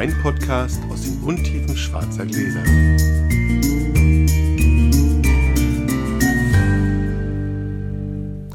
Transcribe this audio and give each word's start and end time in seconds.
Weinpodcast 0.00 0.80
aus 0.90 1.02
den 1.02 1.22
Untiefen 1.22 1.76
schwarzer 1.76 2.24
Gläser. 2.24 2.62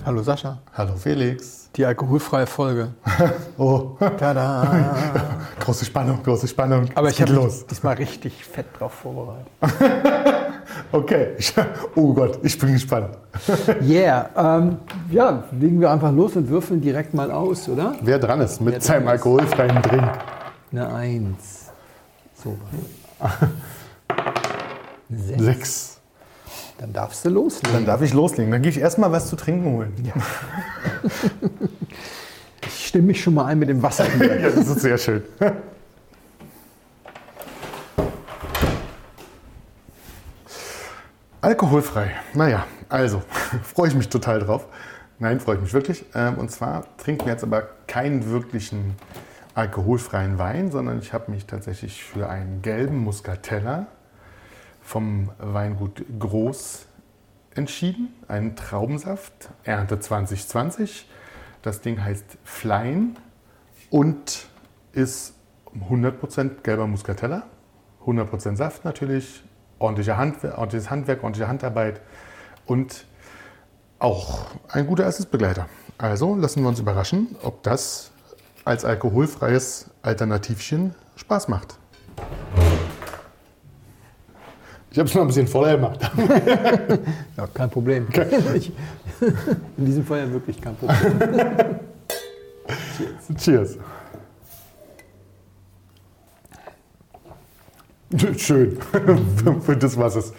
Hallo 0.04 0.24
Sascha. 0.24 0.58
Hallo 0.74 0.96
Felix. 0.96 1.70
Die 1.76 1.86
alkoholfreie 1.86 2.48
Folge. 2.48 2.88
oh. 3.60 3.92
Tada. 4.18 4.96
große 5.60 5.86
Spannung, 5.86 6.24
große 6.24 6.48
Spannung. 6.48 6.88
Aber 6.96 7.10
ich 7.12 7.22
habe 7.22 7.34
los. 7.34 7.68
diesmal 7.68 7.94
richtig 7.98 8.44
fett 8.44 8.66
drauf 8.80 8.94
vorbereitet. 8.94 9.46
okay. 10.92 11.36
Oh 11.94 12.12
Gott, 12.16 12.40
ich 12.42 12.58
bin 12.58 12.74
gespannt. 12.74 13.20
yeah. 13.84 14.32
Ähm, 14.36 14.78
ja, 15.12 15.44
legen 15.52 15.80
wir 15.80 15.92
einfach 15.92 16.12
los 16.12 16.36
und 16.38 16.50
würfeln 16.50 16.82
direkt 16.82 17.14
mal 17.14 17.30
aus, 17.30 17.70
oder? 17.70 17.94
Wer 18.02 18.18
dran 18.18 18.42
ist 18.42 18.62
mit 18.62 18.74
Wer 18.74 18.82
seinem 18.82 19.08
alkoholfreien 19.10 19.80
Drink. 19.84 20.10
Eine 20.72 20.94
Eins. 20.94 21.72
So. 22.44 22.58
Sechs. 25.10 25.44
Sechs. 25.44 25.96
Dann 26.78 26.92
darfst 26.92 27.24
du 27.24 27.30
loslegen. 27.30 27.74
Dann 27.74 27.86
darf 27.86 28.02
ich 28.02 28.14
loslegen. 28.14 28.52
Dann 28.52 28.62
gehe 28.62 28.72
ich 28.72 28.80
erstmal 28.80 29.12
was 29.12 29.30
zu 29.30 29.36
trinken 29.36 29.72
holen. 29.72 29.94
Ja. 30.04 30.14
ich 32.66 32.88
stimme 32.88 33.08
mich 33.08 33.24
schon 33.24 33.34
mal 33.34 33.46
ein 33.46 33.60
mit 33.60 33.70
dem 33.70 33.82
Wasser. 33.82 34.06
ja, 34.20 34.50
das 34.50 34.68
ist 34.68 34.82
sehr 34.82 34.98
schön. 34.98 35.24
Alkoholfrei. 41.40 42.12
Naja, 42.34 42.66
also, 42.90 43.22
freue 43.64 43.90
ich 43.90 43.96
mich 43.96 44.10
total 44.10 44.40
drauf. 44.40 44.66
Nein, 45.20 45.40
freue 45.40 45.56
ich 45.56 45.62
mich 45.62 45.74
wirklich. 45.74 46.04
Ähm, 46.14 46.38
und 46.40 46.52
zwar 46.52 46.86
trinken 46.98 47.26
wir 47.26 47.34
jetzt 47.34 47.44
aber 47.44 47.70
keinen 47.88 48.30
wirklichen 48.30 48.96
alkoholfreien 49.56 50.38
Wein, 50.38 50.70
sondern 50.70 51.00
ich 51.00 51.14
habe 51.14 51.32
mich 51.32 51.46
tatsächlich 51.46 52.04
für 52.04 52.30
einen 52.30 52.62
gelben 52.62 52.98
Muscatella 52.98 53.88
vom 54.82 55.32
Weingut 55.40 56.04
Groß 56.20 56.86
entschieden. 57.56 58.14
Einen 58.28 58.56
Traubensaft, 58.56 59.50
Ernte 59.64 60.00
2020. 60.00 61.10
Das 61.62 61.82
Ding 61.82 62.04
heißt 62.04 62.38
Flein 62.44 63.18
und 63.90 64.48
ist 64.92 65.34
100% 65.90 66.62
gelber 66.62 66.86
Muscatella, 66.86 67.44
100% 68.06 68.56
Saft 68.56 68.86
natürlich, 68.86 69.44
ordentliche 69.80 70.18
Handwer 70.18 70.58
ordentliches 70.58 70.90
Handwerk, 70.90 71.24
ordentliche 71.24 71.48
Handarbeit 71.48 72.02
und 72.66 73.06
auch 74.00 74.46
ein 74.70 74.86
guter 74.86 75.06
Essensbegleiter. 75.06 75.68
Also 75.98 76.36
lassen 76.36 76.62
wir 76.62 76.70
uns 76.70 76.80
überraschen, 76.80 77.36
ob 77.42 77.64
das 77.64 78.12
als 78.66 78.84
alkoholfreies 78.84 79.92
Alternativchen 80.02 80.94
Spaß 81.16 81.48
macht. 81.48 81.78
Ich 84.92 85.00
habe 85.00 85.10
es 85.10 85.16
noch 85.16 85.22
ein 85.22 85.28
bisschen 85.28 85.48
voller 85.48 85.76
gemacht. 85.76 86.00
ja, 87.38 87.48
kein 87.54 87.70
Problem. 87.70 88.08
In 89.78 89.86
diesem 89.86 90.06
Fall 90.06 90.20
ja 90.20 90.32
wirklich 90.32 90.60
kein 90.60 90.76
Problem. 90.76 91.80
Cheers. 93.38 93.38
Cheers. 93.38 93.78
Schön. 98.38 98.78
Für 99.62 99.78
das 99.78 99.98
was 99.98 100.16
es. 100.16 100.34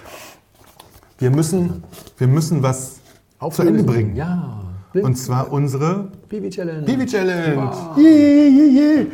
Wir 1.19 1.31
müssen, 1.31 1.85
wir 2.17 2.27
müssen 2.27 2.63
was 2.63 3.01
Auf 3.39 3.57
zu 3.57 3.63
Ende 3.63 3.83
bringen. 3.83 4.17
Ja. 4.17 4.66
Und 4.95 5.17
zwar 5.17 5.53
unsere 5.53 6.09
Piwi 6.29 6.51
Challenge. 6.51 6.85
Piwi 6.85 7.07
Challenge. 7.07 7.57
Wow. 7.57 7.97
Yeah, 7.99 8.49
yeah, 8.49 8.99
yeah. 8.99 9.07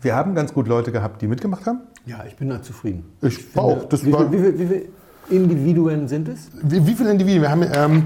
Wir 0.00 0.14
haben 0.14 0.34
ganz 0.34 0.52
gut 0.52 0.68
Leute 0.68 0.92
gehabt, 0.92 1.22
die 1.22 1.26
mitgemacht 1.26 1.66
haben. 1.66 1.80
Ja, 2.06 2.24
ich 2.26 2.36
bin 2.36 2.48
da 2.48 2.62
zufrieden. 2.62 3.04
Ich, 3.22 3.38
ich 3.38 3.56
auch. 3.56 3.84
Das 3.84 4.04
wie, 4.04 4.12
war, 4.12 4.30
wie, 4.32 4.42
wie, 4.42 4.58
wie 4.58 4.66
viele 4.66 4.82
Individuen 5.30 6.08
sind 6.08 6.28
es? 6.28 6.50
Wie, 6.62 6.86
wie 6.86 6.94
viele 6.94 7.10
Individuen? 7.10 7.42
Wir 7.42 7.50
haben 7.50 7.64
ähm, 7.74 8.04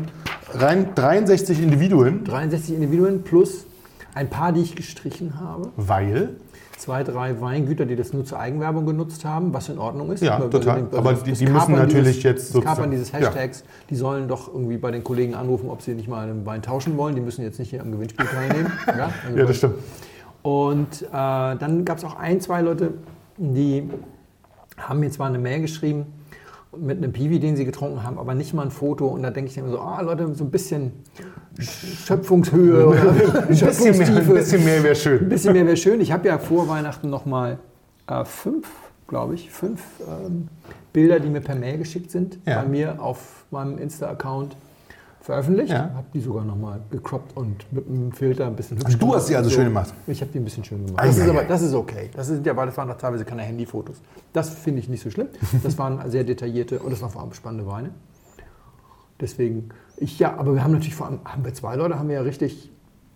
rein 0.55 0.95
63 0.95 1.63
Individuen. 1.63 2.25
63 2.25 2.75
Individuen 2.75 3.23
plus 3.23 3.67
ein 4.15 4.29
paar, 4.29 4.53
die 4.53 4.61
ich 4.61 4.77
gestrichen 4.77 5.41
habe. 5.41 5.71
Weil? 5.77 6.37
Zwei, 6.77 7.05
drei 7.05 7.41
Weingüter, 7.41 7.87
die 7.87 7.95
das 7.95 8.13
nur 8.13 8.25
zur 8.25 8.41
Eigenwerbung 8.41 8.87
genutzt 8.87 9.25
haben, 9.25 9.55
was 9.55 9.69
in 9.69 9.79
Ordnung 9.79 10.11
ist. 10.11 10.23
Ja, 10.23 10.37
Aber 10.37 10.51
total. 10.51 10.83
Also 10.83 10.99
Aber 10.99 11.13
die, 11.13 11.33
die 11.33 11.47
müssen 11.47 11.73
natürlich 11.73 12.17
dieses, 12.17 12.23
jetzt 12.23 12.53
sozusagen... 12.53 12.65
Das 12.65 12.77
Kapern 12.77 12.91
dieses 12.91 13.13
Hashtags, 13.13 13.61
ja. 13.61 13.67
die 13.91 13.97
sollen 13.97 14.27
doch 14.27 14.49
irgendwie 14.53 14.79
bei 14.79 14.91
den 14.91 15.05
Kollegen 15.05 15.35
anrufen, 15.35 15.71
ob 15.71 15.83
sie 15.83 15.95
nicht 15.95 16.09
mal 16.09 16.29
einen 16.29 16.45
Wein 16.45 16.63
tauschen 16.63 16.97
wollen. 16.97 17.15
Die 17.15 17.21
müssen 17.21 17.43
jetzt 17.43 17.59
nicht 17.59 17.71
hier 17.71 17.83
am 17.83 17.93
Gewinnspiel 17.93 18.27
teilnehmen. 18.27 18.73
ja, 18.87 19.11
also 19.27 19.39
ja 19.39 19.45
das 19.45 19.57
stimmt. 19.57 19.75
Und 20.43 21.03
äh, 21.03 21.07
dann 21.13 21.85
gab 21.85 21.99
es 21.99 22.05
auch 22.05 22.17
ein, 22.17 22.41
zwei 22.41 22.63
Leute, 22.63 22.95
die 23.37 23.89
haben 24.77 25.01
mir 25.01 25.11
zwar 25.11 25.29
eine 25.29 25.39
Mail 25.39 25.61
geschrieben 25.61 26.07
mit 26.77 26.99
einem 26.99 27.13
Piwi, 27.13 27.39
den 27.39 27.57
sie 27.57 27.65
getrunken 27.65 28.03
haben, 28.03 28.19
aber 28.19 28.35
nicht 28.35 28.55
mal 28.55 28.63
ein 28.63 28.71
Foto. 28.71 29.09
Und 29.09 29.23
da 29.23 29.31
denke 29.31 29.51
ich 29.51 29.63
mir 29.63 29.71
so, 29.71 29.79
ah 29.79 30.01
Leute, 30.01 30.35
so 30.35 30.45
ein 30.45 30.51
bisschen 30.51 30.93
Schöpfungshöhe 31.59 32.87
oder 32.87 33.11
ein 33.11 33.49
bisschen 33.49 33.99
mehr, 33.99 34.09
ein 34.09 34.27
bisschen 34.27 34.65
mehr 34.65 34.83
wäre 34.83 34.95
schön. 34.95 35.21
Ein 35.21 35.29
bisschen 35.29 35.53
mehr 35.53 35.67
wäre 35.67 35.77
schön. 35.77 36.01
Ich 36.01 36.13
habe 36.13 36.29
ja 36.29 36.39
vor 36.39 36.69
Weihnachten 36.69 37.11
nochmal 37.11 37.59
äh, 38.07 38.25
fünf, 38.25 38.69
glaube 39.07 39.35
ich, 39.35 39.51
fünf 39.51 39.83
ähm, 40.09 40.49
Bilder, 40.93 41.21
die 41.21 41.29
mir 41.29 41.41
per 41.41 41.55
Mail 41.55 41.79
geschickt 41.79 42.11
sind, 42.11 42.39
ja. 42.47 42.63
bei 42.63 42.69
mir 42.69 43.03
auf 43.03 43.45
meinem 43.51 43.79
Insta-Account 43.79 44.57
veröffentlicht. 45.23 45.71
Ja. 45.73 45.91
Habe 45.95 46.07
die 46.13 46.21
sogar 46.21 46.45
nochmal 46.45 46.81
gecroppt 46.91 47.37
und 47.37 47.73
mit 47.73 47.89
einem 47.89 48.13
Filter 48.13 48.47
ein 48.47 48.57
bisschen 48.57 48.79
hübsch 48.79 48.99
Du 48.99 49.15
hast 49.15 49.29
sie 49.29 49.37
also 49.37 49.49
so. 49.49 49.57
schön 49.57 49.67
gemacht? 49.67 49.95
Ich 50.07 50.21
habe 50.21 50.31
die 50.33 50.39
ein 50.39 50.45
bisschen 50.45 50.65
schön 50.65 50.85
gemacht. 50.85 51.05
Das 51.05 51.17
ist 51.17 51.29
aber 51.29 51.45
das 51.45 51.63
ist 51.63 51.75
okay. 51.75 52.11
Das 52.15 52.27
sind 52.27 52.45
ja, 52.45 52.57
weil 52.57 52.67
das 52.67 52.77
waren 52.77 52.89
doch 52.89 52.97
teilweise 52.97 53.25
keine 53.25 53.43
Handyfotos. 53.43 54.01
Das 54.33 54.51
finde 54.51 54.81
ich 54.81 54.89
nicht 54.89 55.03
so 55.03 55.11
schlimm. 55.11 55.29
Das 55.63 55.79
waren 55.79 56.01
sehr 56.11 56.25
detaillierte 56.25 56.81
und 56.81 56.91
das 56.91 57.01
waren 57.03 57.11
vor 57.11 57.23
allem 57.23 57.33
spannende 57.33 57.67
Weine. 57.67 57.91
Deswegen, 59.21 59.69
ich 59.97 60.19
ja, 60.19 60.37
aber 60.37 60.55
wir 60.55 60.65
haben 60.65 60.73
natürlich 60.73 60.97
vor 60.97 61.07
allem, 61.07 61.21
haben 61.25 61.45
wir 61.45 61.55
zwei 61.55 61.77
Leute, 61.77 61.99
haben 61.99 62.09
wir 62.09 62.17
ja 62.17 62.23
richtig, 62.23 62.73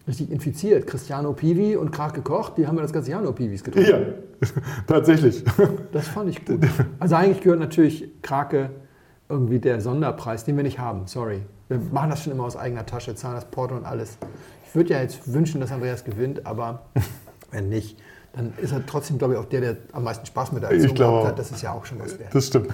richtig 0.06 0.30
infiziert. 0.30 0.86
Cristiano 0.86 1.32
Pivi 1.32 1.74
und 1.74 1.90
Krake 1.90 2.22
Koch, 2.22 2.50
die 2.50 2.68
haben 2.68 2.76
wir 2.76 2.82
das 2.82 2.92
ganze 2.92 3.10
Jahr 3.10 3.20
nur 3.20 3.34
Pivis 3.34 3.64
getrunken. 3.64 3.90
Ja, 3.90 3.98
tatsächlich. 4.86 5.42
Das 5.90 6.06
fand 6.06 6.30
ich 6.30 6.44
gut. 6.44 6.60
Also 7.00 7.16
eigentlich 7.16 7.40
gehört 7.40 7.58
natürlich 7.58 8.08
Krake 8.22 8.70
irgendwie 9.28 9.58
der 9.58 9.80
Sonderpreis, 9.80 10.44
den 10.44 10.56
wir 10.56 10.64
nicht 10.64 10.78
haben, 10.78 11.06
sorry. 11.06 11.42
Wir 11.68 11.80
machen 11.92 12.10
das 12.10 12.22
schon 12.22 12.32
immer 12.32 12.44
aus 12.44 12.56
eigener 12.56 12.86
Tasche, 12.86 13.14
zahlen 13.14 13.34
das 13.34 13.46
Porto 13.46 13.74
und 13.74 13.84
alles. 13.84 14.18
Ich 14.68 14.74
würde 14.74 14.90
ja 14.94 15.00
jetzt 15.00 15.32
wünschen, 15.32 15.60
dass 15.60 15.72
Andreas 15.72 16.04
gewinnt, 16.04 16.46
aber 16.46 16.82
wenn 17.50 17.68
nicht, 17.68 17.98
dann 18.34 18.52
ist 18.58 18.72
er 18.72 18.84
trotzdem, 18.86 19.18
glaube 19.18 19.34
ich, 19.34 19.40
auch 19.40 19.46
der, 19.46 19.60
der 19.60 19.76
am 19.92 20.04
meisten 20.04 20.26
Spaß 20.26 20.52
mit 20.52 20.62
der 20.62 20.70
Aktion 20.70 20.94
gehabt 20.94 21.26
hat. 21.26 21.38
Das 21.38 21.50
ist 21.50 21.62
ja 21.62 21.72
auch 21.72 21.86
schon 21.86 21.98
was 21.98 22.18
wert. 22.18 22.34
Das 22.34 22.46
stimmt. 22.46 22.68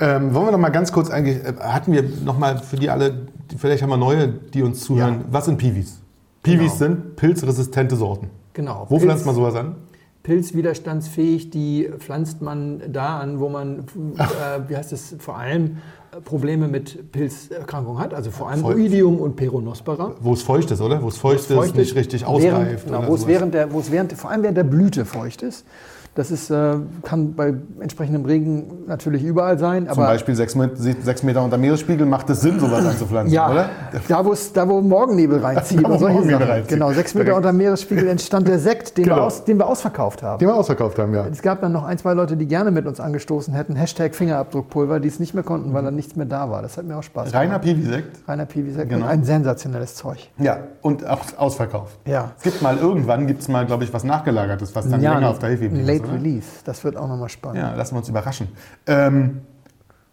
Ähm, 0.00 0.34
wollen 0.34 0.46
wir 0.46 0.52
noch 0.52 0.58
mal 0.58 0.70
ganz 0.70 0.90
kurz 0.90 1.08
eigentlich, 1.08 1.36
äh, 1.44 1.54
hatten 1.60 1.92
wir 1.92 2.02
noch 2.02 2.36
mal 2.36 2.58
für 2.58 2.76
die 2.76 2.90
alle, 2.90 3.28
vielleicht 3.56 3.82
haben 3.82 3.90
wir 3.90 3.96
neue, 3.96 4.26
die 4.28 4.62
uns 4.62 4.80
zuhören, 4.80 5.20
ja. 5.20 5.24
was 5.30 5.44
sind 5.44 5.56
Piwis? 5.56 6.00
Piwis 6.42 6.58
genau. 6.58 6.74
sind 6.74 7.16
pilzresistente 7.16 7.94
Sorten. 7.94 8.28
Genau. 8.54 8.86
Wo 8.88 8.96
Pilz, 8.96 9.04
pflanzt 9.04 9.26
man 9.26 9.34
sowas 9.36 9.54
an? 9.54 9.76
Pilzwiderstandsfähig, 10.24 11.50
die 11.50 11.90
pflanzt 11.98 12.40
man 12.40 12.80
da 12.90 13.18
an, 13.20 13.40
wo 13.40 13.50
man, 13.50 13.80
äh, 14.16 14.68
wie 14.68 14.76
heißt 14.76 14.92
es, 14.92 15.14
vor 15.18 15.36
allem 15.36 15.76
Probleme 16.24 16.66
mit 16.66 17.12
Pilzerkrankungen 17.12 18.00
hat, 18.00 18.14
also 18.14 18.30
vor 18.30 18.48
allem 18.48 18.60
Feu 18.60 18.74
Oidium 18.74 19.18
und 19.18 19.36
Peronospora. 19.36 20.14
Wo 20.20 20.32
es 20.32 20.42
feucht 20.42 20.70
ist, 20.70 20.80
oder? 20.80 21.02
Wo 21.02 21.08
es 21.08 21.18
feucht, 21.18 21.50
wo 21.50 21.54
es 21.54 21.58
feucht 21.58 21.70
ist, 21.72 21.76
nicht 21.76 21.94
richtig 21.94 22.24
ausreift. 22.24 22.86
Genau, 22.86 23.06
wo 23.06 23.14
es 23.14 23.26
während 23.26 23.52
der, 23.52 23.70
wo 23.72 23.80
es 23.80 23.90
während, 23.90 24.14
vor 24.14 24.30
allem 24.30 24.42
während 24.42 24.56
der 24.56 24.64
Blüte 24.64 25.04
feucht 25.04 25.42
ist. 25.42 25.66
Das 26.14 26.30
ist, 26.30 26.48
äh, 26.48 26.76
kann 27.02 27.34
bei 27.34 27.54
entsprechendem 27.80 28.24
Regen 28.24 28.84
natürlich 28.86 29.24
überall 29.24 29.58
sein. 29.58 29.88
Zum 29.88 30.04
Beispiel 30.04 30.36
sechs, 30.36 30.56
sechs, 31.02 31.22
Meter 31.24 31.42
unter 31.42 31.58
Meeresspiegel 31.58 32.06
macht 32.06 32.30
es 32.30 32.40
Sinn, 32.40 32.60
sowas 32.60 32.86
anzupflanzen, 32.86 33.34
ja, 33.34 33.50
oder? 33.50 33.68
Da, 34.08 34.22
da 34.54 34.68
wo 34.68 34.80
Morgennebel 34.80 35.38
reinzieht. 35.44 35.84
da, 35.84 35.88
wo 35.88 35.98
Morgennebel 35.98 36.46
reinzieht. 36.46 36.68
Genau, 36.68 36.92
sechs 36.92 37.14
Meter 37.14 37.34
unter 37.34 37.52
Meeresspiegel 37.52 38.06
entstand 38.06 38.46
der 38.46 38.60
Sekt, 38.60 38.96
den, 38.96 39.04
genau. 39.04 39.16
wir 39.16 39.22
aus, 39.24 39.44
den 39.44 39.58
wir 39.58 39.66
ausverkauft 39.66 40.22
haben. 40.22 40.38
Den 40.38 40.48
wir 40.48 40.54
ausverkauft 40.54 40.98
haben, 41.00 41.12
ja. 41.14 41.26
Es 41.26 41.42
gab 41.42 41.60
dann 41.60 41.72
noch 41.72 41.84
ein, 41.84 41.98
zwei 41.98 42.14
Leute, 42.14 42.36
die 42.36 42.46
gerne 42.46 42.70
mit 42.70 42.86
uns 42.86 43.00
angestoßen 43.00 43.52
hätten. 43.52 43.74
Hashtag 43.74 44.14
Fingerabdruckpulver, 44.14 45.00
die 45.00 45.08
es 45.08 45.18
nicht 45.18 45.34
mehr 45.34 45.42
konnten, 45.42 45.74
weil 45.74 45.82
dann 45.82 45.96
nichts 45.96 46.14
mehr 46.14 46.26
da 46.26 46.48
war. 46.48 46.62
Das 46.62 46.76
hat 46.76 46.84
mir 46.84 46.96
auch 46.96 47.02
Spaß 47.02 47.32
gemacht. 47.32 47.42
Reiner 47.42 47.58
Piwi-Sekt? 47.58 48.28
Reiner 48.28 48.46
Piwi-Sekt. 48.46 48.88
Genau. 48.88 49.06
ein 49.06 49.24
sensationelles 49.24 49.96
Zeug. 49.96 50.30
Ja, 50.38 50.58
und 50.80 51.04
auch 51.06 51.22
ausverkauft. 51.36 51.98
Ja. 52.06 52.30
Es 52.36 52.44
gibt 52.44 52.62
mal 52.62 52.78
irgendwann, 52.78 53.26
gibt 53.26 53.40
es 53.40 53.48
mal, 53.48 53.66
glaube 53.66 53.82
ich, 53.82 53.92
was 53.92 54.04
Nachgelagertes, 54.04 54.76
was 54.76 54.88
dann 54.88 55.00
ja, 55.00 55.14
länger 55.14 55.30
auf 55.30 55.40
der 55.40 55.50
Hefe 55.50 55.64
ist. 56.04 56.12
Late 56.12 56.24
Release. 56.24 56.48
Das 56.64 56.84
wird 56.84 56.96
auch 56.96 57.08
nochmal 57.08 57.28
spannend. 57.28 57.58
Ja, 57.58 57.74
lassen 57.74 57.94
wir 57.94 57.98
uns 57.98 58.08
überraschen. 58.08 58.48
Ähm, 58.86 59.40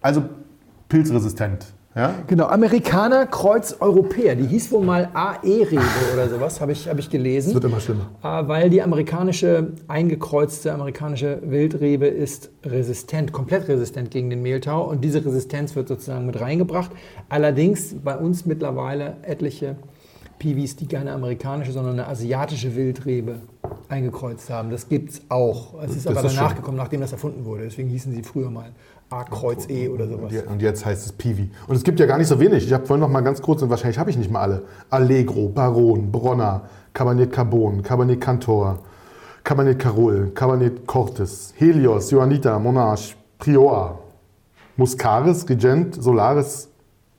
also 0.02 0.24
pilzresistent. 0.90 1.66
Ja? 1.96 2.14
Genau, 2.28 2.46
Amerikaner 2.46 3.26
Kreuz 3.26 3.76
Europäer. 3.80 4.36
Die 4.36 4.46
hieß 4.46 4.72
wohl 4.72 4.84
mal 4.84 5.10
AE-Rebe 5.14 5.82
oder 6.14 6.30
sowas, 6.30 6.62
habe 6.62 6.72
ich, 6.72 6.88
hab 6.88 6.98
ich 7.00 7.10
gelesen. 7.10 7.50
Das 7.50 7.56
wird 7.56 7.66
immer 7.66 7.82
schlimmer. 7.82 8.10
Äh, 8.24 8.48
weil 8.48 8.70
die 8.70 8.82
amerikanische, 8.82 9.74
eingekreuzte 9.90 10.72
amerikanische 10.72 11.42
Wildrebe 11.44 12.08
ist 12.08 12.50
resistent, 12.64 13.34
komplett 13.34 13.68
resistent 13.68 14.10
gegen 14.10 14.30
den 14.30 14.42
Mehltau. 14.42 14.90
Und 14.90 15.04
diese 15.04 15.24
Resistenz 15.26 15.76
wird 15.76 15.90
sozusagen 15.90 16.26
mit 16.26 16.40
reingebracht. 16.40 16.92
Allerdings 17.28 17.96
bei 18.02 18.16
uns 18.16 18.46
mittlerweile 18.46 19.18
etliche 19.24 19.76
Piwis, 20.42 20.76
die 20.76 20.88
keine 20.88 21.12
amerikanische, 21.12 21.72
sondern 21.72 21.94
eine 21.94 22.08
asiatische 22.08 22.76
Wildrebe 22.76 23.36
eingekreuzt 23.90 24.50
haben. 24.50 24.72
Das 24.72 24.90
gibt 24.90 25.12
es 25.12 25.22
auch. 25.30 25.76
Es 25.84 25.96
ist 25.96 26.08
Das 26.08 26.18
aber 26.18 26.28
ist 26.28 26.36
danach 26.36 26.50
schön. 26.50 26.58
gekommen, 26.58 26.78
nachdem 26.78 27.02
das 27.02 27.12
erfunden 27.12 27.46
wurde. 27.46 27.66
Deswegen 27.66 27.90
hießen 27.90 28.12
sie 28.12 28.24
früher 28.24 28.50
mal 28.50 28.72
A 29.12 29.24
Kreuz 29.26 29.70
E 29.70 29.88
oder 29.90 30.08
sowas. 30.08 30.24
Und 30.24 30.32
je- 30.32 30.44
Und 30.48 30.62
jetzt 30.64 30.84
heißt 30.84 31.06
es 31.06 31.12
Piwi. 31.12 31.52
Und 31.68 31.76
es 31.76 31.84
gibt 31.84 32.00
ja 32.00 32.08
gar 32.08 32.18
nicht 32.18 32.28
so 32.28 32.40
wenig. 32.40 32.66
Ich 32.66 32.74
habe 32.74 32.88
vorhin 32.88 33.02
noch 33.02 33.10
mal 33.10 33.22
ganz 33.22 33.40
kurz, 33.42 33.62
und 33.62 33.70
wahrscheinlich 33.70 34.00
habe 34.00 34.10
ich 34.10 34.18
nicht 34.18 34.32
mal 34.32 34.42
alle. 34.42 34.64
Allegro, 34.90 35.48
Baron, 35.50 36.12
Bronner, 36.12 36.62
Cabernet 36.94 37.32
Carbon, 37.32 37.84
Cabernet 37.84 38.20
Cantor, 38.20 38.80
Cabernet 39.44 39.78
Carol, 39.78 40.32
Cabernet 40.34 40.88
Cortes, 40.88 41.54
Helios, 41.58 42.10
Johannita, 42.10 42.58
Monarch, 42.58 43.16
Prior, 43.38 44.00
Muscaris, 44.78 45.48
Regent, 45.50 46.02
Solaris, 46.02 46.70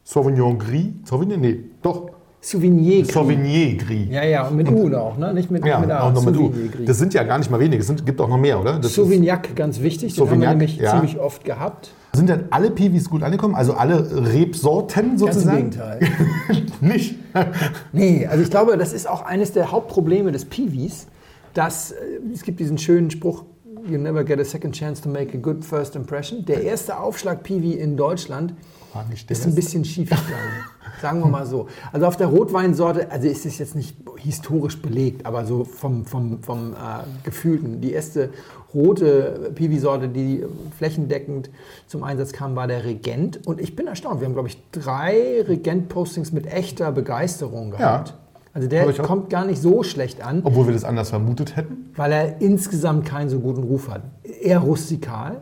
Sauvignon 0.03 0.59
Gris. 0.59 0.89
Sauvignon? 1.05 1.41
Nee, 1.41 1.61
doch. 1.83 2.11
Souvenir. 2.45 3.05
Sauvignon 3.05 3.79
Gris. 3.79 4.09
Ja, 4.11 4.25
ja, 4.25 4.49
und 4.49 4.57
mit 4.57 4.69
U 4.69 4.89
noch, 4.89 5.17
ne? 5.17 5.33
Nicht 5.33 5.49
mit, 5.53 5.65
Ja, 5.65 5.79
mit 5.79 5.91
A. 5.93 6.09
auch 6.09 6.13
noch 6.13 6.25
mit 6.25 6.37
U. 6.37 6.49
Souvenir 6.49 6.69
Gris. 6.71 6.87
Das 6.87 6.99
sind 6.99 7.15
ja 7.15 7.23
gar 7.23 7.39
nicht 7.39 7.53
mal 7.53 7.61
wenige. 7.61 7.81
Es 7.81 7.87
sind, 7.87 8.05
gibt 8.05 8.21
auch 8.21 8.29
noch 8.29 8.37
mehr, 8.37 8.61
oder? 8.61 8.81
Das 8.81 8.95
Sauvignac, 8.95 9.55
ganz 9.55 9.81
wichtig. 9.81 10.15
Den 10.15 10.23
haben 10.23 10.41
wir 10.41 10.47
Sauvignac, 10.47 10.59
nämlich 10.59 10.77
ja. 10.77 10.91
ziemlich 10.91 11.21
oft 11.21 11.45
gehabt. 11.45 11.93
sind 12.13 12.29
denn 12.29 12.47
alle 12.51 12.73
Piwis 12.73 13.09
gut 13.09 13.23
angekommen? 13.23 13.55
Also 13.55 13.75
alle 13.75 14.33
Rebsorten 14.35 15.11
Ganz 15.11 15.23
im 15.23 15.29
sozusagen? 15.29 15.71
Gegenteil. 15.71 16.01
nicht. 16.81 17.15
Nee, 17.93 18.27
also 18.27 18.43
ich 18.43 18.51
glaube, 18.51 18.77
das 18.77 18.93
ist 18.93 19.09
auch 19.09 19.25
eines 19.25 19.53
der 19.53 19.71
Hauptprobleme 19.71 20.33
des 20.33 20.45
Piwis, 20.45 21.07
dass 21.55 21.93
äh, 21.93 21.95
es 22.33 22.43
gibt 22.43 22.61
diesen 22.61 22.77
schönen 22.77 23.11
Spruch, 23.11 23.45
you 23.89 23.99
never 23.99 24.25
get 24.25 24.39
a 24.41 24.45
second 24.45 24.75
chance 24.75 25.01
to 25.01 25.09
make 25.09 25.37
a 25.37 25.41
good 25.41 25.65
first 25.65 25.97
impression. 25.97 26.45
Der 26.45 26.63
erste 26.63 26.99
Aufschlag 26.99 27.43
Piwi 27.45 27.73
in 27.73 27.97
Deutschland 27.97 28.55
War 28.95 29.05
nicht 29.09 29.31
ist 29.31 29.47
ein 29.47 29.55
bisschen 29.55 29.85
schief 29.85 30.11
gegangen. 30.11 30.65
Sagen 31.01 31.21
wir 31.21 31.27
mal 31.29 31.47
so. 31.47 31.67
Also 31.93 32.07
auf 32.07 32.17
der 32.17 32.27
Rotweinsorte, 32.27 33.11
also 33.11 33.27
ist 33.27 33.47
es 33.47 33.59
jetzt 33.59 33.75
nicht 33.75 33.97
historisch 34.17 34.81
belegt, 34.81 35.25
aber 35.25 35.47
so 35.47 35.65
vom, 35.65 36.05
vom, 36.05 36.43
vom 36.43 36.73
äh, 36.75 36.77
Gefühlten. 37.25 37.81
Die 37.81 37.93
erste 37.93 38.31
rote 38.75 39.51
Piwi-Sorte, 39.55 40.09
die 40.09 40.45
flächendeckend 40.77 41.51
zum 41.87 42.03
Einsatz 42.05 42.33
kam, 42.33 42.55
war 42.55 42.67
der 42.67 42.85
Regent. 42.85 43.47
Und 43.47 43.61
ich 43.61 43.75
bin 43.77 43.87
erstaunt. 43.87 44.21
Wir 44.21 44.27
haben, 44.27 44.35
glaube 44.35 44.49
ich, 44.49 44.59
drei 44.73 45.43
Regent-Postings 45.47 46.33
mit 46.33 46.47
echter 46.47 46.93
Begeisterung 46.93 47.71
gehabt. 47.71 48.15
Also 48.55 48.69
der 48.69 48.93
kommt 48.93 49.31
gar 49.31 49.47
nicht 49.47 49.63
so 49.63 49.83
schlecht 49.83 50.23
an, 50.23 50.43
Obwohl 50.45 50.67
wir 50.67 50.75
das 50.75 50.85
anders 50.85 51.09
vermutet 51.09 51.57
hätten. 51.57 51.91
weil 51.97 52.13
er 52.13 52.41
insgesamt 52.43 53.07
keinen 53.07 53.31
so 53.31 53.41
guten 53.41 53.63
Ruf 53.63 53.89
hat. 53.89 54.03
Eher 54.43 54.59
rustikal. 54.59 55.41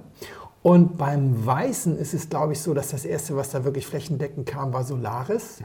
Und 0.63 0.99
beim 0.99 1.47
Weißen 1.47 1.97
ist 1.97 2.13
es, 2.13 2.29
glaube 2.29 2.53
ich, 2.53 2.61
so, 2.61 2.75
dass 2.75 2.89
das 2.89 3.07
erste, 3.07 3.35
was 3.35 3.49
da 3.49 3.65
wirklich 3.65 3.87
flächendeckend 3.87 4.47
kam, 4.47 4.75
war 4.75 4.85
Solaris. 4.85 5.61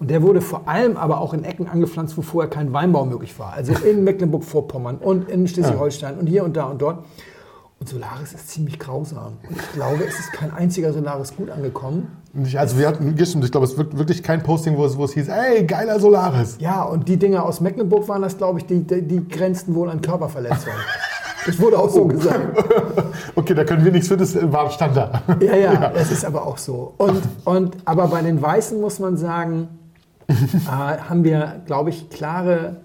Und 0.00 0.10
der 0.10 0.22
wurde 0.22 0.40
vor 0.40 0.66
allem 0.66 0.96
aber 0.96 1.20
auch 1.20 1.34
in 1.34 1.44
Ecken 1.44 1.68
angepflanzt, 1.68 2.16
wo 2.16 2.22
vorher 2.22 2.48
kein 2.48 2.72
Weinbau 2.72 3.04
möglich 3.04 3.38
war. 3.38 3.52
Also 3.52 3.72
in 3.84 4.04
Mecklenburg-Vorpommern 4.04 4.96
und 4.96 5.28
in 5.28 5.46
Schleswig-Holstein 5.46 6.18
und 6.18 6.26
hier 6.28 6.44
und 6.44 6.56
da 6.56 6.64
und 6.64 6.80
dort. 6.80 7.04
Und 7.78 7.88
Solaris 7.88 8.32
ist 8.32 8.48
ziemlich 8.48 8.78
grausam. 8.78 9.34
Und 9.48 9.56
ich 9.56 9.72
glaube, 9.72 10.02
es 10.04 10.18
ist 10.18 10.32
kein 10.32 10.50
einziger 10.50 10.92
Solaris 10.94 11.36
gut 11.36 11.50
angekommen. 11.50 12.08
Also 12.56 12.78
wir 12.78 12.88
hatten 12.88 13.14
gestimmt, 13.16 13.44
ich 13.44 13.52
glaube, 13.52 13.66
es 13.66 13.76
wird 13.76 13.96
wirklich 13.98 14.22
kein 14.22 14.42
Posting, 14.42 14.76
wo 14.76 14.84
es, 14.84 14.96
wo 14.96 15.04
es 15.04 15.12
hieß, 15.12 15.28
ey, 15.28 15.64
geiler 15.64 16.00
Solaris. 16.00 16.56
Ja, 16.58 16.82
und 16.84 17.06
die 17.06 17.18
Dinger 17.18 17.44
aus 17.44 17.60
Mecklenburg 17.60 18.08
waren 18.08 18.22
das, 18.22 18.38
glaube 18.38 18.58
ich, 18.60 18.66
die, 18.66 18.82
die, 18.82 19.02
die 19.02 19.28
grenzten 19.28 19.74
wohl 19.74 19.90
an 19.90 20.00
Körperverletzung. 20.00 20.72
Das 21.46 21.58
wurde 21.60 21.78
auch 21.78 21.90
so 21.90 22.04
gesagt. 22.06 22.64
Okay, 23.34 23.54
da 23.54 23.64
können 23.64 23.84
wir 23.84 23.92
nichts 23.92 24.08
für, 24.08 24.16
das 24.16 24.36
war 24.52 24.68
Stand 24.70 24.96
da. 24.96 25.22
Ja, 25.40 25.56
ja, 25.56 25.88
das 25.94 26.10
ist 26.10 26.24
aber 26.24 26.44
auch 26.46 26.58
so. 26.58 26.94
Und, 26.98 27.22
und, 27.44 27.76
aber 27.84 28.08
bei 28.08 28.20
den 28.22 28.40
Weißen 28.42 28.80
muss 28.80 28.98
man 28.98 29.16
sagen, 29.16 29.68
äh, 30.28 30.32
haben 30.66 31.22
wir, 31.24 31.60
glaube 31.66 31.90
ich, 31.90 32.10
klare 32.10 32.76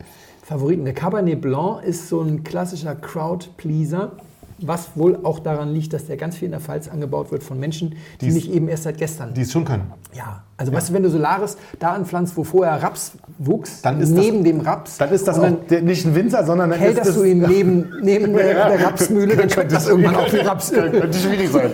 Favoriten. 0.43 0.85
Der 0.85 0.93
Cabernet 0.93 1.41
Blanc 1.41 1.83
ist 1.83 2.07
so 2.09 2.21
ein 2.21 2.43
klassischer 2.43 2.93
Crowd-Pleaser, 2.95 4.11
was 4.59 4.89
wohl 4.95 5.19
auch 5.23 5.39
daran 5.39 5.73
liegt, 5.73 5.93
dass 5.93 6.05
der 6.05 6.17
ganz 6.17 6.35
viel 6.37 6.45
in 6.47 6.51
der 6.51 6.61
Pfalz 6.61 6.87
angebaut 6.87 7.31
wird 7.31 7.43
von 7.43 7.59
Menschen, 7.59 7.95
die, 8.21 8.25
Die's- 8.27 8.35
nicht 8.35 8.51
eben 8.51 8.67
erst 8.67 8.83
seit 8.83 8.97
gestern. 8.97 9.33
Die 9.33 9.41
es 9.41 9.51
schon 9.51 9.65
können. 9.65 9.91
ja, 10.13 10.43
also 10.63 10.73
weißt 10.73 10.89
du, 10.89 10.93
wenn 10.93 11.03
du 11.03 11.09
Solaris 11.09 11.57
da 11.79 11.91
anpflanzt, 11.91 12.35
wo 12.37 12.43
vorher 12.43 12.81
Raps 12.81 13.11
wuchs, 13.37 13.81
Dann 13.81 13.99
ist 13.99 14.09
neben 14.11 14.43
dem 14.43 14.61
Raps, 14.61 14.97
Dann 14.97 15.11
ist 15.11 15.27
das 15.27 15.39
dann 15.39 15.57
auch 15.57 15.81
nicht 15.81 16.05
ein 16.05 16.15
Winzer, 16.15 16.45
sondern 16.45 16.69
dann 16.71 16.81
ist 16.81 16.97
das, 16.99 17.13
du 17.15 17.23
ihn 17.23 17.39
neben, 17.41 17.91
neben 18.01 18.33
der, 18.33 18.69
der 18.69 18.85
Rapsmühle, 18.85 19.35
dann 19.35 19.49
schmeckt 19.49 19.71
das 19.71 19.87
irgendwann 19.87 20.15
auch 20.15 20.31
wie 20.31 20.37
Raps. 20.37 20.71
Könnte 20.71 21.17
schwierig 21.17 21.49
sein. 21.49 21.71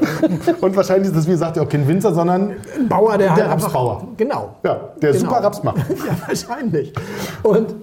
Und 0.59 0.75
wahrscheinlich 0.75 1.09
ist 1.09 1.15
das, 1.17 1.27
wie 1.27 1.31
gesagt, 1.31 1.57
ja 1.57 1.63
auch 1.63 1.69
kein 1.69 1.87
Winzer, 1.87 2.13
sondern 2.13 2.53
Ein 2.77 2.87
Bauer, 2.87 3.17
der, 3.17 3.35
Der 3.35 3.49
halt 3.49 3.63
Rapsbauer. 3.63 4.07
Genau. 4.17 4.55
ja, 4.63 4.89
der 5.01 5.11
Genau. 5.11 5.25
super 5.25 5.43
Raps 5.43 5.63
macht. 5.63 5.77
ja, 5.89 6.17
wahrscheinlich. 6.27 6.93
Und, 7.43 7.75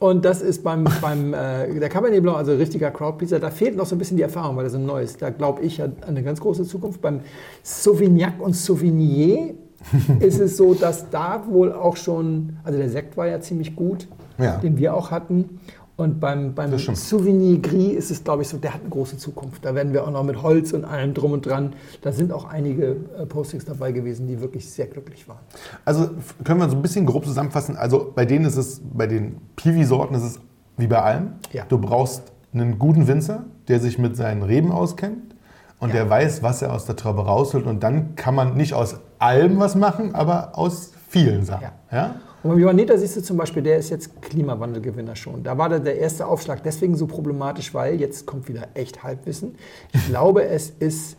und 0.00 0.24
das 0.24 0.42
ist 0.42 0.62
beim, 0.62 0.84
beim 1.00 1.32
äh, 1.34 1.78
der 1.78 1.88
Cabernet 1.88 2.22
Blanc, 2.22 2.36
also 2.38 2.52
richtiger 2.54 2.90
Crowdpleaser, 2.90 3.38
da 3.40 3.50
fehlt 3.50 3.76
noch 3.76 3.86
so 3.86 3.94
ein 3.94 3.98
bisschen 3.98 4.16
die 4.16 4.22
Erfahrung, 4.22 4.56
weil 4.56 4.64
das 4.64 4.74
ein 4.74 4.84
neues. 4.86 5.16
Da 5.16 5.30
glaube 5.30 5.62
ich 5.62 5.80
hat 5.80 5.90
eine 6.06 6.22
ganz 6.22 6.40
große 6.40 6.64
Zukunft. 6.64 7.00
Beim 7.00 7.20
Sauvignac 7.62 8.34
und 8.40 8.54
Sauvignier 8.54 9.54
ist 10.20 10.40
es 10.40 10.56
so, 10.56 10.74
dass 10.74 11.10
da 11.10 11.44
wohl 11.48 11.72
auch 11.72 11.96
schon, 11.96 12.56
also 12.64 12.78
der 12.78 12.88
Sekt 12.90 13.16
war 13.16 13.26
ja 13.26 13.40
ziemlich 13.40 13.76
gut, 13.76 14.08
Ja. 14.38 14.56
den 14.58 14.76
wir 14.78 14.94
auch 14.94 15.10
hatten. 15.10 15.60
Und 15.96 16.18
beim, 16.18 16.54
beim. 16.54 16.76
Sauvigny 16.76 17.58
Gris 17.62 17.94
ist 17.94 18.10
es, 18.10 18.24
glaube 18.24 18.42
ich, 18.42 18.48
so, 18.48 18.56
der 18.56 18.74
hat 18.74 18.80
eine 18.80 18.90
große 18.90 19.16
Zukunft. 19.16 19.64
Da 19.64 19.76
werden 19.76 19.92
wir 19.92 20.02
auch 20.04 20.10
noch 20.10 20.24
mit 20.24 20.42
Holz 20.42 20.72
und 20.72 20.84
allem 20.84 21.14
drum 21.14 21.30
und 21.30 21.46
dran. 21.46 21.74
Da 22.02 22.10
sind 22.10 22.32
auch 22.32 22.46
einige 22.46 22.96
äh, 23.16 23.26
Postings 23.26 23.64
dabei 23.64 23.92
gewesen, 23.92 24.26
die 24.26 24.40
wirklich 24.40 24.68
sehr 24.68 24.86
glücklich 24.86 25.28
waren. 25.28 25.38
Also 25.84 26.08
können 26.42 26.58
wir 26.58 26.68
so 26.68 26.74
ein 26.74 26.82
bisschen 26.82 27.06
grob 27.06 27.24
zusammenfassen. 27.24 27.76
Also 27.76 28.10
bei 28.12 28.24
denen 28.24 28.44
ist 28.44 28.56
es, 28.56 28.80
bei 28.92 29.06
den 29.06 29.36
Piwi-Sorten 29.54 30.16
ist 30.16 30.24
es 30.24 30.40
wie 30.78 30.88
bei 30.88 31.00
allem. 31.00 31.34
Ja. 31.52 31.62
Du 31.68 31.78
brauchst 31.78 32.24
einen 32.52 32.80
guten 32.80 33.06
Winzer, 33.06 33.44
der 33.68 33.78
sich 33.78 33.96
mit 33.96 34.16
seinen 34.16 34.42
Reben 34.42 34.72
auskennt 34.72 35.36
und 35.78 35.90
Ja. 35.90 35.94
der 35.94 36.10
weiß, 36.10 36.42
was 36.42 36.60
er 36.60 36.72
aus 36.72 36.86
der 36.86 36.96
Traube 36.96 37.24
rausholt. 37.24 37.66
Und 37.66 37.84
dann 37.84 38.16
kann 38.16 38.34
man 38.34 38.56
nicht 38.56 38.74
aus 38.74 38.96
allem 39.18 39.58
was 39.58 39.74
machen, 39.74 40.14
aber 40.14 40.56
aus 40.58 40.92
vielen 41.08 41.44
Sachen. 41.44 41.68
Ja. 41.90 41.96
Ja? 41.96 42.14
Und 42.44 42.50
beim 42.50 42.58
Johanniter 42.58 42.98
siehst 42.98 43.16
du 43.16 43.22
zum 43.22 43.38
Beispiel, 43.38 43.62
der 43.62 43.78
ist 43.78 43.88
jetzt 43.88 44.20
Klimawandelgewinner 44.20 45.16
schon. 45.16 45.42
Da 45.42 45.56
war 45.56 45.70
der, 45.70 45.98
erste 45.98 46.26
Aufschlag 46.26 46.62
deswegen 46.62 46.94
so 46.94 47.06
problematisch, 47.06 47.72
weil 47.72 47.98
jetzt 47.98 48.26
kommt 48.26 48.48
wieder 48.48 48.68
echt 48.74 49.02
Halbwissen. 49.02 49.54
Ich 49.94 50.06
glaube, 50.08 50.44
es 50.48 50.68
ist 50.68 51.16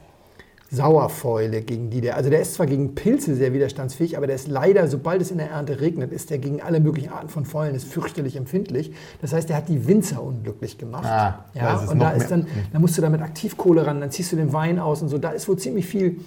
Sauerfäule, 0.69 1.61
gegen 1.61 1.89
die 1.89 2.01
der, 2.01 2.15
also 2.15 2.29
der 2.29 2.41
ist 2.41 2.55
zwar 2.55 2.67
gegen 2.67 2.93
Pilze 2.93 3.33
sehr 3.33 3.53
widerstandsfähig, 3.53 4.17
aber 4.17 4.27
der 4.27 4.35
ist 4.35 4.47
leider, 4.47 4.87
sobald 4.87 5.21
es 5.21 5.31
in 5.31 5.37
der 5.37 5.49
Ernte 5.49 5.79
regnet, 5.79 6.11
ist 6.11 6.29
der 6.29 6.37
gegen 6.37 6.61
alle 6.61 6.79
möglichen 6.79 7.09
Arten 7.09 7.29
von 7.29 7.45
Fäulen 7.45 7.73
ist 7.73 7.87
fürchterlich 7.87 8.35
empfindlich. 8.35 8.91
Das 9.21 9.33
heißt, 9.33 9.49
der 9.49 9.57
hat 9.57 9.67
die 9.67 9.87
Winzer 9.87 10.21
unglücklich 10.21 10.77
gemacht. 10.77 11.05
Ah, 11.05 11.45
ja, 11.55 11.77
und 11.77 11.99
da 11.99 12.11
ist 12.11 12.29
dann, 12.29 12.45
da 12.71 12.77
musst 12.77 12.97
du 12.97 13.01
da 13.01 13.09
mit 13.09 13.21
Aktivkohle 13.21 13.87
ran, 13.87 13.99
dann 13.99 14.11
ziehst 14.11 14.31
du 14.31 14.35
den 14.35 14.53
Wein 14.53 14.77
aus 14.77 15.01
und 15.01 15.09
so. 15.09 15.17
Da 15.17 15.31
ist 15.31 15.47
wohl 15.47 15.57
ziemlich 15.57 15.87
viel 15.87 16.19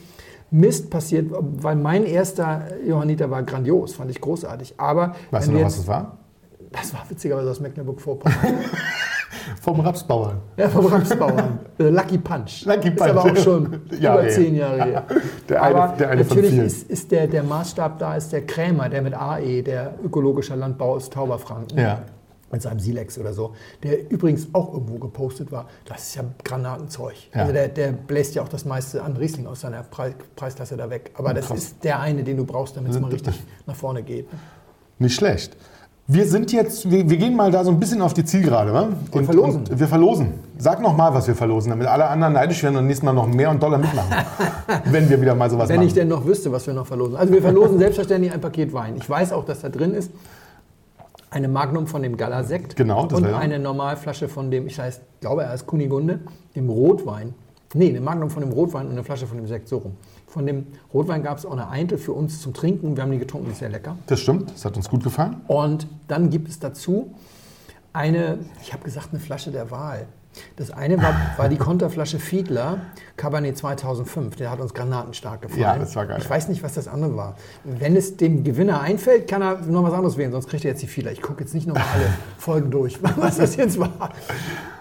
Mist 0.51 0.91
passiert, 0.91 1.27
weil 1.31 1.77
mein 1.77 2.05
erster 2.05 2.63
Johanniter 2.87 3.31
war 3.31 3.43
grandios, 3.43 3.95
fand 3.95 4.11
ich 4.11 4.21
großartig. 4.21 4.75
Aber 4.79 5.15
Weißt 5.31 5.49
du 5.49 5.53
noch, 5.53 5.59
wir 5.59 5.67
was 5.67 5.79
es 5.79 5.87
war? 5.87 6.19
das 6.73 6.93
war 6.95 7.05
witzigerweise 7.09 7.51
aus 7.51 7.61
Mecklenburg-Vorpommern. 7.61 8.37
Vom 9.63 9.81
Rapsbauern. 9.81 10.39
ja, 10.57 10.69
vom 10.69 10.87
Rapsbauern. 10.87 11.59
Lucky 11.79 12.19
Punch. 12.19 12.65
Lucky 12.67 12.89
Ist 12.91 13.01
aber 13.03 13.23
Punch. 13.23 13.39
auch 13.39 13.43
schon 13.43 13.81
Jahre 14.01 14.19
über 14.21 14.23
her. 14.29 14.31
zehn 14.31 14.55
Jahre 14.55 14.85
her. 14.85 15.05
Der 15.49 15.63
eine- 15.63 15.75
aber 15.83 15.97
der 15.97 16.11
eine 16.11 16.23
natürlich 16.23 16.57
ist, 16.59 16.91
ist 16.91 17.11
der, 17.11 17.27
der 17.27 17.43
Maßstab 17.43 17.99
da, 17.99 18.15
ist 18.17 18.33
der 18.33 18.45
Krämer, 18.47 18.89
der 18.91 19.01
mit 19.03 19.15
AE, 19.15 19.63
der 19.63 19.95
ökologischer 20.05 20.57
Landbau 20.57 20.95
aus 20.95 21.09
Tauberfranken. 21.11 21.79
Ja. 21.79 22.03
Mit 22.51 22.63
seinem 22.63 22.81
Silex 22.81 23.19
oder 23.19 23.35
so, 23.35 23.55
der 23.83 24.11
übrigens 24.11 24.49
auch 24.55 24.73
irgendwo 24.73 24.99
gepostet 24.99 25.53
war. 25.53 25.69
Das 25.85 26.09
ist 26.09 26.15
ja 26.15 26.25
Granatenzeug. 26.45 27.15
Ja. 27.35 27.43
Also 27.43 27.53
der, 27.53 27.69
der 27.69 27.93
bläst 27.93 28.35
ja 28.35 28.43
auch 28.43 28.49
das 28.49 28.65
meiste 28.65 29.03
an 29.03 29.17
Riesling 29.17 29.47
aus 29.47 29.61
seiner 29.61 29.83
Pre 29.83 30.15
Preisklasse 30.35 30.77
da 30.77 30.89
weg. 30.89 31.11
Aber 31.15 31.35
das 31.35 31.47
Krass. 31.47 31.59
ist 31.59 31.85
der 31.85 32.01
eine, 32.01 32.25
den 32.25 32.39
du 32.39 32.45
brauchst, 32.45 32.77
damit 32.77 32.93
es 32.93 33.01
mal 33.01 33.11
richtig 33.11 33.35
nach 33.67 33.77
vorne 33.77 34.03
geht. 34.03 34.27
Nicht 34.99 35.15
schlecht. 35.15 35.57
Wir 36.11 36.27
sind 36.27 36.53
jetzt, 36.53 36.91
wir, 36.91 37.11
wir 37.11 37.19
gehen 37.19 37.37
mal 37.37 37.51
da 37.51 37.63
so 37.63 37.71
ein 37.71 37.79
bisschen 37.79 38.01
auf 38.01 38.15
die 38.15 38.25
Zielgerade, 38.25 38.73
wa? 38.73 38.89
Und, 39.11 39.27
verlosen. 39.27 39.67
Und 39.69 39.79
wir 39.79 39.87
verlosen. 39.87 40.33
Sag 40.57 40.81
noch 40.81 40.97
mal, 40.97 41.13
was 41.13 41.29
wir 41.29 41.35
verlosen, 41.35 41.69
damit 41.69 41.87
alle 41.87 42.07
anderen 42.09 42.33
neidisch 42.33 42.63
werden 42.63 42.79
und 42.79 42.87
nächstes 42.87 43.05
Mal 43.05 43.13
noch 43.13 43.27
mehr 43.27 43.51
und 43.51 43.63
doller 43.63 43.77
mitmachen. 43.77 44.11
wenn 44.87 45.11
wir 45.11 45.21
wieder 45.21 45.35
mal 45.35 45.51
sowas 45.51 45.69
Wenn 45.69 45.77
machen. 45.77 45.89
ich 45.89 45.93
denn 45.93 46.09
noch 46.09 46.25
wüsste, 46.25 46.51
was 46.51 46.67
wir 46.67 46.73
noch 46.73 46.87
verlosen. 46.87 47.15
Also 47.15 47.31
wir 47.35 47.43
verlosen 47.43 47.79
selbstverständlich 47.79 48.33
ein 48.33 48.41
Paket 48.41 48.73
Wein. 48.73 48.97
Ich 48.97 49.09
weiß 49.09 49.33
auch, 49.33 49.45
dass 49.45 49.61
da 49.61 49.69
drin 49.69 49.93
ist 49.93 50.11
eine 51.31 51.49
Magnum 51.49 51.87
von 51.87 52.03
dem 52.03 52.17
Gala-Sekt 52.17 52.77
Genau, 52.77 53.03
und 53.03 53.23
wäre- 53.23 53.37
eine 53.39 53.59
Normalflasche 53.59 54.29
von 54.29 54.51
dem, 54.51 54.67
ich 54.67 54.79
weiß, 54.79 55.01
glaube 55.21 55.43
er 55.43 55.51
heißt 55.51 55.67
Kunigunde, 55.67 56.21
dem 56.57 56.69
Rotwein. 56.69 57.35
Nee, 57.75 57.91
eine 57.91 58.01
Magnum 58.01 58.31
von 58.31 58.41
dem 58.43 58.53
Rotwein 58.53 58.87
und 58.87 58.93
eine 58.93 59.05
Flasche 59.05 59.27
von 59.27 59.37
dem 59.37 59.47
Sekt, 59.47 59.69
so 59.69 59.79
rum. 59.79 59.93
Von 60.27 60.47
dem 60.47 60.67
Rotwein 60.93 61.23
gab 61.23 61.37
es 61.39 61.45
auch 61.45 61.53
eine 61.53 61.69
Eintel 61.69 61.99
für 61.99 62.13
uns 62.13 62.41
zum 62.41 62.55
Trinken. 62.55 62.97
Wir 62.97 63.03
haben 63.03 63.13
die 63.13 63.19
getrunken, 63.19 63.51
ist 63.51 63.59
sehr 63.59 63.69
lecker. 63.69 63.97
das 64.07 64.21
stimmt, 64.21 64.51
das 64.51 64.65
hat 64.65 64.77
uns 64.77 64.89
gut 64.89 65.05
gefallen. 65.05 65.37
Und 65.49 65.87
dann 66.07 66.31
gibt 66.31 66.49
es 66.49 66.59
dazu 66.59 67.15
eine, 67.93 68.39
ich 68.63 68.73
habe 68.73 68.85
gesagt, 68.85 69.09
eine 69.11 69.21
Flasche 69.21 69.51
der 69.51 69.71
Wahl. 69.71 70.07
Das 70.57 70.71
eine 70.71 70.99
war, 71.03 71.15
war 71.37 71.49
die 71.49 71.57
Konterflasche 71.57 72.19
Fiedler 72.19 72.81
Cabernet 73.17 73.57
2005. 73.59 74.37
Der 74.37 74.51
hat 74.51 74.61
uns 74.61 74.75
granatenstark 74.75 75.43
gefallen. 75.43 75.61
Ja, 75.61 75.79
das 75.79 75.95
war 75.97 76.07
geil. 76.07 76.19
Ich 76.21 76.29
weiß 76.29 76.49
nicht, 76.49 76.63
was 76.63 76.75
das 76.75 76.89
andere 76.89 77.17
war. 77.17 77.37
Wenn 77.65 77.97
es 77.97 78.17
dem 78.17 78.45
Gewinner 78.45 78.81
einfällt, 78.81 79.29
kann 79.29 79.43
er 79.43 79.61
noch 79.63 79.83
was 79.83 79.93
anderes 79.93 80.17
wählen, 80.17 80.33
sonst 80.33 80.49
kriegt 80.49 80.65
er 80.65 80.71
jetzt 80.73 80.83
die 80.83 80.87
Fiedler. 80.87 81.13
Ich 81.13 81.23
gucke 81.23 81.41
jetzt 81.43 81.55
nicht 81.55 81.67
nochmal 81.67 81.85
alle 81.95 82.07
Folgen 82.39 82.71
durch, 82.71 82.99
was 83.17 83.37
das 83.37 83.57
jetzt 83.57 83.79
war. 83.79 84.11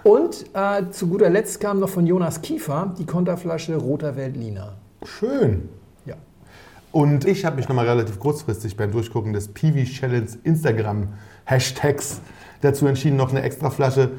Und 0.03 0.45
äh, 0.53 0.89
zu 0.91 1.07
guter 1.07 1.29
Letzt 1.29 1.59
kam 1.59 1.79
noch 1.79 1.89
von 1.89 2.05
Jonas 2.05 2.41
Kiefer 2.41 2.93
die 2.97 3.05
Konterflasche 3.05 3.75
Roter 3.75 4.15
Veltliner. 4.15 4.73
Schön. 5.03 5.69
Ja. 6.05 6.15
Und 6.91 7.25
ich 7.25 7.45
habe 7.45 7.57
mich 7.57 7.67
nochmal 7.67 7.87
relativ 7.87 8.19
kurzfristig 8.19 8.77
beim 8.77 8.91
Durchgucken 8.91 9.33
des 9.33 9.49
PV 9.49 9.83
Challenge 9.89 10.27
Instagram 10.43 11.09
Hashtags 11.45 12.21
dazu 12.61 12.87
entschieden, 12.87 13.17
noch 13.17 13.31
eine 13.31 13.41
extra 13.41 13.69
Flasche 13.69 14.11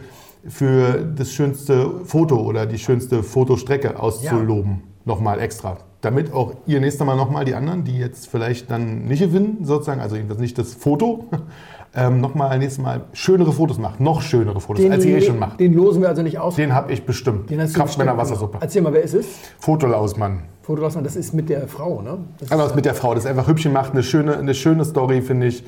für 0.49 1.05
das 1.17 1.33
schönste 1.33 2.05
Foto 2.05 2.41
oder 2.41 2.67
die 2.67 2.79
schönste 2.79 3.23
Fotostrecke 3.23 4.01
auszuloben. 4.01 4.83
Nochmal 5.05 5.41
extra. 5.41 5.79
Damit 6.01 6.33
auch 6.33 6.53
ihr 6.67 6.81
nächstes 6.81 7.05
Mal 7.05 7.17
nochmal 7.17 7.45
die 7.45 7.55
anderen, 7.55 7.83
die 7.83 7.99
jetzt 7.99 8.29
vielleicht 8.29 8.71
dann 8.71 9.07
nicht 9.07 9.21
gewinnen, 9.21 9.59
sozusagen, 9.63 10.01
also 10.01 10.15
jedenfalls 10.15 10.41
nicht 10.41 10.57
das 10.57 10.75
Foto, 10.75 11.25
ähm, 11.95 12.21
nochmal 12.21 12.57
nächstes 12.59 12.83
Mal 12.83 13.07
schönere 13.13 13.53
Fotos 13.53 13.79
macht. 13.79 13.99
Noch 13.99 14.23
schönere 14.23 14.61
Fotos, 14.61 14.89
als 14.89 15.05
ihr 15.05 15.17
eh 15.17 15.23
schon 15.23 15.39
macht. 15.39 15.59
den 15.59 15.73
losen 15.73 16.03
wir 16.03 16.09
also 16.09 16.23
nicht 16.23 16.39
aus. 16.39 16.55
Den 16.55 16.73
habe 16.73 16.93
ich 16.93 17.05
bestimmt. 17.05 17.51
Den 17.51 17.61
hast 17.61 17.75
du 17.75 17.81
Kraftmänner 17.81 18.15
bestimmt. 18.15 18.31
Wassersuppe. 18.31 18.59
Erzähl 18.61 18.83
mal, 18.83 18.93
wer 18.93 19.03
ist 19.03 19.15
es? 19.15 19.27
Fotolausmann. 19.59 20.43
Fotolausmann, 20.63 21.03
das 21.03 21.17
ist 21.17 21.35
mit 21.35 21.49
der 21.49 21.67
Frau, 21.67 22.01
ne? 22.03 22.19
Das 22.39 22.53
Aber 22.53 22.65
was 22.65 22.75
mit 22.75 22.85
der 22.85 22.95
Frau, 22.95 23.15
das 23.15 23.25
ist 23.25 23.31
einfach 23.31 23.49
hübsch 23.49 23.65
gemacht, 23.65 23.93
eine 23.93 24.03
schöne, 24.03 24.37
eine 24.37 24.55
schöne 24.55 24.85
Story, 24.85 25.23
finde 25.23 25.49
ich. 25.49 25.65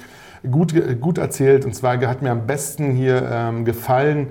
Gut, 0.48 0.74
gut 1.00 1.18
erzählt. 1.18 1.64
Und 1.64 1.74
zwar 1.74 1.98
hat 1.98 2.22
mir 2.22 2.30
am 2.30 2.46
besten 2.46 2.92
hier 2.92 3.28
ähm, 3.30 3.64
gefallen, 3.64 4.28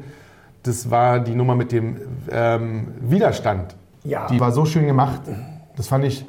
das 0.64 0.90
war 0.92 1.20
die 1.20 1.36
Nummer 1.36 1.56
mit 1.56 1.72
dem 1.72 1.98
ähm, 2.32 2.88
Widerstand. 3.02 3.76
Ja. 4.04 4.28
Die 4.28 4.40
war 4.40 4.52
so 4.52 4.66
schön 4.66 4.86
gemacht. 4.88 5.22
Das 5.76 5.88
fand 5.88 6.06
ich 6.06 6.26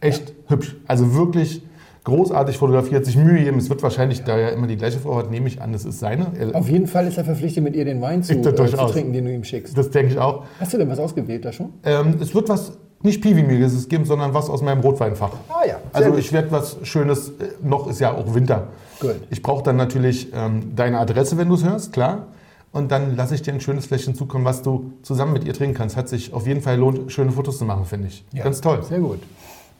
echt 0.00 0.32
hübsch. 0.48 0.76
Also 0.86 1.14
wirklich 1.14 1.62
großartig 2.04 2.58
fotografiert, 2.58 3.04
sich 3.06 3.16
Mühe 3.16 3.38
gegeben. 3.38 3.56
Es 3.58 3.70
wird 3.70 3.82
wahrscheinlich, 3.82 4.24
da 4.24 4.36
ja 4.38 4.48
immer 4.50 4.66
die 4.66 4.76
gleiche 4.76 4.98
Frau 4.98 5.16
hat, 5.16 5.30
nehme 5.30 5.48
ich 5.48 5.62
an, 5.62 5.72
das 5.72 5.84
ist 5.86 6.00
seine. 6.00 6.26
Er- 6.38 6.54
Auf 6.54 6.68
jeden 6.68 6.86
Fall 6.86 7.06
ist 7.06 7.16
er 7.16 7.24
verpflichtet, 7.24 7.64
mit 7.64 7.74
ihr 7.74 7.84
den 7.86 8.00
Wein 8.02 8.22
zu, 8.22 8.34
äh, 8.34 8.42
zu 8.42 8.52
trinken, 8.52 9.12
den 9.14 9.24
du 9.24 9.32
ihm 9.32 9.44
schickst. 9.44 9.76
Das 9.76 9.90
denke 9.90 10.12
ich 10.12 10.18
auch. 10.18 10.44
Hast 10.60 10.74
du 10.74 10.78
denn 10.78 10.88
was 10.90 10.98
ausgewählt 10.98 11.44
da 11.46 11.52
schon? 11.52 11.70
Ähm, 11.82 12.16
es 12.20 12.34
wird 12.34 12.48
was, 12.50 12.76
nicht 13.02 13.22
Piwi-Mühliges 13.22 13.88
geben, 13.88 14.04
sondern 14.04 14.34
was 14.34 14.50
aus 14.50 14.60
meinem 14.62 14.80
Rotweinfach. 14.80 15.32
Ah 15.48 15.66
ja, 15.66 15.76
Also 15.94 16.10
gut. 16.10 16.18
ich 16.18 16.30
werde 16.32 16.50
was 16.52 16.76
Schönes, 16.82 17.28
äh, 17.30 17.32
noch 17.62 17.88
ist 17.88 18.00
ja 18.00 18.12
auch 18.12 18.34
Winter. 18.34 18.68
Gut. 19.00 19.16
Ich 19.30 19.40
brauche 19.42 19.62
dann 19.62 19.76
natürlich 19.76 20.28
ähm, 20.34 20.72
deine 20.76 20.98
Adresse, 20.98 21.38
wenn 21.38 21.48
du 21.48 21.54
es 21.54 21.64
hörst, 21.64 21.92
klar. 21.94 22.26
Und 22.74 22.90
dann 22.90 23.14
lasse 23.14 23.36
ich 23.36 23.42
dir 23.42 23.54
ein 23.54 23.60
schönes 23.60 23.86
Fläschchen 23.86 24.16
zukommen, 24.16 24.44
was 24.44 24.60
du 24.62 24.92
zusammen 25.02 25.32
mit 25.32 25.44
ihr 25.44 25.54
trinken 25.54 25.76
kannst. 25.76 25.96
Hat 25.96 26.08
sich 26.08 26.32
auf 26.32 26.44
jeden 26.48 26.60
Fall 26.60 26.76
lohnt, 26.76 27.12
schöne 27.12 27.30
Fotos 27.30 27.58
zu 27.58 27.64
machen, 27.64 27.84
finde 27.86 28.08
ich. 28.08 28.24
Ganz 28.34 28.60
toll. 28.60 28.82
Sehr 28.82 28.98
gut. 28.98 29.20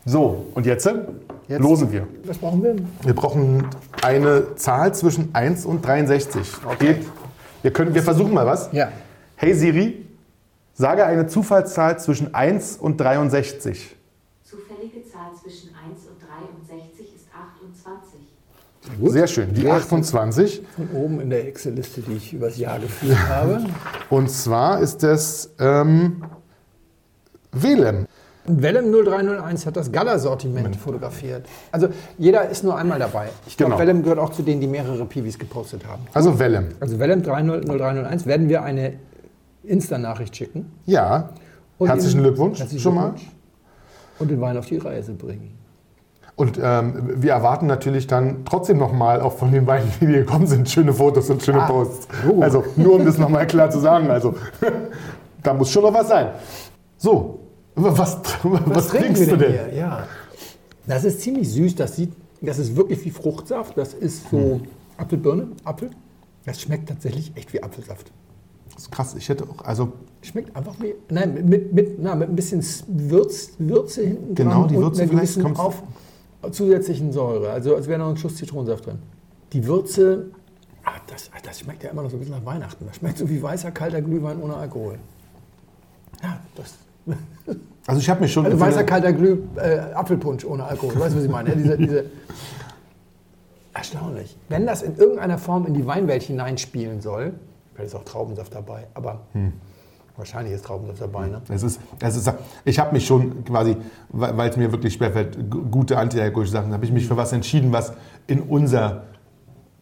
So, 0.07 0.47
und 0.55 0.65
jetzt, 0.65 0.87
Jetzt- 1.49 1.61
losen 1.61 1.91
wir. 1.91 2.07
Was 2.25 2.39
brauchen 2.39 2.63
wir? 2.63 2.77
Wir 3.03 3.15
brauchen 3.15 3.67
eine 4.01 4.55
Zahl 4.55 4.95
zwischen 4.95 5.35
1 5.35 5.67
und 5.67 5.85
63. 5.85 6.47
Geht. 6.79 7.05
Wir, 7.63 7.73
können, 7.73 7.95
wir 7.95 8.03
versuchen 8.05 8.33
mal 8.33 8.47
was. 8.47 8.71
Ja. 8.73 8.93
Hey 9.35 9.55
Siri, 9.55 10.07
sage 10.75 11.05
eine 11.05 11.27
Zufallszahl 11.27 11.99
zwischen 11.99 12.33
1 12.33 12.77
und 12.77 12.99
63. 12.99 13.97
Zufällige 14.45 15.03
Zahl 15.11 15.33
zwischen 15.43 15.71
1 15.75 15.99
und 16.07 16.21
63 16.23 17.07
ist 17.13 17.27
28. 17.35 18.21
Sehr 19.03 19.27
schön, 19.27 19.55
die 19.55 19.63
Sehr 19.63 19.75
28. 19.75 20.63
Von 20.77 20.89
oben 20.95 21.21
in 21.21 21.31
der 21.31 21.47
Excel-Liste, 21.49 22.03
die 22.03 22.15
ich 22.15 22.33
übers 22.33 22.59
Jahr 22.59 22.79
geführt 22.79 23.19
habe. 23.29 23.65
Und 24.11 24.31
zwar 24.31 24.81
ist 24.81 25.03
es 25.05 25.55
ähm, 25.59 26.23
Velem. 27.53 28.07
Und 28.47 28.63
Wellem 28.63 28.93
0301 28.93 29.65
hat 29.65 29.77
das 29.79 29.91
Gala-Sortiment 29.91 30.77
fotografiert. 30.77 31.47
Also 31.73 31.89
jeder 32.19 32.47
ist 32.51 32.63
nur 32.63 32.77
einmal 32.77 32.99
dabei. 32.99 33.29
Ich 33.47 33.57
glaube, 33.57 33.73
Genau. 33.73 33.81
Wellem 33.83 34.03
gehört 34.03 34.19
auch 34.19 34.33
zu 34.33 34.43
denen, 34.43 34.61
die 34.61 34.67
mehrere 34.67 35.07
Piwis 35.07 35.39
gepostet 35.39 35.87
haben. 35.87 36.03
Also 36.13 36.39
Velem. 36.39 36.69
Also 36.79 36.99
Wellem 36.99 37.23
0301 37.23 38.27
werden 38.27 38.51
wir 38.51 38.63
eine 38.63 38.95
Insta-Nachricht 39.63 40.37
schicken. 40.37 40.71
Ja. 40.85 41.31
Und 41.79 41.89
Herzlichen 41.89 42.21
Glückwunsch 42.21 42.59
Herzlichen 42.59 42.83
schon 42.83 42.95
mal. 42.97 43.11
Glückwunsch. 43.13 43.31
Und 44.19 44.31
den 44.31 44.41
Wein 44.43 44.59
auf 44.59 44.67
die 44.67 44.77
Reise 44.77 45.15
bringen. 45.15 45.59
Und 46.37 46.59
ähm, 46.61 47.13
wir 47.23 47.33
erwarten 47.33 47.67
natürlich 47.67 48.07
dann 48.09 48.45
trotzdem 48.45 48.79
nochmal 48.79 49.21
auch 49.21 49.35
von 49.35 49.53
den 49.53 49.67
beiden, 49.67 49.89
die 50.01 50.07
gekommen 50.07 50.47
sind, 50.47 50.69
schöne 50.69 50.93
Fotos 50.93 51.31
und 51.31 51.43
schöne 51.43 51.63
Ah, 51.63 51.69
Posts. 51.69 52.09
Logo. 52.27 52.43
Also 52.43 52.65
nur 52.77 52.95
um 52.95 53.05
das 53.05 53.19
nochmal 53.19 53.47
klar 53.47 53.71
zu 53.71 53.79
sagen. 53.79 54.11
Also 54.11 54.35
da 55.43 55.55
muss 55.55 55.71
schon 55.71 55.83
noch 55.83 55.95
was 55.95 56.09
sein. 56.09 56.31
So, 56.97 57.41
was, 57.77 58.19
was, 58.43 58.89
trinkst 58.89 59.31
du 59.31 59.37
denn? 59.37 59.53
hier? 59.53 59.75
Ja. 59.75 60.05
Das 60.87 61.05
ist 61.05 61.21
ziemlich 61.21 61.51
süß. 61.53 61.77
Das 61.77 61.95
sieht, 61.97 62.13
das 62.41 62.59
ist 62.59 62.75
wirklich 62.75 63.05
wie 63.05 63.11
Fruchtsaft. 63.11 63.79
Das 63.79 63.95
ist 63.95 64.29
so 64.31 64.39
Hm. 64.39 64.63
Apfelbirne, 64.97 65.49
Apfel. 65.65 65.91
Das 66.45 66.61
schmeckt 66.61 66.89
tatsächlich 66.89 67.33
echt 67.37 67.53
wie 67.53 67.63
Apfelsaft. 67.63 68.13
Das 68.75 68.85
ist 68.85 68.91
krass. 68.91 69.15
Ich 69.17 69.29
hätte 69.29 69.45
auch, 69.45 69.65
also 69.65 69.93
Schmeckt 70.25 70.57
einfach 70.57 70.75
wie, 70.81 70.95
nein, 71.11 71.45
mit, 71.45 71.75
mit, 71.75 72.03
na, 72.03 72.15
mit 72.15 72.31
ein 72.31 72.35
bisschen 72.35 72.65
Würz, 72.89 73.51
Würze 73.59 74.03
hinten 74.07 74.35
dran 74.35 74.49
Genau, 74.49 74.67
die 74.67 74.77
Würze 74.77 75.03
und 75.03 75.09
vielleicht 75.11 75.59
auf, 75.59 75.83
zusätzlichen 76.53 77.13
Säure. 77.13 77.51
Also 77.51 77.77
als 77.77 77.87
wäre 77.89 77.99
noch 77.99 78.09
ein 78.11 78.17
Schuss 78.17 78.37
Zitronensaft 78.37 78.87
drin. 78.87 78.99
Die 79.53 79.67
Würze, 79.67 80.27
ah, 80.85 80.93
das, 81.07 81.31
ah, 81.35 81.39
das 81.43 81.61
schmeckt 81.61 81.83
ja 81.83 81.91
immer 81.91 82.03
noch 82.03 82.11
so 82.11 82.17
ein 82.17 82.21
bisschen 82.21 82.35
nach 82.37 82.45
Weihnachten. 82.45 82.87
Das 82.87 82.97
schmeckt 82.97 83.19
so 83.19 83.29
wie 83.29 83.43
weißer, 83.43 83.71
kalter 83.71 84.03
Glühwein 84.03 84.41
ohne 84.43 84.57
Alkohol. 84.57 84.99
Ja, 86.23 86.41
das. 86.57 86.75
also 87.87 88.01
ich 88.01 88.09
habe 88.09 88.21
mich 88.23 88.33
schon 88.33 88.47
Also 88.47 88.59
weißer, 88.59 88.85
kalter 88.85 89.13
Glüh, 89.13 89.39
äh, 89.57 89.79
Apfelpunsch 89.95 90.45
ohne 90.45 90.65
Alkohol. 90.65 90.99
Weißt 90.99 91.15
du, 91.15 91.19
was 91.19 91.25
ich 91.25 91.31
meine? 91.31 91.51
Ja, 91.51 91.55
diese, 91.55 91.77
diese 91.77 92.05
Erstaunlich. 93.75 94.37
Wenn 94.49 94.67
das 94.67 94.83
in 94.83 94.97
irgendeiner 94.97 95.37
Form 95.37 95.67
in 95.67 95.75
die 95.75 95.85
Weinwelt 95.85 96.23
hineinspielen 96.23 97.01
soll, 97.01 97.35
vielleicht 97.75 97.89
ist 97.89 97.95
auch 97.97 98.05
Traubensaft 98.05 98.55
dabei, 98.55 98.87
aber 98.95 99.23
Hm. 99.33 99.53
Wahrscheinlich 100.17 100.55
ist 100.55 100.65
Traubensaft 100.65 101.01
dabei, 101.01 101.29
ne? 101.29 101.43
Es 101.49 101.63
ist, 101.63 101.81
es 102.01 102.17
ist, 102.17 102.33
ich 102.65 102.79
habe 102.79 102.93
mich 102.93 103.07
schon 103.07 103.45
quasi, 103.45 103.77
weil 104.11 104.49
es 104.49 104.57
mir 104.57 104.71
wirklich 104.73 104.95
schwerfällt, 104.95 105.51
gute 105.71 105.99
antialkoholische 105.99 106.53
Sachen, 106.53 106.73
habe 106.73 106.85
ich 106.85 106.93
mich 106.93 107.07
für 107.07 107.17
was 107.17 107.33
entschieden, 107.33 107.73
was 107.73 107.93
in 108.27 108.41
unser 108.41 109.05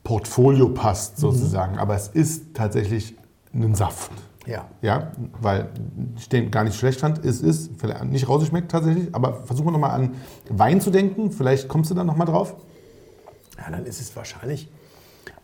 Portfolio 0.04 0.68
passt 0.68 1.18
sozusagen. 1.18 1.78
Aber 1.78 1.94
es 1.94 2.08
ist 2.08 2.54
tatsächlich 2.54 3.16
ein 3.54 3.74
Saft. 3.74 4.10
Ja. 4.46 4.66
Ja, 4.80 5.12
weil 5.40 5.68
ich 6.16 6.28
den 6.28 6.50
gar 6.50 6.64
nicht 6.64 6.76
schlecht 6.76 7.00
fand. 7.00 7.24
Es 7.24 7.40
ist 7.40 7.70
vielleicht 7.78 8.04
nicht 8.04 8.28
rausgeschmeckt 8.28 8.70
tatsächlich, 8.70 9.14
aber 9.14 9.44
versuchen 9.44 9.68
wir 9.68 9.72
nochmal 9.72 9.92
an 9.92 10.14
Wein 10.48 10.80
zu 10.80 10.90
denken. 10.90 11.30
Vielleicht 11.30 11.68
kommst 11.68 11.90
du 11.90 11.94
dann 11.94 12.06
nochmal 12.06 12.26
drauf. 12.26 12.56
Ja, 13.58 13.70
dann 13.70 13.86
ist 13.86 14.00
es 14.00 14.16
wahrscheinlich 14.16 14.68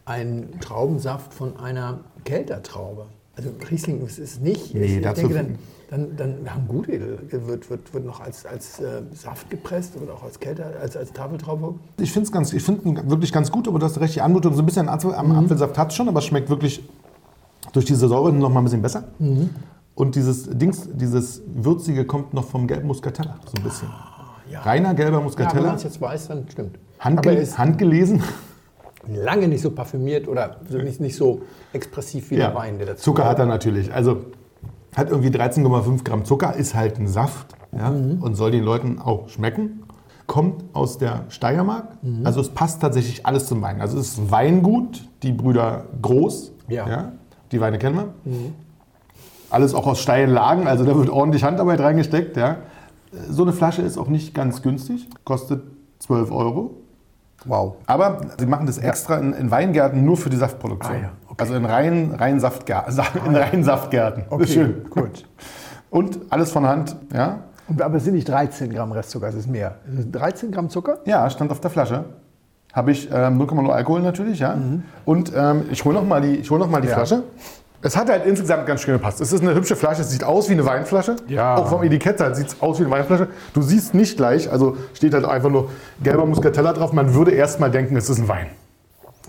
ein 0.05 0.59
Traubensaft 0.61 1.33
von 1.35 1.57
einer 1.59 2.01
Keltertraube. 2.25 3.07
Also 3.39 3.51
Riesling 3.71 4.05
ist 4.05 4.19
es 4.19 4.41
nicht. 4.41 4.75
Nee, 4.75 4.97
ich, 4.97 5.01
dazu- 5.03 5.29
denke, 5.29 5.35
dann, 5.35 5.57
dann, 5.91 6.17
dann 6.17 6.45
wir 6.45 6.53
haben 6.55 6.67
Gutädel 6.67 7.21
wird, 7.31 7.71
wird, 7.71 7.95
wird 7.95 8.05
noch 8.05 8.19
als, 8.21 8.45
als 8.45 8.81
äh, 8.81 9.03
Saft 9.15 9.49
gepresst, 9.49 9.99
wird 9.99 10.11
auch 10.11 10.25
als 10.25 10.41
Kelter, 10.41 10.73
als, 10.83 10.97
als 10.97 11.13
Tafeltraube. 11.13 11.75
Ich 12.01 12.11
finde 12.13 12.27
es 12.27 12.33
ganz, 12.33 12.53
ich 12.53 12.63
finde 12.65 12.89
ihn 12.89 13.09
wirklich 13.09 13.33
ganz 13.33 13.53
gut, 13.53 13.69
aber 13.69 13.79
du 13.79 13.87
hast 13.87 14.01
recht, 14.01 14.17
die 14.17 14.21
Anmutung 14.21 14.55
so 14.55 14.61
ein 14.63 14.67
bisschen 14.67 14.89
Apfel, 14.89 15.15
am 15.15 15.29
Mhm. 15.29 15.39
Apfelsaft 15.39 15.79
hat 15.79 15.93
schon, 15.95 16.09
aber 16.09 16.19
es 16.19 16.25
schmeckt 16.27 16.51
wirklich 16.51 16.83
durch 17.73 17.85
diese 17.85 18.09
Säure 18.09 18.33
noch 18.33 18.51
mal 18.51 18.61
ein 18.61 18.65
bisschen 18.65 18.83
besser. 18.83 19.05
Mhm. 19.21 19.51
Und 19.95 20.17
dieses 20.17 20.49
Dings, 20.51 20.89
dieses 20.93 21.41
würzige 21.55 22.05
kommt 22.07 22.35
noch 22.35 22.45
vom 22.45 22.67
gelben 22.67 22.89
Muscatella 22.89 23.37
so 23.47 23.53
ein 23.57 23.63
bisschen. 23.63 23.89
ja. 24.51 24.61
Reiner 24.63 24.95
gelber 24.95 25.13
Ja, 25.13 25.17
wenn 25.19 25.25
Muscatella, 25.25 25.67
man 25.69 25.77
es 25.77 25.85
jetzt 25.85 26.01
weiß, 26.01 26.27
dann 26.29 26.45
stimmt. 26.51 26.77
Handge 26.99 27.47
handgelesen. 27.57 28.23
Lange 29.15 29.49
nicht 29.49 29.63
so 29.63 29.71
parfümiert 29.71 30.29
oder 30.29 30.57
nicht, 30.71 31.01
nicht 31.01 31.17
so 31.17 31.43
expressiv 31.73 32.31
wie 32.31 32.37
der 32.37 32.55
Wein, 32.55 32.79
der 32.79 32.89
dazu 32.89 33.03
Zucker 33.03 33.25
hat 33.25 33.39
er 33.39 33.47
natürlich. 33.47 33.93
Also 33.93 34.19
hat 34.97 35.11
irgendwie 35.11 35.31
13,5 35.31 36.05
Gramm 36.05 36.25
Zucker, 36.25 36.55
ist 36.57 36.75
halt 36.75 36.99
ein 36.99 37.09
Saft 37.09 37.55
ja, 37.77 37.91
Mhm. 37.91 38.23
und 38.23 38.35
soll 38.35 38.51
den 38.51 38.65
Leuten 38.65 38.99
auch 38.99 39.29
schmecken. 39.29 39.83
Kommt 40.27 40.65
aus 40.75 40.99
der 40.99 41.25
Steiermark. 41.29 42.03
Mhm. 42.03 42.27
Also 42.27 42.41
es 42.41 42.51
passt 42.51 42.81
tatsächlich 42.83 43.25
alles 43.27 43.47
zum 43.47 43.63
Wein. 43.63 43.81
Also 43.81 43.99
es 43.99 44.13
ist 44.19 44.31
Weingut, 44.31 45.09
die 45.23 45.33
Brüder 45.33 45.85
Groß. 46.03 46.53
Ja. 46.69 47.13
die 47.51 47.61
Weine 47.63 47.79
kennen 47.79 47.97
wir. 47.97 48.15
Alles 49.51 49.75
auch 49.75 49.87
aus 49.87 50.01
steilen 50.01 50.29
Lagen, 50.31 50.67
also 50.67 50.85
da 50.85 50.95
wird 50.97 51.09
ordentlich 51.09 51.45
Handarbeit 51.45 51.81
reingesteckt. 51.81 52.37
Ja. 52.37 52.59
So 53.31 53.43
eine 53.43 53.55
Flasche 53.55 53.81
ist 53.81 53.97
auch 53.97 54.09
nicht 54.09 54.35
ganz 54.35 54.61
günstig, 54.61 55.09
kostet 55.25 55.63
12 56.01 56.31
Euro. 56.31 56.75
Wow. 57.45 57.77
Aber 57.87 58.21
sie 58.39 58.47
machen 58.47 58.67
das 58.67 58.79
extra 58.79 59.17
in, 59.19 59.33
in 59.33 59.51
Weingärten 59.51 60.05
nur 60.05 60.17
für 60.17 60.29
die 60.31 60.37
Saftproduktion. 60.37 60.97
Ah 60.97 61.01
ja, 61.01 61.09
okay. 61.27 61.35
Also 61.39 61.55
in 61.55 61.65
reinen, 61.65 62.15
reinen, 62.15 62.41
Saftgär 62.41 62.85
in 63.27 63.37
reinen 63.37 63.65
Saftgärten. 63.65 64.25
Okay, 64.29 64.41
Das 64.41 64.49
ist 64.51 64.55
schön. 64.55 64.85
gut. 64.91 65.25
Und 65.91 66.19
alles 66.31 66.51
von 66.53 66.67
Hand. 66.67 66.97
Ja? 67.15 67.39
Aber 67.79 67.97
es 67.97 68.05
sind 68.05 68.15
nicht 68.15 68.29
13 68.29 68.71
Gramm 68.71 68.93
Restzucker, 68.93 69.29
es 69.29 69.35
ist 69.35 69.49
mehr. 69.49 69.77
Es 69.91 70.01
ist 70.01 70.13
13 70.13 70.51
Gramm 70.53 70.69
Zucker? 70.69 70.99
ja, 71.05 71.29
stand 71.31 71.51
auf 71.53 71.61
der 71.61 71.71
Flasche. 71.71 72.05
Habe 72.73 72.91
ich 72.93 73.09
ähm, 73.11 73.41
0,0 73.41 73.71
Alkohol 73.71 74.03
natürlich, 74.03 74.41
ja. 74.41 74.55
Und 75.07 75.33
ähm, 75.35 75.63
ich 75.71 75.85
hole 75.85 75.95
noch 75.95 76.05
mal 76.05 76.21
die, 76.21 76.37
ich 76.37 76.51
hol 76.51 76.59
noch 76.59 76.69
mal 76.69 76.83
die 76.83 76.89
Ja. 76.89 76.95
Flasche. 76.95 77.23
Es 77.81 77.97
hat 77.97 78.09
halt 78.09 78.27
insgesamt 78.27 78.67
ganz 78.67 78.83
schön 78.83 78.95
gepasst. 78.95 79.21
Es 79.21 79.33
ist 79.33 79.41
eine 79.41 79.55
hübsche 79.55 79.77
Flasche, 79.77 80.03
es 80.03 80.11
sieht 80.11 80.25
aus 80.25 80.49
wie 80.49 80.55
eine 80.55 80.67
Weinflasche. 80.67 81.17
Ja. 81.29 81.57
Auch 81.57 81.69
vom 81.69 81.83
Etikett 81.85 82.21
halt 82.21 82.35
sieht 82.35 82.49
es 82.49 82.61
aus 82.61 82.81
wie 82.81 82.85
eine 82.85 82.91
Weinflasche. 82.91 83.29
Du 83.55 83.63
siehst 83.63 83.95
nicht 83.95 84.17
gleich, 84.17 84.51
also 84.51 84.77
steht 84.95 85.15
halt 85.15 85.25
einfach 85.25 85.51
nur 85.51 85.71
gelber 86.03 86.27
Muscatella 86.27 86.73
drauf. 86.73 86.93
Man 86.93 87.15
würde 87.15 87.31
erst 87.31 87.61
mal 87.61 87.71
denken, 87.71 87.97
es 87.97 88.11
ist 88.11 88.19
ein 88.19 88.27
Wein. 88.27 88.49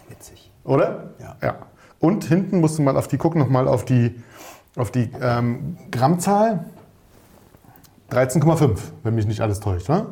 Witzig. 0.07 0.51
Oder? 0.63 1.11
Ja. 1.19 1.35
ja. 1.43 1.55
Und 1.99 2.23
hinten 2.23 2.59
musst 2.59 2.79
du 2.79 2.81
mal 2.81 2.97
auf 2.97 3.07
die 3.07 3.17
gucken, 3.17 3.39
nochmal 3.39 3.67
auf 3.67 3.85
die, 3.85 4.19
auf 4.75 4.89
die 4.89 5.11
ähm, 5.21 5.77
Grammzahl. 5.91 6.65
13,5, 8.09 8.79
wenn 9.03 9.13
mich 9.13 9.27
nicht 9.27 9.41
alles 9.41 9.59
täuscht. 9.59 9.87
Ne? 9.89 10.07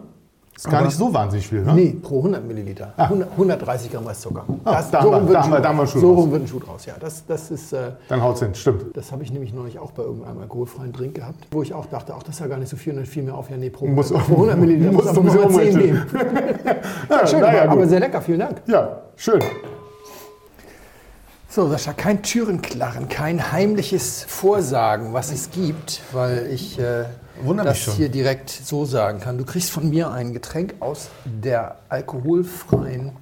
Ist 0.57 0.65
gar 0.65 0.77
Aber- 0.79 0.87
nicht 0.87 0.97
so 0.97 1.13
wahnsinnig 1.13 1.47
viel. 1.47 1.61
Ne? 1.61 1.71
Nee, 1.73 1.97
pro 2.01 2.17
100 2.17 2.43
Milliliter. 2.43 2.91
100, 2.97 3.29
130 3.37 3.91
Gramm 3.91 4.07
Restzucker. 4.07 4.43
Ah, 4.65 4.81
da 4.91 4.99
haben 4.99 5.05
so 5.05 5.11
wir- 5.11 5.17
rum 5.17 5.27
wird 5.27 5.35
da 5.35 5.39
ein 5.39 5.43
haben 5.43 5.51
wir- 5.51 5.57
Schuh- 5.57 5.61
da 5.61 5.69
haben 5.69 5.77
wir 5.77 5.81
einen 5.81 5.87
Schuh 5.87 5.99
So 5.99 6.07
draus. 6.13 6.23
rum 6.23 6.31
wird 6.31 6.41
ein 6.41 6.47
Schuh 6.47 6.59
draus, 6.59 6.85
ja. 6.87 6.93
Das, 6.99 7.25
das 7.27 7.51
ist... 7.51 7.73
Äh, 7.73 7.91
Dann 8.09 8.23
haut's 8.23 8.39
hin, 8.39 8.55
stimmt. 8.55 8.85
Das 8.97 9.11
habe 9.11 9.21
ich 9.21 9.31
nämlich 9.31 9.53
neulich 9.53 9.77
auch 9.77 9.91
bei 9.91 10.01
irgendeinem 10.01 10.39
alkoholfreien 10.39 10.91
Drink 10.93 11.13
gehabt, 11.13 11.47
wo 11.51 11.61
ich 11.61 11.73
auch 11.75 11.85
dachte, 11.85 12.13
ach, 12.17 12.23
das 12.23 12.35
ist 12.35 12.39
ja 12.41 12.47
gar 12.47 12.57
nicht 12.57 12.69
so 12.69 12.75
viel. 12.75 12.93
Und 12.93 12.97
dann 12.97 13.05
fiel 13.05 13.21
mir 13.23 13.35
auf, 13.35 13.49
ja, 13.51 13.57
nee, 13.57 13.69
pro, 13.69 13.85
Muss- 13.85 14.09
pro 14.11 14.17
100 14.35 14.57
Milliliter 14.57 14.91
muss 14.93 15.05
muss 15.05 15.13
sowieso 15.15 15.37
mal 15.37 15.49
10 15.49 15.69
umrechnen. 15.75 15.85
nehmen. 15.85 16.05
Ja, 17.09 17.27
Schön, 17.27 17.39
naja, 17.41 17.63
aber, 17.63 17.71
aber 17.73 17.87
sehr 17.87 17.99
lecker, 17.99 18.19
vielen 18.21 18.39
Dank. 18.39 18.61
Ja, 18.65 19.01
schön. 19.15 19.39
So, 21.49 21.69
Sascha, 21.69 21.93
kein 21.93 22.23
Türenklarren, 22.23 23.07
kein 23.07 23.53
heimliches 23.53 24.25
Vorsagen, 24.25 25.13
was 25.13 25.31
es 25.31 25.49
gibt, 25.49 26.01
weil 26.11 26.47
ich 26.47 26.77
äh, 26.77 27.05
das 27.55 27.95
hier 27.95 28.09
direkt 28.09 28.49
so 28.49 28.83
sagen 28.83 29.21
kann. 29.21 29.37
Du 29.37 29.45
kriegst 29.45 29.71
von 29.71 29.89
mir 29.89 30.11
ein 30.11 30.33
Getränk 30.33 30.75
aus 30.81 31.09
der 31.23 31.77
alkoholfreien 31.87 33.13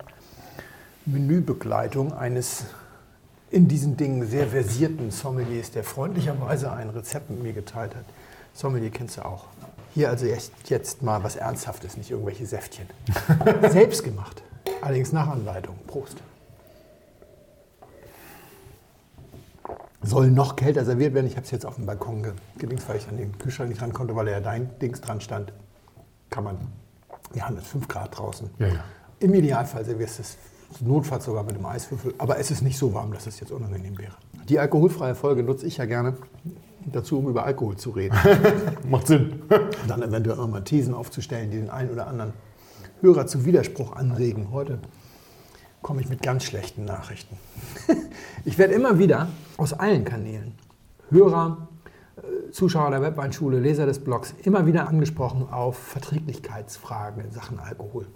Menübegleitung 1.06 2.14
eines 2.14 2.66
in 3.52 3.68
diesen 3.68 3.96
Dingen 3.96 4.26
sehr 4.26 4.48
versierten 4.48 5.12
Sommeliers, 5.12 5.70
der 5.70 5.84
freundlicherweise 5.84 6.72
ein 6.72 6.90
Rezept 6.90 7.30
mit 7.30 7.44
mir 7.44 7.54
geteilt 7.54 7.96
hat. 7.96 8.06
Sommelier 8.54 8.90
kennst 8.90 9.18
du 9.18 9.26
auch. 9.26 9.46
Hier 9.94 10.10
also 10.10 10.26
jetzt, 10.26 10.52
jetzt 10.66 11.04
mal 11.04 11.24
was 11.24 11.36
Ernsthaftes, 11.36 11.96
nicht 11.96 12.10
irgendwelche 12.10 12.48
Säftchen. 12.48 12.88
Selbst 13.70 14.04
gemacht, 14.04 14.42
allerdings 14.82 15.14
nach 15.14 15.28
Anleitung. 15.28 15.76
Prost. 15.86 16.18
Soll 20.06 20.30
noch 20.32 20.56
kälter 20.56 20.86
serviert 20.86 21.14
werden. 21.14 21.28
Ich 21.28 21.36
habe 21.36 21.46
es 21.46 21.52
jetzt 21.52 21.66
auf 21.66 21.76
dem 21.76 21.86
Balkon 21.86 22.24
ge- 22.24 22.34
gedings, 22.58 22.84
weil 22.88 22.98
ich 22.98 23.08
an 23.08 23.18
den 23.18 23.38
Kühlschrank 23.38 23.70
nicht 23.70 23.82
ran 23.82 23.94
konnte, 23.94 24.16
weil 24.16 24.28
ja 24.28 24.40
dein 24.40 24.70
Dings 24.80 25.02
dran 25.02 25.22
stand. 25.22 25.52
Kann 26.30 26.44
man. 26.44 26.58
Wir 27.34 27.46
haben 27.46 27.56
jetzt 27.56 27.68
5 27.68 27.88
Grad 27.88 28.18
draußen. 28.18 28.50
Ja, 28.60 28.68
ja. 28.68 28.84
Im 29.20 29.34
Idealfall 29.34 29.84
servierst 29.86 30.20
du 30.20 30.22
es 30.24 30.38
notfalls 30.82 31.26
sogar 31.26 31.44
mit 31.44 31.56
einem 31.56 31.66
Eiswürfel, 31.66 32.14
aber 32.18 32.38
es 32.40 32.52
ist 32.52 32.62
nicht 32.62 32.78
so 32.78 32.94
warm, 32.94 33.14
dass 33.14 33.28
es 33.28 33.40
jetzt 33.40 33.52
unangenehm 33.52 33.98
wäre. 33.98 34.14
Die 34.50 34.60
alkoholfreie 34.60 35.16
Folge 35.16 35.42
nutze 35.44 35.66
ich 35.66 35.78
ja 35.78 35.86
gerne 35.86 36.16
dazu, 36.92 37.18
um 37.20 37.28
über 37.30 37.46
Alkohol 37.46 37.78
zu 37.78 37.92
reden. 37.92 38.16
Macht 38.90 39.08
Sinn. 39.08 39.42
Und 39.50 39.90
dann 39.90 40.04
eventuell 40.04 40.38
nochmal 40.38 40.64
Thesen 40.64 40.94
aufzustellen, 40.94 41.50
die 41.50 41.58
den 41.58 41.70
einen 41.70 41.90
oder 41.92 42.08
anderen 42.08 42.34
Hörer 43.02 43.26
zu 43.28 43.46
Widerspruch 43.46 43.94
anregen. 43.96 44.52
Heute 44.52 44.80
komme 45.86 46.02
ich 46.02 46.10
mit 46.10 46.24
ganz 46.24 46.46
schlechten 46.46 46.84
Nachrichten. 46.84 47.38
Ich 48.44 48.60
werde 48.60 48.74
immer 48.76 49.00
wieder 49.00 49.30
aus 49.58 49.74
allen 49.74 50.06
Kanälen, 50.06 50.54
Hörer, 51.10 51.68
äh, 52.18 52.52
Zuschauer 52.52 52.92
der 52.92 53.02
Webweinschule, 53.02 53.60
Leser 53.60 53.88
des 53.88 54.00
Blogs, 54.00 54.36
immer 54.44 54.68
wieder 54.68 54.88
angesprochen 54.88 55.48
auf 55.52 55.78
Verträglichkeitsfragen 55.78 57.26
in 57.26 57.32
Sachen 57.32 57.60
Alkohol. 57.60 58.08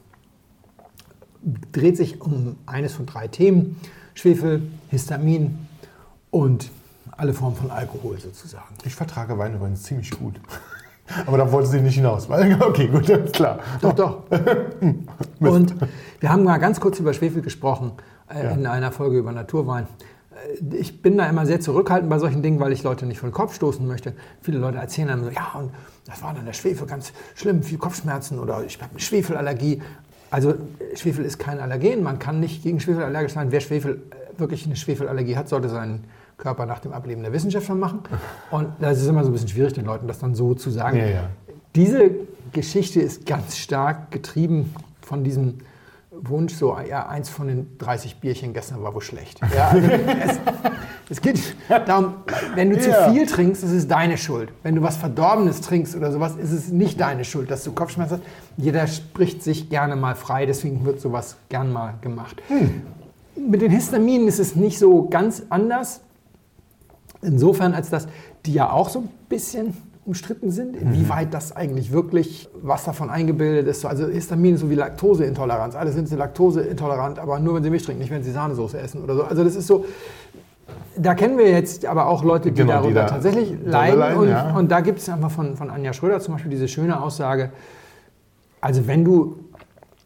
Dreht 1.71 1.97
sich 1.97 2.21
um 2.21 2.57
eines 2.67 2.93
von 2.93 3.07
drei 3.07 3.27
Themen, 3.27 3.79
Schwefel, 4.13 4.63
Histamin 4.89 5.67
und 6.29 6.69
alle 7.11 7.33
Formen 7.33 7.55
von 7.55 7.71
Alkohol 7.71 8.19
sozusagen. 8.19 8.75
Ich 8.85 8.95
vertrage 8.95 9.38
Wein 9.38 9.55
übrigens 9.55 9.83
ziemlich 9.83 10.11
gut. 10.11 10.39
Aber 11.25 11.37
da 11.37 11.51
wollte 11.51 11.69
sie 11.69 11.81
nicht 11.81 11.95
hinaus. 11.95 12.27
Okay, 12.61 12.87
gut, 12.87 13.09
alles 13.09 13.31
klar. 13.31 13.59
Doch, 13.81 13.93
doch. 13.93 14.17
Und 15.39 15.75
wir 16.19 16.29
haben 16.31 16.43
mal 16.43 16.57
ganz 16.57 16.79
kurz 16.79 16.99
über 16.99 17.13
Schwefel 17.13 17.41
gesprochen 17.41 17.91
äh, 18.33 18.43
Ja. 18.43 18.51
in 18.51 18.65
einer 18.65 18.91
Folge 18.91 19.17
über 19.17 19.31
Naturwein. 19.31 19.87
Äh, 20.71 20.75
Ich 20.77 21.01
bin 21.01 21.17
da 21.17 21.25
immer 21.27 21.45
sehr 21.45 21.59
zurückhaltend 21.59 22.09
bei 22.09 22.19
solchen 22.19 22.41
Dingen, 22.41 22.59
weil 22.59 22.72
ich 22.72 22.83
Leute 22.83 23.05
nicht 23.05 23.19
vor 23.19 23.29
den 23.29 23.33
Kopf 23.33 23.55
stoßen 23.55 23.85
möchte. 23.87 24.13
Viele 24.41 24.59
Leute 24.59 24.77
erzählen 24.77 25.07
dann 25.07 25.24
so, 25.24 25.29
ja, 25.29 25.51
und 25.59 25.72
das 26.05 26.22
war 26.24 26.33
dann 26.33 26.45
der 26.45 26.53
Schwefel 26.53 26.87
ganz 26.87 27.13
schlimm, 27.35 27.63
viel 27.63 27.77
Kopfschmerzen 27.77 28.39
oder 28.39 28.63
ich 28.65 28.79
habe 28.81 28.91
eine 28.91 29.00
Schwefelallergie. 29.00 29.81
Also 30.31 30.53
Schwefel 30.95 31.25
ist 31.25 31.39
kein 31.39 31.59
Allergen, 31.59 32.03
man 32.03 32.19
kann 32.19 32.39
nicht 32.39 32.61
gegen 32.63 32.79
Schwefel 32.79 33.03
allergisch 33.03 33.33
sein. 33.33 33.51
Wer 33.51 33.61
Schwefel, 33.61 34.01
äh, 34.11 34.39
wirklich 34.39 34.65
eine 34.65 34.75
Schwefelallergie 34.75 35.35
hat, 35.37 35.50
sollte 35.50 35.69
seinen 35.69 36.03
Körper 36.39 36.65
nach 36.65 36.79
dem 36.79 36.91
Ableben 36.93 37.21
der 37.21 37.31
Wissenschaftler 37.33 37.75
machen. 37.75 37.99
Und 38.49 38.69
das 38.79 38.99
ist 38.99 39.07
immer 39.07 39.23
so 39.23 39.29
ein 39.29 39.33
bisschen 39.33 39.49
schwierig, 39.49 39.73
den 39.73 39.85
Leuten 39.85 40.07
das 40.07 40.17
dann 40.19 40.33
so 40.33 40.55
zu 40.55 40.71
sagen. 40.71 40.97
Ja, 40.97 41.05
ja. 41.05 41.23
Diese 41.75 42.09
Geschichte 42.51 42.99
ist 43.01 43.27
ganz 43.27 43.57
stark 43.57 44.09
getrieben 44.09 44.73
von 45.01 45.23
diesem 45.23 45.59
Wunsch, 46.11 46.53
so 46.55 46.75
ja, 46.89 47.07
eins 47.07 47.29
von 47.29 47.47
den 47.47 47.77
30 47.77 48.19
Bierchen 48.19 48.53
gestern 48.53 48.81
war 48.83 48.93
wohl 48.93 49.01
schlecht. 49.01 49.39
Ja, 49.55 49.69
also 49.69 49.87
es, 49.87 50.39
es 51.11 51.21
geht 51.21 51.39
darum, 51.85 52.15
wenn 52.55 52.71
du 52.71 52.79
zu 52.79 52.89
Ja. 52.89 53.11
viel 53.11 53.25
trinkst, 53.25 53.63
ist 53.63 53.71
es 53.71 53.87
deine 53.87 54.17
Schuld. 54.17 54.51
Wenn 54.63 54.75
du 54.75 54.81
was 54.81 54.97
Verdorbenes 54.97 55.61
trinkst 55.61 55.95
oder 55.95 56.11
sowas, 56.11 56.35
ist 56.35 56.51
es 56.51 56.69
nicht 56.69 56.99
deine 56.99 57.23
Schuld, 57.23 57.51
dass 57.51 57.63
du 57.63 57.71
Kopfschmerzen 57.71 58.15
hast. 58.17 58.23
Jeder 58.57 58.87
spricht 58.87 59.43
sich 59.43 59.69
gerne 59.69 59.95
mal 59.95 60.15
frei, 60.15 60.45
deswegen 60.45 60.83
wird 60.83 60.99
sowas 60.99 61.37
gern 61.47 61.71
mal 61.71 61.93
gemacht. 62.01 62.41
Mit 63.37 63.61
den 63.61 63.71
Histaminen 63.71 64.27
ist 64.27 64.39
es 64.39 64.55
nicht 64.55 64.77
so 64.79 65.07
ganz 65.07 65.43
anders. 65.49 66.01
Insofern, 67.22 67.74
als 67.74 67.90
dass 67.90 68.08
die 68.46 68.53
ja 68.53 68.72
auch 68.72 68.90
so 68.90 69.00
ein 69.00 69.10
bisschen 69.27 69.75
umstritten 70.05 70.50
sind, 70.50 70.75
inwieweit 70.75 71.34
das 71.34 71.55
eigentlich 71.55 71.92
wirklich, 71.92 72.50
was 72.62 72.86
davon 72.86 73.10
eingebildet 73.10 73.68
ist. 73.68 73.86
Also 73.86 74.08
Histamin 74.08 74.55
ist 74.55 74.62
so 74.62 74.70
wie 74.70 74.75
Laktoseintoleranz. 74.75 75.75
Alle 75.75 75.92
sind 75.92 76.08
sie 76.08 76.16
laktoseintolerant, 76.16 77.20
aber 77.20 77.40
nur 77.40 77.55
wenn 77.55 77.64
sie 77.64 77.70
Milch 77.70 77.84
trinken, 77.84 78.01
nicht 78.01 78.12
wenn 78.12 78.24
sie 78.24 78.32
Sahnesoße 78.32 78.79
essen 78.79 79.03
oder 79.03 79.16
so. 79.16 79.24
Also 79.24 79.44
das 79.44 79.55
ist 79.55 79.68
so, 79.68 79.86
da 80.98 81.14
kennen 81.14 81.38
wir 81.38 81.50
jetzt 81.50 81.86
aber 81.86 82.08
auch 82.08 82.24
Leute, 82.24 82.51
die 82.51 82.62
Genau, 82.62 82.82
die 82.88 82.94
darunter 82.94 83.01
da 83.01 83.08
tatsächlich 83.08 83.53
leiden. 83.64 84.00
leiden, 84.00 84.20
und, 84.20 84.29
ja. 84.29 84.58
und 84.58 84.72
da 84.72 84.79
gibt 84.79 85.00
es 85.00 85.10
einfach 85.10 85.32
von, 85.32 85.55
von 85.55 85.70
Anja 85.70 85.94
Schröder 85.94 86.20
zum 86.20 86.34
Beispiel 86.34 86.51
diese 86.51 86.68
schöne 86.68 87.01
Aussage, 87.01 87.51
also 88.62 88.88
wenn 88.88 89.05
du 89.05 89.38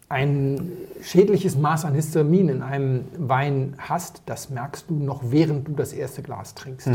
ein 0.09 0.71
schädliches 1.03 1.57
Maß 1.57 1.85
an 1.85 1.93
Histamin 1.95 2.49
in 2.49 2.61
einem 2.61 3.01
Wein 3.17 3.75
hast, 3.77 4.21
das 4.25 4.49
merkst 4.49 4.85
du 4.89 4.95
noch 4.95 5.21
während 5.31 5.67
du 5.67 5.73
das 5.73 5.93
erste 5.93 6.21
Glas 6.21 6.55
trinkst. 6.55 6.89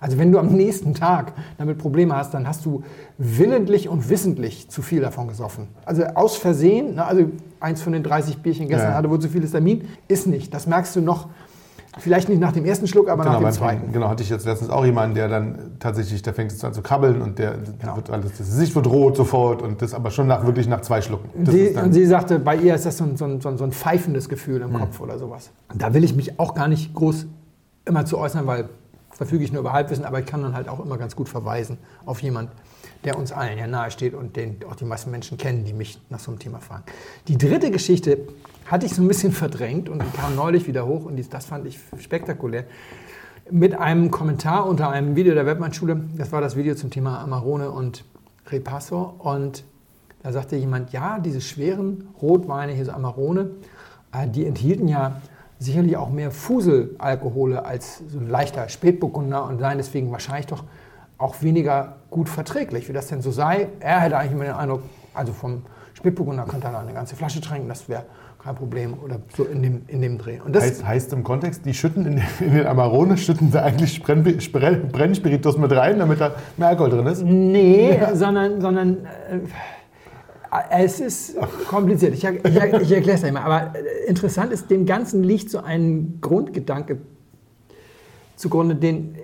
Also 0.00 0.18
wenn 0.18 0.32
du 0.32 0.38
am 0.38 0.48
nächsten 0.48 0.92
Tag 0.92 1.32
damit 1.56 1.78
Probleme 1.78 2.14
hast, 2.14 2.34
dann 2.34 2.46
hast 2.46 2.66
du 2.66 2.82
willentlich 3.16 3.88
und 3.88 4.10
wissentlich 4.10 4.68
zu 4.68 4.82
viel 4.82 5.00
davon 5.00 5.28
gesoffen. 5.28 5.68
Also 5.86 6.02
aus 6.04 6.36
Versehen, 6.36 6.96
ne, 6.96 7.06
also 7.06 7.30
eins 7.60 7.80
von 7.80 7.94
den 7.94 8.02
30 8.02 8.38
Bierchen 8.38 8.68
gestern 8.68 8.90
Ja. 8.90 8.96
hatte 8.96 9.08
wohl 9.08 9.20
zu 9.20 9.30
viel 9.30 9.40
Histamin, 9.40 9.88
ist 10.08 10.26
nicht. 10.26 10.52
Das 10.52 10.66
merkst 10.66 10.94
du 10.96 11.00
noch, 11.00 11.28
vielleicht 11.98 12.28
nicht 12.28 12.40
nach 12.40 12.52
dem 12.52 12.64
ersten 12.64 12.86
Schluck, 12.86 13.08
aber 13.08 13.24
nach 13.24 13.38
dem 13.38 13.50
zweiten. 13.52 13.78
Trinken. 13.78 13.92
Genau, 13.92 14.08
hatte 14.08 14.22
ich 14.22 14.30
jetzt 14.30 14.46
letztens 14.46 14.70
auch 14.70 14.84
jemanden, 14.84 15.14
der 15.14 15.28
dann 15.28 15.76
tatsächlich, 15.78 16.22
der 16.22 16.34
fängt 16.34 16.52
jetzt 16.52 16.64
an 16.64 16.72
zu 16.74 16.82
krabbeln 16.82 17.22
und 17.22 17.38
der 17.38 17.54
Genau. 17.80 17.96
wird 17.96 18.10
alles, 18.10 18.30
das 18.38 18.38
Gesicht 18.46 18.74
wird 18.74 18.86
rot 18.86 19.16
sofort 19.16 19.62
und 19.62 19.80
das 19.82 19.94
aber 19.94 20.10
schon 20.10 20.26
nach, 20.26 20.44
wirklich 20.44 20.66
nach 20.68 20.80
zwei 20.80 21.00
Schlucken. 21.02 21.28
Dann- 21.44 21.84
und 21.84 21.92
sie 21.92 22.06
sagte, 22.06 22.38
bei 22.38 22.56
ihr 22.56 22.74
ist 22.74 22.86
das 22.86 22.96
so 22.96 23.04
ein, 23.04 23.16
so 23.16 23.24
ein, 23.24 23.40
so 23.40 23.48
ein, 23.64 23.72
pfeifendes 23.72 24.28
Gefühl 24.28 24.60
im 24.62 24.72
Kopf 24.72 25.00
oder 25.00 25.18
sowas. 25.18 25.50
Und 25.72 25.82
da 25.82 25.94
will 25.94 26.04
ich 26.04 26.14
mich 26.14 26.38
auch 26.38 26.54
gar 26.54 26.68
nicht 26.68 26.94
groß 26.94 27.26
immer 27.84 28.04
zu 28.04 28.18
äußern, 28.18 28.46
weil 28.46 28.68
verfüge 29.10 29.44
ich 29.44 29.52
nur 29.52 29.60
über 29.60 29.72
Halbwissen, 29.72 30.04
aber 30.04 30.18
ich 30.18 30.26
kann 30.26 30.42
dann 30.42 30.54
halt 30.54 30.68
auch 30.68 30.84
immer 30.84 30.98
ganz 30.98 31.14
gut 31.14 31.28
verweisen 31.28 31.78
auf 32.04 32.20
jemand, 32.20 32.50
der 33.04 33.18
uns 33.18 33.32
allen 33.32 33.58
ja 33.58 33.66
nahe 33.66 33.90
steht 33.90 34.14
und 34.14 34.36
den 34.36 34.56
auch 34.68 34.76
die 34.76 34.84
meisten 34.84 35.10
Menschen 35.10 35.38
kennen, 35.38 35.64
die 35.64 35.72
mich 35.72 36.00
nach 36.10 36.18
so 36.18 36.30
einem 36.30 36.38
Thema 36.38 36.60
fragen. 36.60 36.84
Die 37.28 37.38
dritte 37.38 37.70
Geschichte 37.70 38.18
hatte 38.66 38.86
ich 38.86 38.94
so 38.94 39.02
ein 39.02 39.08
bisschen 39.08 39.32
verdrängt 39.32 39.88
und 39.88 40.02
kam 40.14 40.34
neulich 40.36 40.66
wieder 40.66 40.86
hoch 40.86 41.04
und 41.04 41.20
das 41.32 41.46
fand 41.46 41.66
ich 41.66 41.78
spektakulär. 41.98 42.64
Mit 43.50 43.74
einem 43.74 44.10
Kommentar 44.10 44.66
unter 44.66 44.88
einem 44.88 45.16
Video 45.16 45.34
der 45.34 45.44
Webmann-Schule, 45.44 46.00
das 46.16 46.32
war 46.32 46.40
das 46.40 46.56
Video 46.56 46.74
zum 46.74 46.90
Thema 46.90 47.18
Amarone 47.20 47.70
und 47.70 48.04
Repasso 48.46 49.14
und 49.18 49.64
da 50.22 50.32
sagte 50.32 50.56
jemand, 50.56 50.92
ja, 50.92 51.18
diese 51.18 51.42
schweren 51.42 52.08
Rotweine, 52.22 52.72
hier 52.72 52.86
so 52.86 52.92
Amarone, 52.92 53.50
äh, 54.12 54.26
die 54.26 54.46
enthielten 54.46 54.88
ja 54.88 55.20
sicherlich 55.58 55.98
auch 55.98 56.10
mehr 56.10 56.30
Fuselalkohole 56.30 57.64
als 57.64 58.02
so 58.08 58.18
ein 58.18 58.28
leichter 58.28 58.68
Spätburgunder 58.70 59.44
und 59.44 59.58
seien 59.58 59.76
deswegen 59.76 60.10
wahrscheinlich 60.10 60.46
doch 60.46 60.64
auch 61.24 61.40
weniger 61.42 61.96
gut 62.10 62.28
verträglich, 62.28 62.86
wie 62.88 62.92
das 62.92 63.06
denn 63.06 63.22
so 63.22 63.30
sei. 63.30 63.68
Er 63.80 64.00
hätte 64.00 64.18
eigentlich 64.18 64.32
immer 64.32 64.44
den 64.44 64.52
Eindruck, 64.54 64.82
also 65.14 65.32
vom 65.32 65.62
Spätburgunder 65.94 66.44
könnte 66.44 66.66
er 66.66 66.78
eine 66.78 66.92
ganze 66.92 67.16
Flasche 67.16 67.40
trinken, 67.40 67.66
das 67.68 67.88
wäre 67.88 68.04
kein 68.42 68.54
Problem 68.56 68.92
oder 69.02 69.20
so 69.34 69.44
in 69.44 69.62
dem, 69.62 69.82
in 69.88 70.02
dem 70.02 70.18
Dreh. 70.18 70.38
Und 70.44 70.54
das, 70.54 70.64
Heißt, 70.64 70.86
heißt 70.86 71.12
im 71.14 71.24
Kontext, 71.24 71.64
die 71.64 71.72
schütten 71.72 72.04
in, 72.04 72.16
den- 72.16 72.24
in 72.46 72.54
den 72.56 72.66
Amarone, 72.66 73.16
schütten 73.16 73.50
sie 73.50 73.62
eigentlich 73.62 74.02
Brenn, 74.02 74.22
Brenn, 74.22 74.88
Brennspiritus 74.92 75.56
mit 75.56 75.72
rein, 75.72 75.98
damit 75.98 76.20
da 76.20 76.32
mehr 76.58 76.68
Alkohol 76.68 76.90
drin 76.90 77.06
ist? 77.06 77.22
Nee, 77.24 77.98
sondern, 78.12 78.60
sondern 78.60 79.06
äh, 79.30 80.82
es 80.84 81.00
ist 81.00 81.36
kompliziert. 81.68 82.12
Ich, 82.12 82.22
ich, 82.24 82.34
ich 82.44 82.56
erkläre 82.92 83.12
es 83.14 83.20
gleich 83.22 83.32
mal. 83.32 83.42
Aber 83.42 83.74
äh, 83.78 84.08
interessant 84.10 84.52
ist, 84.52 84.70
dem 84.70 84.84
Ganzen 84.84 85.22
liegt 85.24 85.50
so 85.50 85.60
ein 85.60 86.18
Grundgedanke 86.20 86.98
zugrunde, 88.36 88.74
den, 88.74 89.14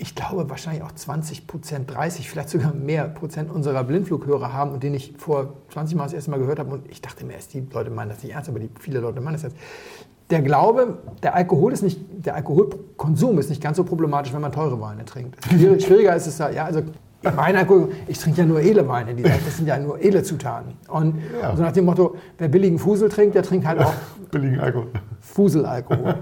ich 0.00 0.14
glaube, 0.14 0.48
wahrscheinlich 0.48 0.82
auch 0.82 0.92
20 0.92 1.46
Prozent, 1.46 1.90
30, 1.90 2.28
vielleicht 2.28 2.48
sogar 2.48 2.72
mehr 2.72 3.04
Prozent 3.04 3.50
unserer 3.50 3.84
Blindflughörer 3.84 4.52
haben 4.52 4.72
und 4.72 4.82
den 4.82 4.94
ich 4.94 5.14
vor 5.18 5.54
20 5.72 5.96
Mal 5.96 6.04
das 6.04 6.14
erste 6.14 6.30
Mal 6.30 6.38
gehört 6.38 6.58
habe. 6.58 6.72
Und 6.72 6.90
ich 6.90 7.02
dachte 7.02 7.24
mir 7.26 7.34
erst, 7.34 7.52
die 7.52 7.66
Leute 7.72 7.90
meinen 7.90 8.08
das 8.08 8.22
nicht 8.22 8.32
ernst, 8.32 8.48
aber 8.48 8.58
die, 8.58 8.70
viele 8.80 9.00
Leute 9.00 9.20
meinen 9.20 9.34
das 9.34 9.44
ernst. 9.44 9.58
Der 10.30 10.40
Glaube, 10.40 10.98
der 11.22 11.34
Alkohol 11.34 11.72
ist 11.72 11.82
nicht, 11.82 12.00
der 12.10 12.34
Alkoholkonsum 12.34 13.38
ist 13.38 13.50
nicht 13.50 13.62
ganz 13.62 13.76
so 13.76 13.84
problematisch, 13.84 14.32
wenn 14.32 14.40
man 14.40 14.52
teure 14.52 14.80
Weine 14.80 15.04
trinkt. 15.04 15.44
Schwierig, 15.44 15.84
schwieriger 15.84 16.16
ist 16.16 16.26
es 16.26 16.38
ja, 16.38 16.64
also 16.64 16.82
mein 17.36 17.56
Alkohol, 17.56 17.90
ich 18.08 18.18
trinke 18.18 18.40
ja 18.40 18.46
nur 18.46 18.60
edle 18.60 18.86
Weine, 18.88 19.14
die, 19.14 19.22
das 19.22 19.56
sind 19.56 19.66
ja 19.66 19.78
nur 19.78 20.02
edle 20.02 20.22
Zutaten. 20.22 20.72
Und 20.88 21.16
Ja. 21.40 21.54
so 21.54 21.62
nach 21.62 21.72
dem 21.72 21.84
Motto, 21.84 22.16
wer 22.38 22.48
billigen 22.48 22.78
Fusel 22.78 23.08
trinkt, 23.08 23.34
der 23.34 23.42
trinkt 23.42 23.66
halt 23.66 23.80
auch 23.80 23.92
Billigen 24.30 24.60
Alkohol. 24.60 24.86
Fuselalkohol. 25.20 26.14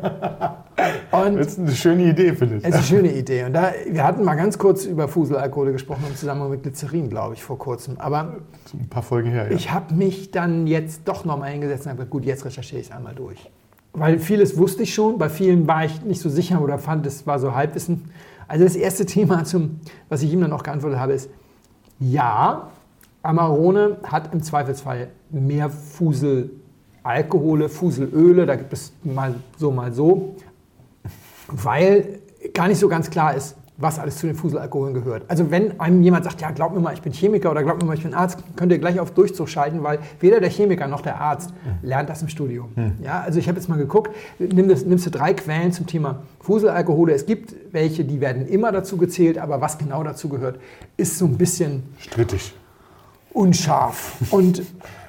Und 1.10 1.36
Das 1.36 1.46
ist 1.48 1.58
eine 1.58 1.72
schöne 1.72 2.02
Idee, 2.10 2.34
finde 2.34 2.56
ich. 2.56 2.62
es 2.64 2.68
ist 2.70 2.74
eine 2.74 2.82
schöne 2.84 3.12
Idee. 3.12 3.44
Und 3.44 3.52
da, 3.52 3.72
wir 3.90 4.04
hatten 4.04 4.24
mal 4.24 4.34
ganz 4.34 4.58
kurz 4.58 4.84
über 4.84 5.08
Fuselalkohole 5.08 5.72
gesprochen 5.72 6.04
im 6.08 6.16
Zusammenhang 6.16 6.50
mit 6.50 6.62
Glycerin, 6.62 7.08
glaube 7.10 7.34
ich, 7.34 7.42
vor 7.42 7.58
kurzem. 7.58 7.96
Aber 7.98 8.36
Ein 8.72 8.88
paar 8.88 9.02
Folgen 9.02 9.30
her, 9.30 9.48
ja. 9.50 9.56
ich 9.56 9.72
habe 9.72 9.94
mich 9.94 10.30
dann 10.30 10.66
jetzt 10.66 11.02
doch 11.06 11.24
nochmal 11.24 11.50
hingesetzt 11.50 11.84
und 11.84 11.90
habe 11.90 11.96
gesagt, 11.98 12.10
gut, 12.10 12.24
jetzt 12.24 12.44
recherchiere 12.44 12.80
ich 12.80 12.88
es 12.88 12.92
einmal 12.92 13.14
durch. 13.14 13.50
Weil 13.94 14.18
vieles 14.18 14.56
wusste 14.58 14.82
ich 14.84 14.94
schon, 14.94 15.18
bei 15.18 15.28
vielen 15.28 15.66
war 15.66 15.84
ich 15.84 16.02
nicht 16.02 16.20
so 16.20 16.28
sicher 16.28 16.60
oder 16.60 16.78
fand, 16.78 17.06
es 17.06 17.26
war 17.26 17.38
so 17.38 17.54
Halbwissen. 17.54 18.10
Also 18.48 18.64
das 18.64 18.76
erste 18.76 19.04
Thema, 19.04 19.44
zum, 19.44 19.80
was 20.08 20.22
ich 20.22 20.32
ihm 20.32 20.40
dann 20.40 20.52
auch 20.52 20.62
geantwortet 20.62 20.98
habe, 20.98 21.12
ist, 21.12 21.30
ja, 22.00 22.70
Amarone 23.22 23.98
hat 24.04 24.32
im 24.32 24.42
Zweifelsfall 24.42 25.10
mehr 25.30 25.68
Fuselalkohole, 25.68 27.68
Fuselöle, 27.68 28.46
da 28.46 28.56
gibt 28.56 28.72
es 28.72 28.92
mal 29.04 29.34
so, 29.58 29.70
mal 29.70 29.92
so, 29.92 30.36
weil 31.48 32.20
gar 32.54 32.68
nicht 32.68 32.78
so 32.78 32.88
ganz 32.88 33.10
klar 33.10 33.34
ist, 33.34 33.56
was 33.78 33.98
alles 34.00 34.16
zu 34.16 34.26
den 34.26 34.34
Fuselalkoholen 34.34 34.92
gehört. 34.92 35.22
Also 35.28 35.50
wenn 35.52 35.78
einem 35.80 36.02
jemand 36.02 36.24
sagt, 36.24 36.40
ja, 36.40 36.50
glaub 36.50 36.74
mir 36.74 36.80
mal, 36.80 36.92
ich 36.92 37.00
bin 37.00 37.12
Chemiker 37.12 37.50
oder 37.50 37.62
glaub 37.62 37.80
mir 37.80 37.86
mal, 37.86 37.94
ich 37.94 38.02
bin 38.02 38.12
Arzt, 38.12 38.42
könnt 38.56 38.72
ihr 38.72 38.78
gleich 38.78 38.98
auf 38.98 39.12
Durchzug 39.12 39.48
schalten, 39.48 39.84
weil 39.84 40.00
weder 40.18 40.40
der 40.40 40.50
Chemiker 40.50 40.88
noch 40.88 41.00
der 41.00 41.20
Arzt 41.20 41.54
lernt 41.82 42.10
das 42.10 42.20
im 42.20 42.28
Studium. 42.28 42.70
Ja, 43.02 43.20
also 43.20 43.38
ich 43.38 43.48
habe 43.48 43.56
jetzt 43.56 43.68
mal 43.68 43.78
geguckt, 43.78 44.14
nimm 44.40 44.68
das, 44.68 44.84
nimmst 44.84 45.06
du 45.06 45.10
drei 45.10 45.32
Quellen 45.32 45.72
zum 45.72 45.86
Thema 45.86 46.22
Fuselalkohole. 46.40 47.12
Es 47.12 47.24
gibt 47.24 47.54
welche, 47.72 48.04
die 48.04 48.20
werden 48.20 48.46
immer 48.48 48.72
dazu 48.72 48.96
gezählt, 48.96 49.38
aber 49.38 49.60
was 49.60 49.78
genau 49.78 50.02
dazu 50.02 50.28
gehört, 50.28 50.58
ist 50.96 51.16
so 51.16 51.26
ein 51.26 51.38
bisschen 51.38 51.84
Strittig. 51.98 52.54
Unscharf. 53.32 54.16
Und 54.30 54.62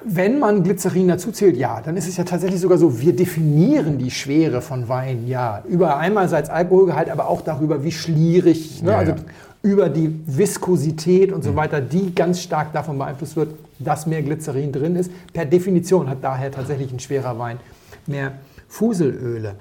wenn 0.04 0.38
man 0.38 0.62
Glycerin 0.62 1.08
dazu 1.08 1.30
zählt, 1.30 1.56
ja, 1.56 1.80
dann 1.80 1.96
ist 1.96 2.08
es 2.08 2.16
ja 2.16 2.24
tatsächlich 2.24 2.60
sogar 2.60 2.78
so, 2.78 3.00
wir 3.00 3.14
definieren 3.14 3.98
die 3.98 4.10
Schwere 4.10 4.62
von 4.62 4.88
Wein, 4.88 5.26
ja, 5.26 5.62
über 5.68 5.98
einerseits 5.98 6.48
Alkoholgehalt, 6.48 7.10
aber 7.10 7.28
auch 7.28 7.42
darüber, 7.42 7.84
wie 7.84 7.92
schlierig, 7.92 8.82
ne, 8.82 8.92
Ja, 8.92 8.98
also 8.98 9.12
ja. 9.12 9.18
über 9.62 9.88
die 9.88 10.20
Viskosität 10.26 11.32
und 11.32 11.44
so 11.44 11.54
weiter, 11.56 11.80
die 11.80 12.14
ganz 12.14 12.40
stark 12.40 12.72
davon 12.72 12.98
beeinflusst 12.98 13.36
wird, 13.36 13.54
dass 13.78 14.06
mehr 14.06 14.22
Glycerin 14.22 14.72
drin 14.72 14.96
ist. 14.96 15.10
Per 15.32 15.44
Definition 15.44 16.08
hat 16.08 16.18
daher 16.22 16.50
tatsächlich 16.50 16.92
ein 16.92 17.00
schwerer 17.00 17.38
Wein 17.38 17.58
mehr 18.06 18.32
Fuselöle. 18.68 19.56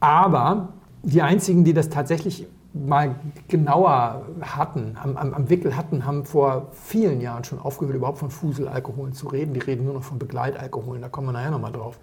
Aber 0.00 0.68
die 1.02 1.22
einzigen, 1.22 1.64
die 1.64 1.72
das 1.72 1.88
tatsächlich 1.88 2.46
mal 2.74 3.14
genauer 3.46 4.26
hatten, 4.42 4.96
am, 5.00 5.16
am, 5.16 5.32
am 5.32 5.48
Wickel 5.48 5.76
hatten, 5.76 6.04
haben 6.04 6.24
vor 6.24 6.68
vielen 6.72 7.20
Jahren 7.20 7.44
schon 7.44 7.60
aufgehört, 7.60 7.94
überhaupt 7.94 8.18
von 8.18 8.30
Fuselalkoholen 8.30 9.12
zu 9.12 9.28
reden. 9.28 9.54
Die 9.54 9.60
reden 9.60 9.84
nur 9.84 9.94
noch 9.94 10.02
von 10.02 10.18
Begleitalkoholen, 10.18 11.00
da 11.00 11.08
kommen 11.08 11.28
wir 11.28 11.32
nachher 11.32 11.52
nochmal 11.52 11.72
drauf. 11.72 11.98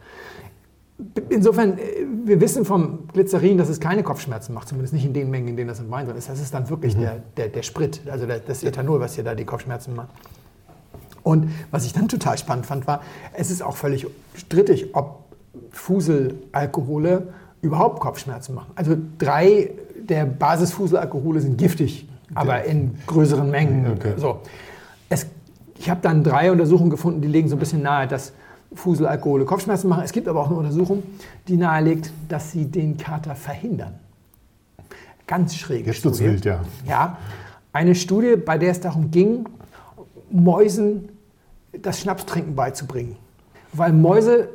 Insofern, 1.30 1.78
äh, 1.78 2.06
wir 2.26 2.40
wissen 2.40 2.64
vom 2.64 3.08
Glycerin, 3.12 3.58
dass 3.58 3.70
es 3.70 3.80
keine 3.80 4.04
Kopfschmerzen 4.04 4.54
macht, 4.54 4.70
zumindest 4.70 4.94
nicht 4.94 5.06
in 5.06 5.14
den 5.14 5.30
Mengen, 5.30 5.50
in 5.50 5.58
denen 5.58 5.68
das 5.68 5.80
im 5.80 5.92
Wein 5.92 6.06
drin 6.06 6.16
ist. 6.16 6.30
Das 6.30 6.40
ist 6.40 6.54
dann 6.54 6.70
wirklich 6.70 6.96
der, 6.96 7.22
der, 7.36 7.50
der 7.50 7.64
Sprit, 7.64 8.02
also 8.10 8.26
der, 8.26 8.40
das 8.40 8.64
Ethanol, 8.64 9.00
was 9.00 9.16
hier 9.16 9.24
da 9.24 9.36
die 9.36 9.46
Kopfschmerzen 9.46 9.96
macht. 9.96 10.10
Und 11.24 11.52
was 11.70 11.86
ich 11.86 11.94
dann 11.94 12.08
total 12.08 12.38
spannend 12.38 12.66
fand, 12.66 12.88
war, 12.88 13.02
es 13.34 13.52
ist 13.52 13.62
auch 13.62 13.76
völlig 13.76 14.08
strittig, 14.36 14.96
ob 14.96 15.26
Fuselalkohole 15.72 17.34
überhaupt 17.62 18.00
Kopfschmerzen 18.00 18.56
machen. 18.56 18.72
Also 18.76 18.96
drei 19.18 19.72
der 19.98 20.26
Basisfuselalkohole 20.26 21.42
sind 21.42 21.58
giftig, 21.58 22.08
aber 22.34 22.64
in 22.64 22.98
größeren 23.08 23.50
Mengen. 23.50 23.92
Okay. 23.92 24.14
So. 24.18 24.40
Es, 25.10 25.28
ich 25.78 25.90
habe 25.90 26.02
dann 26.02 26.24
drei 26.24 26.52
Untersuchungen 26.52 26.90
gefunden, 26.90 27.22
die 27.22 27.28
legen 27.28 27.48
so 27.48 27.56
ein 27.56 27.60
bisschen 27.60 27.82
nahe, 27.82 28.08
dass 28.08 28.34
Fuselalkohole 28.74 29.46
Kopfschmerzen 29.46 29.90
machen. 29.90 30.04
Es 30.04 30.12
gibt 30.12 30.28
aber 30.28 30.42
auch 30.42 30.48
eine 30.48 30.58
Untersuchung, 30.58 31.04
die 31.48 31.58
nahelegt, 31.58 32.12
dass 32.30 32.52
sie 32.52 32.66
den 32.66 32.98
Kater 32.98 33.36
verhindern. 33.36 33.96
Ganz 35.28 35.56
schräge 35.56 35.92
Jetzt 35.92 36.04
wird's 36.04 36.18
Studie. 36.18 36.34
wild, 36.34 36.46
ja. 36.46 36.62
Ja, 36.88 37.18
eine 37.74 37.96
Studie, 37.96 38.36
bei 38.36 38.58
der 38.58 38.72
es 38.72 38.80
darum 38.80 39.12
ging, 39.12 39.46
Mäusen 40.30 41.10
das 41.82 42.00
Schnapstrinken 42.00 42.56
beizubringen. 42.56 43.18
Weil 43.74 43.94
Mäuse 43.94 44.50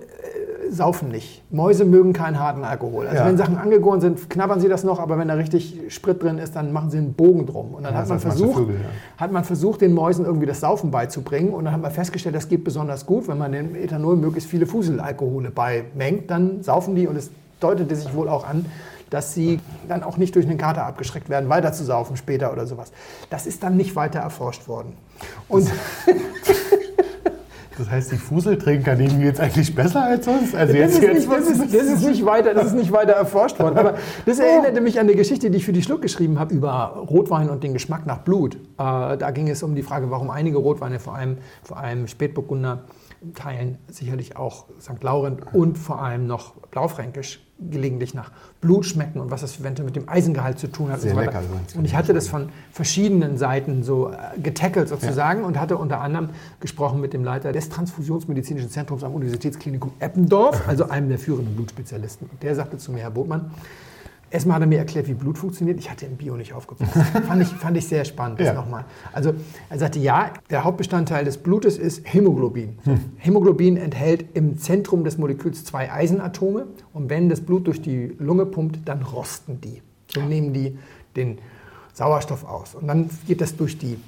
saufen 0.70 1.08
nicht. 1.10 1.42
Mäuse 1.50 1.84
mögen 1.84 2.12
keinen 2.12 2.38
harten 2.38 2.64
Alkohol. 2.64 3.06
Also 3.06 3.18
Ja. 3.22 3.26
wenn 3.28 3.36
Sachen 3.36 3.56
angegoren 3.58 4.00
sind, 4.00 4.28
knabbern 4.30 4.60
sie 4.60 4.68
das 4.68 4.84
noch, 4.84 4.98
aber 5.00 5.18
wenn 5.18 5.28
da 5.28 5.34
richtig 5.34 5.80
Sprit 5.88 6.22
drin 6.22 6.38
ist, 6.38 6.56
dann 6.56 6.72
machen 6.72 6.90
sie 6.90 6.98
einen 6.98 7.14
Bogen 7.14 7.46
drum. 7.46 7.74
Und 7.74 7.84
dann 7.84 7.94
Ja, 7.94 8.00
hat, 8.00 8.08
man 8.08 8.18
versucht, 8.20 8.54
Vögel, 8.58 8.80
hat 9.16 9.32
man 9.32 9.44
versucht, 9.44 9.80
den 9.80 9.94
Mäusen 9.94 10.24
irgendwie 10.24 10.46
das 10.46 10.60
Saufen 10.60 10.90
beizubringen. 10.90 11.50
Und 11.50 11.64
dann 11.64 11.72
hat 11.74 11.82
man 11.82 11.90
festgestellt, 11.90 12.34
das 12.34 12.48
geht 12.48 12.64
besonders 12.64 13.06
gut, 13.06 13.28
wenn 13.28 13.38
man 13.38 13.52
dem 13.52 13.74
Ethanol 13.74 14.16
möglichst 14.16 14.48
viele 14.50 14.66
Fuselalkohole 14.66 15.50
beimengt, 15.50 16.30
dann 16.30 16.62
saufen 16.62 16.94
die 16.94 17.06
und 17.06 17.16
es 17.16 17.30
deutete 17.60 17.94
sich 17.96 18.14
wohl 18.14 18.28
auch 18.28 18.46
an, 18.46 18.66
dass 19.08 19.34
sie 19.34 19.60
dann 19.88 20.02
auch 20.02 20.16
nicht 20.16 20.34
durch 20.34 20.46
einen 20.48 20.58
Kater 20.58 20.84
abgeschreckt 20.84 21.28
werden, 21.28 21.48
weiter 21.48 21.72
zu 21.72 21.84
saufen 21.84 22.16
später 22.16 22.52
oder 22.52 22.66
sowas. 22.66 22.90
Das 23.30 23.46
ist 23.46 23.62
dann 23.62 23.76
nicht 23.76 23.94
weiter 23.94 24.18
erforscht 24.18 24.66
worden. 24.68 24.94
Und 25.48 25.70
Das 27.78 27.90
heißt, 27.90 28.12
die 28.12 28.16
Fuseltrinker 28.16 28.94
nehmen 28.94 29.20
jetzt 29.20 29.38
eigentlich 29.38 29.74
besser 29.74 30.02
als 30.04 30.24
sonst? 30.24 30.54
Also 30.54 30.72
das 30.72 30.80
jetzt, 30.80 30.94
ist, 30.94 31.02
jetzt 31.02 31.14
nicht, 31.14 31.30
das, 31.30 31.48
ist, 31.48 31.74
das, 31.74 31.82
ist 31.82 32.06
nicht 32.06 32.24
weiter, 32.24 32.54
das 32.54 32.66
ist 32.68 32.74
nicht 32.74 32.90
weiter 32.90 33.12
erforscht 33.12 33.58
worden. 33.58 33.76
Aber 33.76 33.96
das 34.24 34.38
erinnerte 34.40 34.80
mich 34.80 34.98
an 34.98 35.06
eine 35.06 35.16
Geschichte, 35.16 35.50
die 35.50 35.58
ich 35.58 35.66
für 35.66 35.72
die 35.72 35.82
Schluck 35.82 36.00
geschrieben 36.00 36.38
habe 36.38 36.54
über 36.54 37.04
Rotwein 37.10 37.50
und 37.50 37.62
den 37.62 37.74
Geschmack 37.74 38.06
nach 38.06 38.18
Blut. 38.18 38.54
Äh, 38.54 38.58
da 38.78 39.30
ging 39.30 39.48
es 39.48 39.62
um 39.62 39.74
die 39.74 39.82
Frage, 39.82 40.10
warum 40.10 40.30
einige 40.30 40.56
Rotweine, 40.56 40.98
vor 40.98 41.14
allem, 41.14 41.36
vor 41.62 41.78
allem 41.78 42.08
Spätburgunder, 42.08 42.84
Teilen 43.34 43.78
sicherlich 43.88 44.36
auch 44.36 44.66
St. 44.80 45.02
Laurent 45.02 45.40
und 45.52 45.78
vor 45.78 46.02
allem 46.02 46.26
noch 46.26 46.54
Blaufränkisch 46.70 47.40
gelegentlich 47.58 48.12
nach 48.12 48.30
Blut 48.60 48.84
schmecken 48.84 49.18
und 49.20 49.30
was 49.30 49.40
das 49.40 49.58
eventuell 49.60 49.86
mit 49.86 49.96
dem 49.96 50.08
Eisengehalt 50.08 50.58
zu 50.58 50.66
tun 50.66 50.90
hat. 50.90 51.00
Sehr 51.00 51.12
und 51.12 51.18
so 51.18 51.24
lecker. 51.24 51.42
Und 51.76 51.84
ich 51.84 51.94
hatte 51.94 52.12
das 52.12 52.28
von 52.28 52.50
verschiedenen 52.70 53.38
Seiten 53.38 53.82
so 53.82 54.10
äh, 54.10 54.38
getackelt 54.40 54.88
sozusagen 54.88 55.42
und 55.42 55.58
hatte 55.58 55.78
unter 55.78 56.00
anderem 56.00 56.30
gesprochen 56.60 57.00
mit 57.00 57.14
dem 57.14 57.24
Leiter 57.24 57.52
des 57.52 57.70
Transfusionsmedizinischen 57.70 58.70
Zentrums 58.70 59.04
am 59.04 59.14
Universitätsklinikum 59.14 59.92
Eppendorf, 60.00 60.68
also 60.68 60.88
einem 60.90 61.08
der 61.08 61.18
führenden 61.18 61.54
Blutspezialisten. 61.56 62.28
Und 62.30 62.42
der 62.42 62.54
sagte 62.54 62.76
zu 62.76 62.92
mir, 62.92 63.00
Herr 63.00 63.10
Botmann, 63.10 63.50
erstmal 64.30 64.56
hat 64.56 64.62
er 64.62 64.66
mir 64.66 64.78
erklärt, 64.78 65.06
wie 65.08 65.14
Blut 65.14 65.38
funktioniert. 65.38 65.78
Ich 65.78 65.90
hatte 65.90 66.06
im 66.06 66.16
Bio 66.16 66.36
nicht 66.36 66.52
aufgepasst. 66.52 66.92
fand, 67.26 67.42
ich, 67.42 67.48
fand 67.48 67.76
ich 67.76 67.86
sehr 67.86 68.04
spannend, 68.04 68.40
das 68.40 68.48
Ja. 68.48 68.54
nochmal. 68.54 68.84
Also 69.12 69.34
er 69.70 69.78
sagte, 69.78 69.98
ja, 69.98 70.30
der 70.50 70.64
Hauptbestandteil 70.64 71.24
des 71.24 71.38
Blutes 71.38 71.78
ist 71.78 72.02
Hämoglobin. 72.04 72.78
Hämoglobin 73.18 73.76
enthält 73.76 74.24
im 74.34 74.58
Zentrum 74.58 75.04
des 75.04 75.18
Moleküls 75.18 75.64
zwei 75.64 75.92
Eisenatome 75.92 76.66
und 76.92 77.08
wenn 77.10 77.28
das 77.28 77.40
Blut 77.40 77.66
durch 77.66 77.80
die 77.82 78.14
Lunge 78.18 78.46
pumpt, 78.46 78.80
dann 78.86 79.02
rosten 79.02 79.60
die. 79.60 79.82
So 80.12 80.20
nehmen 80.22 80.52
die 80.52 80.76
den 81.16 81.38
Sauerstoff 81.94 82.44
aus. 82.44 82.74
Und 82.74 82.86
dann 82.88 83.08
geht 83.26 83.40
das 83.40 83.56
durch 83.56 83.78
die 83.78 83.98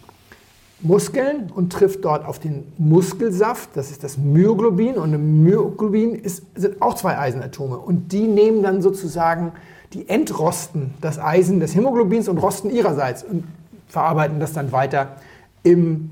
Muskeln 0.80 1.50
und 1.52 1.72
trifft 1.72 2.04
dort 2.04 2.24
auf 2.24 2.38
den 2.38 2.72
Muskelsaft, 2.78 3.70
das 3.74 3.90
ist 3.90 4.04
das 4.04 4.16
Myoglobin. 4.16 4.94
Und 4.94 5.12
im 5.12 5.42
Myoglobin 5.42 6.14
ist, 6.14 6.42
sind 6.54 6.80
auch 6.80 6.94
zwei 6.94 7.18
Eisenatome. 7.18 7.78
Und 7.78 8.12
die 8.12 8.28
nehmen 8.28 8.62
dann 8.62 8.80
sozusagen, 8.80 9.52
die 9.92 10.08
entrosten 10.08 10.94
das 11.00 11.18
Eisen 11.18 11.60
des 11.60 11.74
Hämoglobins 11.74 12.28
und 12.28 12.38
rosten 12.38 12.70
ihrerseits 12.70 13.24
und 13.24 13.44
verarbeiten 13.88 14.38
das 14.38 14.52
dann 14.52 14.70
weiter 14.70 15.16
im 15.62 16.10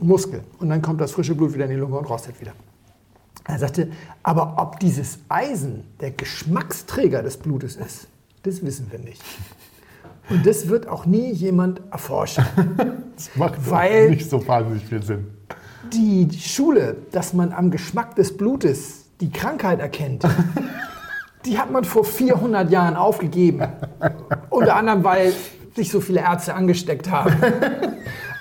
Muskel. 0.00 0.42
Und 0.58 0.68
dann 0.68 0.82
kommt 0.82 1.00
das 1.00 1.12
frische 1.12 1.34
Blut 1.34 1.54
wieder 1.54 1.64
in 1.64 1.70
die 1.70 1.76
Lunge 1.76 1.98
und 1.98 2.04
rostet 2.04 2.40
wieder. 2.40 2.52
Er 3.44 3.58
sagte, 3.58 3.88
aber 4.22 4.54
ob 4.58 4.78
dieses 4.78 5.18
Eisen 5.28 5.84
der 6.00 6.10
Geschmacksträger 6.10 7.22
des 7.22 7.38
Blutes 7.38 7.76
ist, 7.76 8.06
das 8.42 8.62
wissen 8.62 8.88
wir 8.90 8.98
nicht. 8.98 9.22
Und 10.30 10.46
das 10.46 10.68
wird 10.68 10.88
auch 10.88 11.06
nie 11.06 11.30
jemand 11.32 11.80
erforschen. 11.90 12.44
Das 13.18 13.30
macht 13.34 13.68
Weil- 13.68 14.10
nicht 14.10 14.30
so 14.30 14.46
wahnsinnig 14.46 14.84
viel 14.84 15.02
Sinn. 15.02 15.26
Die 15.92 16.28
Schule, 16.38 16.94
dass 17.10 17.32
man 17.32 17.52
am 17.52 17.72
Geschmack 17.72 18.14
des 18.14 18.36
Blutes 18.36 19.06
die 19.20 19.30
Krankheit 19.30 19.80
erkennt, 19.80 20.24
die 21.44 21.58
hat 21.58 21.72
man 21.72 21.82
vor 21.82 22.04
400 22.04 22.70
Jahren 22.70 22.94
aufgegeben. 22.94 23.66
Unter 24.50 24.76
anderem, 24.76 25.02
weil 25.02 25.32
sich 25.74 25.90
so 25.90 26.00
viele 26.00 26.20
Ärzte 26.20 26.54
angesteckt 26.54 27.10
haben. 27.10 27.34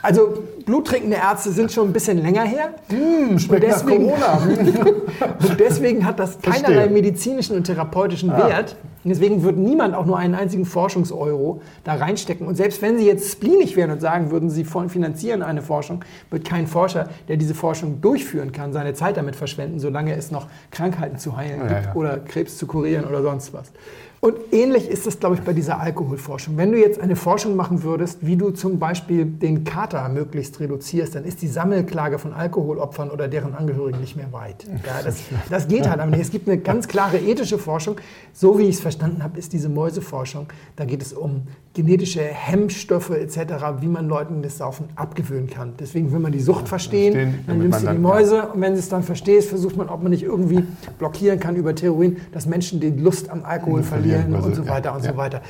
Also 0.04 0.43
bluttrinkende 0.67 1.15
Ärzte 1.15 1.51
sind 1.51 1.71
schon 1.71 1.88
ein 1.89 1.93
bisschen 1.93 2.21
länger 2.21 2.43
her. 2.43 2.75
und, 2.91 3.41
schmeckt 3.41 3.67
nach 3.67 3.82
deswegen, 3.82 4.10
Corona. 4.10 4.41
und 5.49 5.60
deswegen 5.60 6.06
hat 6.06 6.19
das 6.19 6.39
keinerlei 6.39 6.73
Verstehe. 6.73 6.89
medizinischen 6.93 7.56
und 7.56 7.63
therapeutischen 7.63 8.30
Wert. 8.30 8.75
Deswegen 9.03 9.41
wird 9.43 9.56
niemand 9.56 9.95
auch 9.95 10.06
nur 10.06 10.17
einen 10.17 10.36
einzigen 10.36 10.65
Forschungseuro 10.65 11.62
da 11.86 11.95
reinstecken. 11.95 12.45
Und 12.45 12.56
selbst 12.56 12.82
wenn 12.82 12.97
Sie 12.97 13.06
jetzt 13.06 13.32
spleenig 13.32 13.77
wären 13.77 13.91
und 13.91 14.01
sagen 14.01 14.32
würden, 14.32 14.49
Sie 14.49 14.65
finanzieren 14.65 15.41
eine 15.41 15.62
Forschung, 15.62 16.03
wird 16.30 16.43
kein 16.43 16.67
Forscher, 16.67 17.08
der 17.30 17.38
diese 17.38 17.56
Forschung 17.56 18.01
durchführen 18.01 18.51
kann, 18.51 18.73
seine 18.73 18.93
Zeit 18.93 19.15
damit 19.15 19.38
verschwenden, 19.38 19.80
solange 19.80 20.13
es 20.13 20.32
noch 20.32 20.47
Krankheiten 20.71 21.17
zu 21.17 21.38
heilen 21.38 21.62
Ja, 21.62 21.67
gibt 21.67 21.86
ja. 21.86 21.95
oder 21.95 22.17
Krebs 22.17 22.58
zu 22.58 22.67
kurieren 22.67 23.06
oder 23.06 23.21
sonst 23.21 23.53
was. 23.53 23.71
Und 24.19 24.36
ähnlich 24.51 24.89
ist 24.89 25.06
es, 25.06 25.19
glaube 25.19 25.36
ich, 25.36 25.41
bei 25.41 25.53
dieser 25.53 25.80
Alkoholforschung. 25.80 26.58
Wenn 26.58 26.71
du 26.71 26.80
jetzt 26.80 26.99
eine 26.99 27.15
Forschung 27.15 27.56
machen 27.56 27.84
würdest, 27.84 28.25
wie 28.25 28.36
du 28.36 28.49
zum 28.49 28.80
Beispiel 28.80 29.25
den 29.25 29.63
Kater 29.63 30.10
möglichst 30.10 30.60
reduzierst, 30.60 31.13
dann 31.13 31.23
ist 31.23 31.41
die 31.41 31.47
Sammelklage 31.47 32.17
von 32.17 32.34
Alkoholopfern 32.34 33.12
oder 33.12 33.27
deren 33.27 33.53
Angehörigen 33.53 34.01
nicht 34.01 34.15
mehr 34.15 34.34
weit. 34.34 34.65
Ja, 34.86 35.03
das, 35.03 35.17
das 35.49 35.67
geht 35.67 35.88
halt 35.88 35.99
aber 35.99 36.10
nicht. 36.10 36.21
Es 36.21 36.32
gibt 36.32 36.49
eine 36.49 36.58
ganz 36.58 36.88
klare 36.88 37.17
ethische 37.17 37.60
Forschung. 37.60 37.97
So 38.34 38.58
wie 38.58 38.63
ich 38.63 38.75
es 38.75 38.82
verstanden 38.82 39.23
habe, 39.23 39.38
ist 39.38 39.53
diese 39.53 39.69
Mäuseforschung. 39.69 40.47
Da 40.75 40.86
geht 40.86 41.03
es 41.03 41.13
um 41.13 41.43
genetische 41.75 42.21
Hemmstoffe 42.21 43.12
etc., 43.12 43.38
wie 43.82 43.88
man 43.88 44.08
Leuten 44.08 44.41
das 44.41 44.58
Saufen 44.58 44.86
abgewöhnen 44.95 45.47
kann. 45.47 45.73
Deswegen 45.80 46.12
will 46.12 46.19
man 46.19 46.32
die 46.32 46.39
Sucht 46.39 46.67
verstehen, 46.67 47.13
Verstehen, 47.13 47.39
dann 47.45 47.60
nimmst 47.60 47.84
du 47.84 47.88
die. 47.88 47.97
Mäuse 47.97 48.47
und 48.47 48.62
wenn 48.62 48.73
du 48.73 48.80
es 48.80 48.89
dann 48.89 49.03
verstehst, 49.03 49.49
versucht 49.49 49.77
man, 49.77 49.89
ob 49.89 50.01
man 50.01 50.12
nicht 50.12 50.23
irgendwie 50.23 50.63
blockieren 50.97 51.39
kann 51.39 51.56
über 51.56 51.75
Theorien, 51.75 52.17
dass 52.32 52.47
Menschen 52.47 52.80
die 52.80 52.89
Lust 52.89 53.30
am 53.30 53.43
Alkohol 53.43 53.84
verlieren 53.84 54.07
verlieren, 54.08 54.34
und 54.34 54.43
also, 54.43 54.54
so 54.56 54.63
ja, 54.63 54.70
weiter 54.70 54.96
und 54.96 55.04
ja. 55.04 55.12
so 55.12 55.17
weiter. 55.17 55.41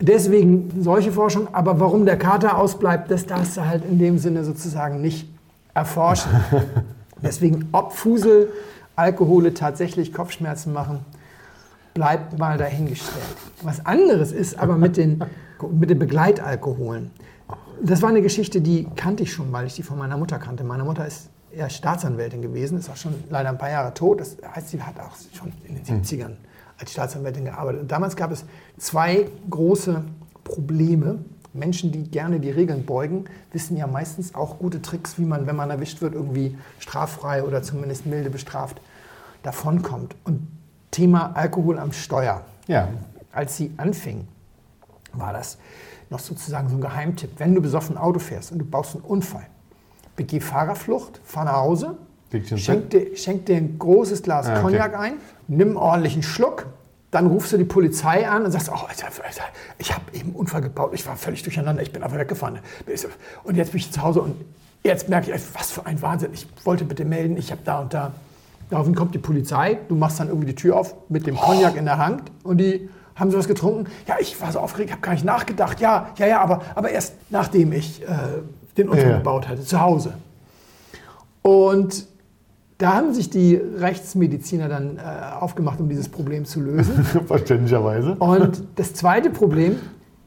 Deswegen 0.00 0.82
solche 0.82 1.12
Forschung, 1.12 1.48
aber 1.52 1.80
warum 1.80 2.06
der 2.06 2.18
Kater 2.18 2.58
ausbleibt, 2.58 3.10
das 3.10 3.26
darfst 3.26 3.56
du 3.56 3.64
halt 3.64 3.84
in 3.84 3.98
dem 3.98 4.18
Sinne 4.18 4.44
sozusagen 4.44 5.00
nicht 5.00 5.28
erforschen. 5.74 6.30
Deswegen, 7.22 7.68
ob 7.72 7.92
Fusel, 7.92 8.50
Alkohole 8.94 9.54
tatsächlich 9.54 10.12
Kopfschmerzen 10.12 10.72
machen, 10.72 11.00
bleibt 11.94 12.38
mal 12.38 12.58
dahingestellt. 12.58 13.24
Was 13.62 13.84
anderes 13.84 14.32
ist 14.32 14.58
aber 14.58 14.76
mit 14.76 14.96
den, 14.96 15.24
mit 15.70 15.90
den 15.90 15.98
Begleitalkoholen. 15.98 17.10
Das 17.82 18.02
war 18.02 18.08
eine 18.08 18.22
Geschichte, 18.22 18.60
die 18.60 18.86
kannte 18.96 19.22
ich 19.22 19.32
schon, 19.32 19.52
weil 19.52 19.66
ich 19.66 19.74
die 19.74 19.82
von 19.82 19.98
meiner 19.98 20.16
Mutter 20.16 20.38
kannte. 20.38 20.64
Meine 20.64 20.84
Mutter 20.84 21.06
ist 21.06 21.28
eher 21.52 21.70
Staatsanwältin 21.70 22.42
gewesen, 22.42 22.78
ist 22.78 22.90
auch 22.90 22.96
schon 22.96 23.14
leider 23.30 23.48
ein 23.50 23.58
paar 23.58 23.70
Jahre 23.70 23.92
tot. 23.94 24.20
Das 24.20 24.36
heißt, 24.54 24.70
sie 24.70 24.82
hat 24.82 24.98
auch 24.98 25.16
schon 25.32 25.52
in 25.64 25.74
den 25.74 25.84
70ern 25.84 26.36
als 26.78 26.92
Staatsanwältin 26.92 27.44
gearbeitet. 27.44 27.82
Und 27.82 27.90
damals 27.92 28.16
gab 28.16 28.30
es 28.30 28.44
zwei 28.78 29.28
große 29.48 30.02
Probleme. 30.44 31.18
Menschen, 31.52 31.90
die 31.90 32.04
gerne 32.10 32.38
die 32.38 32.50
Regeln 32.50 32.84
beugen, 32.84 33.24
wissen 33.52 33.76
ja 33.76 33.86
meistens 33.86 34.34
auch 34.34 34.58
gute 34.58 34.82
Tricks, 34.82 35.18
wie 35.18 35.24
man, 35.24 35.46
wenn 35.46 35.56
man 35.56 35.70
erwischt 35.70 36.02
wird, 36.02 36.12
irgendwie 36.12 36.56
straffrei 36.78 37.42
oder 37.42 37.62
zumindest 37.62 38.04
milde 38.04 38.28
bestraft 38.28 38.80
davonkommt. 39.42 40.16
Und 40.24 40.46
Thema 40.90 41.32
Alkohol 41.34 41.78
am 41.78 41.92
Steuer. 41.92 42.42
Ja. 42.66 42.88
Als 43.32 43.56
sie 43.56 43.72
anfing, 43.76 44.28
war 45.12 45.32
das 45.32 45.58
noch 46.10 46.20
sozusagen 46.20 46.68
so 46.68 46.76
ein 46.76 46.80
Geheimtipp. 46.80 47.32
Wenn 47.38 47.54
du 47.54 47.60
besoffen 47.60 47.96
Auto 47.96 48.18
fährst 48.18 48.52
und 48.52 48.58
du 48.58 48.64
baust 48.64 48.94
einen 48.94 49.04
Unfall, 49.04 49.46
begeh 50.14 50.40
Fahrerflucht, 50.40 51.20
fahr 51.24 51.44
nach 51.44 51.56
Hause, 51.56 51.96
schenk 52.56 52.90
dir, 52.90 53.16
schenk 53.16 53.46
dir 53.46 53.56
ein 53.56 53.78
großes 53.78 54.22
Glas 54.22 54.46
Ah, 54.46 54.52
okay. 54.54 54.62
Cognac 54.62 54.98
ein, 54.98 55.14
nimm 55.48 55.68
einen 55.68 55.76
ordentlichen 55.76 56.22
Schluck, 56.22 56.66
dann 57.10 57.26
rufst 57.28 57.52
du 57.52 57.56
die 57.56 57.64
Polizei 57.64 58.28
an 58.28 58.44
und 58.44 58.50
sagst, 58.50 58.68
oh, 58.70 58.74
Alter, 58.88 59.06
Alter, 59.06 59.42
ich 59.78 59.94
habe 59.94 60.04
eben 60.12 60.28
einen 60.30 60.34
Unfall 60.36 60.60
gebaut, 60.60 60.90
ich 60.92 61.06
war 61.06 61.16
völlig 61.16 61.42
durcheinander, 61.42 61.82
ich 61.82 61.92
bin 61.92 62.02
einfach 62.02 62.18
weggefahren. 62.18 62.58
Und 63.44 63.56
jetzt 63.56 63.70
bin 63.72 63.78
ich 63.78 63.90
zu 63.92 64.02
Hause 64.02 64.20
und 64.22 64.34
jetzt 64.82 65.08
merke 65.08 65.32
ich, 65.32 65.40
was 65.54 65.70
für 65.70 65.86
ein 65.86 66.02
Wahnsinn, 66.02 66.30
ich 66.34 66.46
wollte 66.64 66.84
bitte 66.84 67.04
melden, 67.04 67.36
ich 67.36 67.50
habe 67.52 67.60
da 67.64 67.80
und 67.80 67.94
da. 67.94 68.12
Daraufhin 68.68 68.96
kommt 68.96 69.14
die 69.14 69.18
Polizei, 69.18 69.78
du 69.88 69.94
machst 69.94 70.18
dann 70.18 70.26
irgendwie 70.26 70.48
die 70.48 70.54
Tür 70.56 70.76
auf 70.76 70.96
mit 71.08 71.26
dem 71.28 71.36
Cognac 71.36 71.76
in 71.76 71.84
der 71.84 71.98
Hand 71.98 72.22
und 72.42 72.58
die 72.58 72.90
haben 73.14 73.30
sie 73.30 73.38
was 73.38 73.46
getrunken. 73.46 73.86
Ja, 74.08 74.16
ich 74.18 74.38
war 74.40 74.50
so 74.50 74.58
aufgeregt, 74.58 74.90
habe 74.90 75.00
gar 75.00 75.12
nicht 75.12 75.24
nachgedacht. 75.24 75.80
Ja, 75.80 76.10
ja, 76.18 76.26
ja, 76.26 76.40
aber, 76.40 76.62
aber 76.74 76.90
erst 76.90 77.14
nachdem 77.30 77.72
ich 77.72 78.02
äh, 78.02 78.06
den 78.76 78.88
Unfall 78.88 79.10
Ja. 79.10 79.16
gebaut 79.18 79.46
hatte, 79.48 79.62
zu 79.62 79.80
Hause. 79.80 80.14
Und 81.42 82.06
da 82.78 82.94
haben 82.94 83.14
sich 83.14 83.30
die 83.30 83.54
Rechtsmediziner 83.54 84.68
dann 84.68 84.98
äh, 84.98 85.00
aufgemacht, 85.40 85.80
um 85.80 85.88
dieses 85.88 86.08
Problem 86.08 86.44
zu 86.44 86.60
lösen. 86.60 87.04
Verständlicherweise. 87.26 88.16
Und 88.16 88.64
das 88.76 88.92
zweite 88.92 89.30
Problem, 89.30 89.76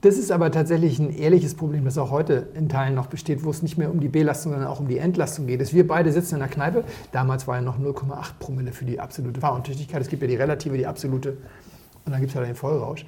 das 0.01 0.17
ist 0.17 0.31
aber 0.31 0.49
tatsächlich 0.51 0.97
ein 0.97 1.11
ehrliches 1.11 1.53
Problem, 1.53 1.85
das 1.85 1.97
auch 1.99 2.09
heute 2.09 2.47
in 2.55 2.67
Teilen 2.67 2.95
noch 2.95 3.07
besteht, 3.07 3.43
wo 3.43 3.51
es 3.51 3.61
nicht 3.61 3.77
mehr 3.77 3.91
um 3.91 3.99
die 3.99 4.07
Belastung, 4.07 4.53
sondern 4.53 4.69
auch 4.69 4.79
um 4.79 4.87
die 4.87 4.97
Entlastung 4.97 5.45
geht. 5.45 5.61
Ist, 5.61 5.73
wir 5.73 5.87
beide 5.87 6.11
sitzen 6.11 6.35
in 6.35 6.39
der 6.39 6.49
Kneipe. 6.49 6.85
Damals 7.11 7.47
war 7.47 7.57
ja 7.57 7.61
noch 7.61 7.77
0,8 7.77 8.39
Promille 8.39 8.71
für 8.71 8.85
die 8.85 8.99
absolute 8.99 9.39
Fahruntüchtigkeit. 9.39 10.01
Es 10.01 10.07
gibt 10.07 10.21
ja 10.23 10.27
die 10.27 10.35
relative, 10.35 10.75
die 10.75 10.87
absolute. 10.87 11.37
Und 12.05 12.13
dann 12.13 12.19
gibt 12.19 12.29
es 12.29 12.35
ja 12.35 12.43
den 12.43 12.55
Vollrausch. 12.55 13.05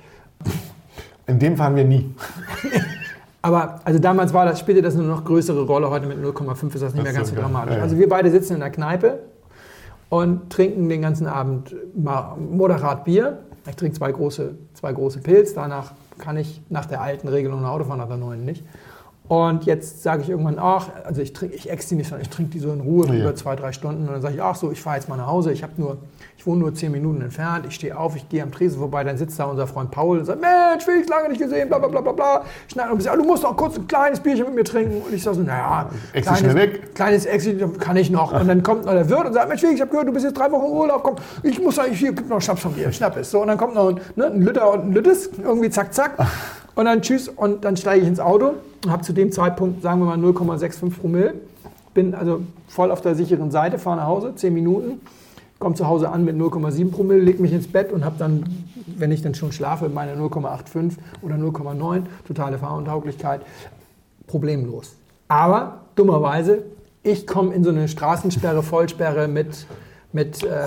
In 1.25 1.39
dem 1.39 1.57
fahren 1.57 1.75
wir 1.75 1.85
nie. 1.85 2.13
Aber 3.41 3.79
also 3.85 3.97
damals 3.97 4.33
war 4.33 4.45
das, 4.45 4.59
spielte 4.59 4.83
das 4.83 4.95
eine 4.95 5.05
noch 5.05 5.25
größere 5.25 5.65
Rolle. 5.65 5.89
Heute 5.89 6.05
mit 6.05 6.19
0,5 6.19 6.75
ist 6.75 6.81
das 6.81 6.93
nicht 6.93 7.03
mehr 7.03 7.13
ganz 7.13 7.29
so 7.29 7.35
dramatisch. 7.35 7.77
Also 7.77 7.97
wir 7.97 8.07
beide 8.07 8.29
sitzen 8.29 8.53
in 8.53 8.59
der 8.59 8.69
Kneipe 8.69 9.19
und 10.11 10.49
trinken 10.49 10.89
den 10.89 11.01
ganzen 11.01 11.25
Abend 11.25 11.73
mal 11.95 12.35
moderat 12.35 13.05
Bier. 13.05 13.39
Ich 13.67 13.77
trinke 13.77 13.97
zwei 13.97 14.11
große, 14.11 14.55
zwei 14.73 14.91
große 14.91 15.21
Pilz. 15.21 15.53
Danach 15.53 15.93
kann 16.17 16.35
ich 16.35 16.61
nach 16.69 16.85
der 16.85 16.99
alten 17.01 17.29
Regelung 17.29 17.63
Auto 17.63 17.85
fahren, 17.85 17.99
nach 17.99 18.09
der 18.09 18.17
neuen 18.17 18.43
nicht. 18.43 18.61
Und 19.31 19.63
jetzt 19.63 20.03
sage 20.03 20.23
ich 20.23 20.29
irgendwann, 20.29 20.57
ach, 20.59 20.89
also 21.05 21.21
ich 21.21 21.31
trinke, 21.31 21.55
ich 21.55 21.69
ex 21.69 21.87
die 21.87 21.95
nicht, 21.95 22.09
sondern 22.09 22.23
ich 22.23 22.29
trinke 22.29 22.51
die 22.51 22.59
so 22.59 22.69
in 22.73 22.81
Ruhe 22.81 23.07
Ja. 23.07 23.13
über 23.13 23.33
zwei, 23.33 23.55
drei 23.55 23.71
Stunden. 23.71 24.01
Und 24.05 24.11
dann 24.11 24.21
sage 24.21 24.35
ich, 24.35 24.41
ach 24.41 24.55
so, 24.57 24.73
ich 24.73 24.81
fahre 24.81 24.97
jetzt 24.97 25.07
mal 25.07 25.15
nach 25.15 25.27
Hause. 25.27 25.53
Ich 25.53 25.63
habe 25.63 25.71
nur, 25.77 25.99
ich 26.35 26.45
wohne 26.45 26.59
nur 26.59 26.73
zehn 26.75 26.91
Minuten 26.91 27.21
entfernt. 27.21 27.65
Ich 27.65 27.75
stehe 27.75 27.97
auf, 27.97 28.17
ich 28.17 28.27
gehe 28.27 28.43
am 28.43 28.51
Tresen 28.51 28.79
vorbei. 28.79 29.05
Dann 29.05 29.17
sitzt 29.17 29.39
da 29.39 29.45
unser 29.45 29.67
Freund 29.67 29.89
Paul 29.89 30.17
und 30.19 30.25
sagt, 30.25 30.41
Mensch, 30.41 30.83
Felix, 30.83 31.07
lange 31.07 31.29
nicht 31.29 31.39
gesehen, 31.39 31.69
bla 31.69 31.77
bla 31.79 31.87
bla 31.87 32.01
bla 32.01 32.11
bla. 32.11 32.41
Schneid 32.69 32.93
bisschen, 32.93 33.13
ah, 33.13 33.15
du 33.15 33.23
musst 33.23 33.43
noch 33.43 33.55
kurz 33.55 33.77
ein 33.77 33.87
kleines 33.87 34.19
Bierchen 34.19 34.47
mit 34.47 34.53
mir 34.55 34.63
trinken. 34.65 35.01
Und 35.01 35.13
ich 35.13 35.23
sage 35.23 35.37
so, 35.37 35.43
naja, 35.43 35.89
Exi 36.11 36.35
schnell 36.35 36.55
weg. 36.55 36.93
kleines 36.93 37.25
Exit 37.25 37.79
kann 37.79 37.95
ich 37.95 38.09
noch. 38.09 38.33
Und 38.37 38.49
dann 38.49 38.61
kommt 38.63 38.83
noch 38.83 38.91
der 38.91 39.07
Wirt 39.09 39.27
und 39.27 39.31
sagt, 39.33 39.47
Mensch, 39.47 39.61
Felix, 39.61 39.75
ich 39.77 39.81
habe 39.81 39.91
gehört, 39.91 40.09
du 40.09 40.11
bist 40.11 40.25
jetzt 40.25 40.37
drei 40.37 40.51
Wochen 40.51 40.65
im 40.65 40.71
Urlaub. 40.73 41.03
Komm, 41.03 41.15
ich 41.43 41.57
muss 41.61 41.79
eigentlich 41.79 41.99
hier, 41.99 42.11
gib 42.11 42.27
noch 42.27 42.41
Schnaps 42.41 42.63
von 42.63 42.75
dir, 42.75 42.91
schnapp 42.91 43.15
es. 43.15 43.31
So, 43.31 43.39
und 43.39 43.47
dann 43.47 43.57
kommt 43.57 43.75
noch 43.75 43.91
ein, 43.91 44.01
ne, 44.17 44.25
ein 44.25 44.41
Lütter 44.41 44.73
und 44.73 44.87
ein 44.87 44.91
Lüttes, 44.91 45.29
irgendwie 45.41 45.69
zack, 45.69 45.93
zack. 45.93 46.17
Und 46.75 46.85
dann 46.85 47.01
tschüss 47.01 47.27
und 47.27 47.65
dann 47.65 47.75
steige 47.77 48.01
ich 48.03 48.07
ins 48.07 48.19
Auto 48.19 48.53
und 48.83 48.91
habe 48.91 49.03
zu 49.03 49.13
dem 49.13 49.31
Zeitpunkt, 49.31 49.81
sagen 49.81 49.99
wir 49.99 50.05
mal, 50.05 50.17
0,65 50.17 50.91
Promille. 50.91 51.33
Bin 51.93 52.15
also 52.15 52.41
voll 52.67 52.91
auf 52.91 53.01
der 53.01 53.15
sicheren 53.15 53.51
Seite, 53.51 53.77
fahre 53.77 53.97
nach 53.97 54.07
Hause, 54.07 54.33
10 54.33 54.53
Minuten, 54.53 55.01
komme 55.59 55.75
zu 55.75 55.87
Hause 55.87 56.09
an 56.09 56.23
mit 56.23 56.37
0,7 56.37 56.89
Promille, 56.89 57.21
leg 57.21 57.39
mich 57.39 57.51
ins 57.51 57.67
Bett 57.67 57.91
und 57.91 58.05
habe 58.05 58.15
dann, 58.17 58.45
wenn 58.97 59.11
ich 59.11 59.21
dann 59.21 59.35
schon 59.35 59.51
schlafe, 59.51 59.89
meine 59.89 60.15
0,85 60.15 60.93
oder 61.21 61.35
0,9, 61.35 62.03
totale 62.25 62.57
Fahruntauglichkeit, 62.57 63.41
problemlos. 64.27 64.95
Aber 65.27 65.79
dummerweise, 65.95 66.63
ich 67.03 67.27
komme 67.27 67.53
in 67.53 67.63
so 67.63 67.71
eine 67.71 67.89
Straßensperre, 67.89 68.63
Vollsperre 68.63 69.27
mit, 69.27 69.65
mit 70.13 70.43
äh, 70.43 70.61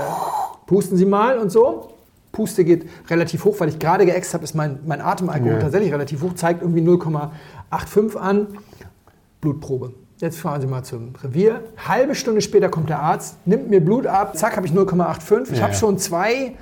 Pusten 0.67 0.97
Sie 0.97 1.07
mal 1.07 1.39
und 1.39 1.51
so. 1.51 1.94
Puste 2.35 2.65
geht 2.65 2.85
relativ 3.09 3.45
hoch, 3.47 3.57
weil 3.61 3.71
ich 3.71 3.79
gerade 3.79 4.05
geäxt 4.05 4.35
habe, 4.35 4.45
ist 4.45 4.55
mein, 4.55 4.81
mein 4.87 5.01
Atemalkohol 5.01 5.55
Ja. 5.55 5.59
tatsächlich 5.61 5.91
relativ 5.93 6.21
hoch, 6.23 6.35
zeigt 6.35 6.61
irgendwie 6.61 6.83
0,85 6.83 8.17
an. 8.17 8.47
Blutprobe. 9.41 9.95
Jetzt 10.19 10.39
fahren 10.39 10.61
Sie 10.61 10.67
mal 10.67 10.83
zum 10.85 11.13
Revier. 11.23 11.63
Halbe 11.89 12.15
Stunde 12.15 12.41
später 12.41 12.69
kommt 12.69 12.89
der 12.89 13.01
Arzt, 13.01 13.37
nimmt 13.47 13.69
mir 13.71 13.85
Blut 13.85 14.07
ab, 14.07 14.37
zack, 14.37 14.57
habe 14.57 14.67
ich 14.67 14.73
0,85. 14.73 15.53
Ich 15.53 15.57
Ja, 15.59 15.63
habe 15.65 15.73
ja. 15.73 15.79
schon 15.79 15.99
zwei 15.99 16.55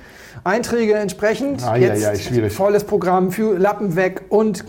Einträge 0.43 0.95
entsprechend. 0.95 1.63
Ah, 1.63 1.75
ja, 1.75 1.89
Jetzt 1.93 2.01
ja, 2.01 2.15
schwierig. 2.15 2.53
volles 2.53 2.83
Programm 2.83 3.31
für 3.31 3.57
Lappen 3.57 3.95
weg 3.95 4.23
und 4.29 4.65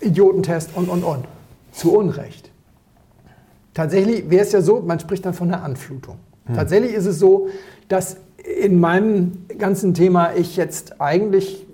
Idiotentest 0.00 0.70
und, 0.74 0.88
und, 0.88 1.04
und. 1.04 1.24
Zu 1.72 1.94
Unrecht. 1.96 2.50
Tatsächlich 3.74 4.28
wäre 4.30 4.42
es 4.44 4.52
ja 4.52 4.60
so, 4.60 4.80
man 4.80 4.98
spricht 4.98 5.24
dann 5.24 5.34
von 5.34 5.52
einer 5.52 5.62
Anflutung. 5.62 6.16
Hm. 6.46 6.56
Tatsächlich 6.56 6.92
ist 6.92 7.06
es 7.06 7.18
so, 7.18 7.48
dass 7.88 8.16
in 8.60 8.80
meinem 8.80 9.44
ganzen 9.58 9.94
Thema 9.94 10.32
ich 10.34 10.56
jetzt 10.56 11.00
eigentlich 11.00 11.66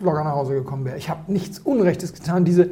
locker 0.00 0.24
nach 0.24 0.32
Hause 0.32 0.54
gekommen 0.54 0.84
wäre. 0.84 0.96
Ich 0.96 1.10
habe 1.10 1.30
nichts 1.30 1.58
Unrechtes 1.58 2.14
getan. 2.14 2.44
Diese, 2.44 2.70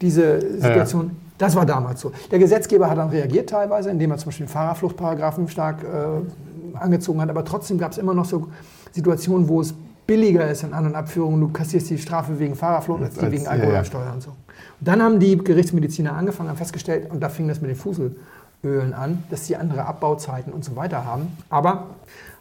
diese 0.00 0.40
Situation, 0.58 1.10
das 1.38 1.54
war 1.54 1.66
damals 1.66 2.00
so. 2.00 2.12
Der 2.30 2.38
Gesetzgeber 2.38 2.88
hat 2.88 2.96
dann 2.98 3.10
reagiert 3.10 3.50
teilweise, 3.50 3.90
indem 3.90 4.10
er 4.10 4.18
zum 4.18 4.28
Beispiel 4.28 4.46
den 4.46 4.52
Fahrerfluchtparagraphen 4.52 5.48
stark 5.48 5.84
äh, 5.84 6.76
angezogen 6.78 7.20
hat. 7.20 7.28
Aber 7.28 7.44
trotzdem 7.44 7.78
gab 7.78 7.92
es 7.92 7.98
immer 7.98 8.14
noch 8.14 8.24
so 8.24 8.48
Situationen, 8.92 9.48
wo 9.48 9.60
es 9.60 9.74
billiger 10.06 10.48
ist 10.50 10.62
in 10.62 10.72
An- 10.72 10.86
und 10.86 10.94
Abführungen. 10.94 11.40
Du 11.40 11.48
kassierst 11.48 11.90
die 11.90 11.98
Strafe 11.98 12.38
wegen 12.38 12.54
Fahrerflucht 12.54 13.02
als 13.02 13.14
die 13.14 13.20
Als- 13.20 13.32
wegen 13.32 13.44
ja, 13.44 13.50
Alkohol 13.50 13.74
ja. 13.74 13.84
Steuer 13.84 14.12
und 14.14 14.22
so. 14.22 14.30
Und 14.30 14.88
dann 14.88 15.02
haben 15.02 15.20
die 15.20 15.36
Gerichtsmediziner 15.36 16.14
angefangen, 16.14 16.48
haben 16.48 16.56
festgestellt, 16.56 17.10
und 17.10 17.20
da 17.20 17.28
fing 17.28 17.48
das 17.48 17.60
mit 17.60 17.70
den 17.70 17.76
Fuselölen 17.76 18.94
an, 18.94 19.24
dass 19.30 19.46
sie 19.46 19.56
andere 19.56 19.84
Abbauzeiten 19.84 20.52
und 20.52 20.64
so 20.64 20.76
weiter 20.76 21.04
haben. 21.04 21.36
Aber 21.50 21.88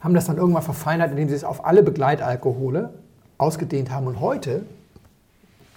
haben 0.06 0.14
das 0.14 0.26
dann 0.26 0.38
irgendwann 0.38 0.62
verfeinert, 0.62 1.10
indem 1.10 1.30
sie 1.30 1.34
es 1.34 1.44
auf 1.44 1.66
alle 1.66 1.82
Begleitalkohole 1.82 2.92
ausgedehnt 3.40 3.90
haben. 3.90 4.06
Und 4.06 4.20
heute, 4.20 4.62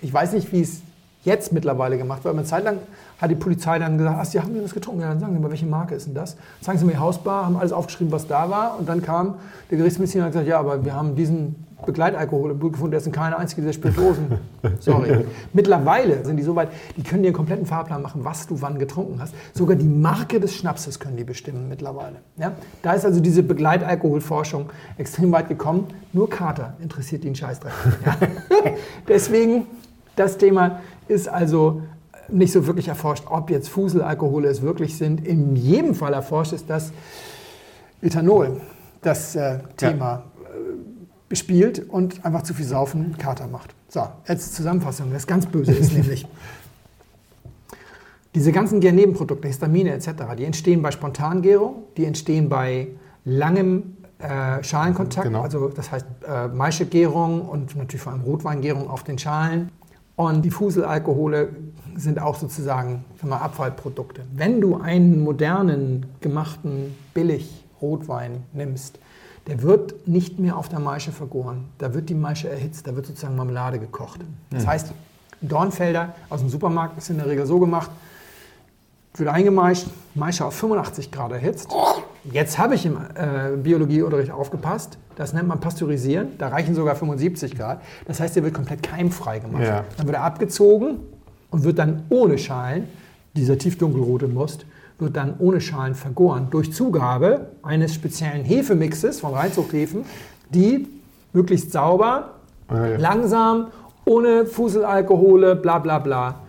ich 0.03 0.13
weiß 0.13 0.35
nicht, 0.35 0.53
wie 0.53 0.61
es 0.61 0.83
jetzt 1.25 1.53
mittlerweile 1.53 1.99
gemacht, 1.99 2.25
weil 2.25 2.33
eine 2.33 2.45
Zeit 2.45 2.65
lang 2.65 2.79
hat 3.21 3.31
die 3.31 3.35
Polizei 3.35 3.79
dann 3.79 3.99
gesagt, 3.99 4.17
ach, 4.21 4.25
Sie 4.25 4.41
haben 4.41 4.55
das 4.63 4.73
getrunken, 4.73 5.01
ja, 5.01 5.09
dann 5.09 5.21
sagen 5.21 5.35
Sie 5.35 5.41
mal, 5.41 5.51
welche 5.51 5.67
Marke 5.67 5.95
ist 5.95 6.07
denn 6.07 6.15
das? 6.15 6.37
Zeigen 6.61 6.79
Sie 6.79 6.85
mir 6.85 6.93
die 6.93 6.99
Hausbar, 6.99 7.47
haben 7.47 7.57
alles 7.57 7.73
aufgeschrieben, 7.73 8.13
was 8.13 8.27
da 8.27 8.49
war 8.51 8.79
und 8.79 8.89
dann 8.89 9.03
kam 9.03 9.35
der 9.71 9.79
Gerichtsmediziner 9.79 10.25
und 10.25 10.27
hat 10.27 10.33
gesagt, 10.33 10.49
ja, 10.49 10.59
aber 10.59 10.85
wir 10.85 10.95
haben 10.95 11.17
diesen 11.17 11.67
Begleitalkohol 11.87 12.51
im 12.51 12.59
Blut 12.59 12.73
gefunden, 12.73 12.91
der 12.91 12.99
ist 12.99 13.07
in 13.07 13.13
keiner 13.13 13.39
einzigen 13.39 13.63
dieser 13.63 13.73
Spirituosen. 13.73 14.39
Sorry. 14.81 15.25
Mittlerweile 15.53 16.25
sind 16.25 16.37
die 16.37 16.43
so 16.43 16.57
weit, 16.57 16.71
die 16.97 17.03
können 17.03 17.23
dir 17.23 17.29
einen 17.29 17.37
kompletten 17.37 17.67
Fahrplan 17.67 18.03
machen, 18.03 18.25
was 18.25 18.47
du 18.49 18.61
wann 18.61 18.79
getrunken 18.79 19.21
hast. 19.21 19.33
Sogar 19.55 19.77
die 19.77 19.87
Marke 19.87 20.41
des 20.41 20.55
Schnapses 20.55 20.99
können 20.99 21.17
die 21.17 21.25
bestimmen 21.25 21.69
mittlerweile. 21.69 22.17
Ja? 22.37 22.53
Da 22.83 22.95
ist 22.95 23.05
also 23.05 23.21
diese 23.21 23.45
Begleitalkoholforschung 23.45 24.71
extrem 24.97 25.31
weit 25.31 25.49
gekommen. 25.49 25.87
Nur 26.13 26.29
Kater 26.29 26.75
interessiert 26.81 27.25
den 27.25 27.35
Scheißdreck. 27.35 27.73
Ja? 28.05 28.17
Deswegen, 29.09 29.67
das 30.17 30.37
Thema 30.37 30.81
ist 31.09 31.29
also 31.29 31.83
nicht 32.29 32.53
so 32.53 32.67
wirklich 32.67 32.89
erforscht, 32.89 33.25
ob 33.29 33.51
jetzt 33.51 33.69
Fuselalkohole 33.69 34.49
es 34.49 34.63
wirklich 34.63 34.97
sind. 34.97 35.27
In 35.27 35.57
jedem 35.57 35.95
Fall 35.95 36.13
erforscht 36.13 36.53
ist 36.53 36.69
das 36.69 36.93
Ethanol, 38.03 38.61
das 39.03 39.35
äh, 39.35 39.59
Thema 39.77 40.25
bespielt 41.29 41.89
und 41.89 42.25
einfach 42.25 42.43
zu 42.43 42.55
viel 42.55 42.65
Saufen 42.65 43.17
Kater 43.19 43.47
macht. 43.47 43.75
So, 43.89 44.03
jetzt 44.27 44.55
Zusammenfassung. 44.55 45.13
Das 45.13 45.27
ganz 45.27 45.47
Böse 45.47 45.73
ist 45.73 45.93
nämlich, 45.93 46.27
diese 48.35 48.53
ganzen 48.53 48.81
Gärnebenprodukte, 48.81 49.49
Histamine 49.49 49.93
etc., 49.93 50.11
die 50.37 50.45
entstehen 50.45 50.83
bei 50.83 50.91
Spontangärung, 50.91 51.85
die 51.97 52.05
entstehen 52.05 52.49
bei 52.49 52.89
langem 53.25 53.97
äh, 54.19 54.63
Schalenkontakt, 54.63 55.27
Genau. 55.27 55.43
also 55.43 55.69
das 55.69 55.93
heißt 55.93 56.07
äh, 56.27 56.49
Maischegärung 56.49 57.43
und 57.43 57.77
natürlich 57.77 58.03
vor 58.03 58.13
allem 58.13 58.23
Rotweingärung 58.23 58.89
auf 58.91 59.05
den 59.05 59.19
Schalen. 59.19 59.71
Und 60.19 60.43
die 60.43 60.51
Fuselalkohole 60.51 61.51
sind 61.95 62.21
auch 62.21 62.35
sozusagen 62.35 63.05
mal, 63.23 63.37
Abfallprodukte. 63.37 64.23
Wenn 64.35 64.61
du 64.61 64.75
einen 64.75 65.23
modernen, 65.23 66.07
gemachten 66.21 66.97
Billig-Rotwein 67.15 68.43
nimmst, 68.53 68.99
der 69.47 69.63
wird 69.63 70.09
nicht 70.09 70.41
mehr 70.41 70.57
auf 70.57 70.69
der 70.69 70.81
Maische 70.81 71.13
vergoren. 71.13 71.67
Da 71.79 71.95
wird 71.95 72.09
die 72.09 72.15
Maische 72.15 72.49
erhitzt, 72.49 72.89
da 72.89 72.97
wird 72.97 73.07
sozusagen 73.07 73.37
Marmelade 73.37 73.79
gekocht. 73.79 74.21
Das 74.51 74.67
heißt, 74.67 74.93
ein 75.41 75.49
Dornfelder 75.49 76.17
aus 76.31 76.41
dem 76.41 76.49
Supermarkt 76.49 76.99
ist 76.99 77.11
in 77.11 77.19
der 77.19 77.29
Regel 77.29 77.47
so 77.47 77.61
gemacht, 77.61 77.93
wird 79.15 79.29
eingemeischt, 79.29 79.87
Maische 80.17 80.45
auf 80.45 80.55
85 80.55 81.13
Grad 81.13 81.31
erhitzt. 81.31 81.69
Jetzt 82.33 82.59
habe 82.59 82.75
ich 82.75 82.85
im 82.87 82.97
äh, 82.97 83.57
Biologieunterricht 83.57 84.31
aufgepasst, 84.31 84.99
das 85.17 85.33
nennt 85.33 85.49
man 85.49 85.61
Pasteurisieren, 85.61 86.29
da 86.39 86.49
reichen 86.49 86.75
sogar 86.75 86.95
75 86.95 87.57
Grad. 87.57 87.81
Das 88.07 88.21
heißt, 88.21 88.37
der 88.37 88.45
wird 88.45 88.55
komplett 88.55 88.83
keimfrei 88.83 89.39
gemacht. 89.39 89.65
Ja. 89.65 89.85
Dann 89.97 90.07
wird 90.07 90.17
er 90.17 90.25
abgezogen 90.25 90.99
und 91.51 91.65
wird 91.65 91.79
dann 91.79 92.05
ohne 92.09 92.39
Schalen, 92.39 92.85
dieser 93.35 93.57
tiefdunkelrote 93.59 94.29
Most, 94.29 94.67
wird 94.99 95.17
dann 95.17 95.35
ohne 95.39 95.61
Schalen 95.61 95.95
vergoren 95.95 96.49
durch 96.51 96.73
Zugabe 96.73 97.49
eines 97.63 97.95
speziellen 97.95 98.45
Hefemixes 98.45 99.21
von 99.21 99.33
Reinzuchthäfen, 99.35 100.05
die 100.51 100.89
möglichst 101.33 101.73
sauber, 101.73 102.35
Ja, 102.71 102.87
ja. 102.87 102.97
langsam, 102.99 103.69
ohne 104.05 104.47
Fuselalkohole, 104.47 105.55
bla 105.57 105.79
bla 105.79 105.99
bla, 105.99 106.41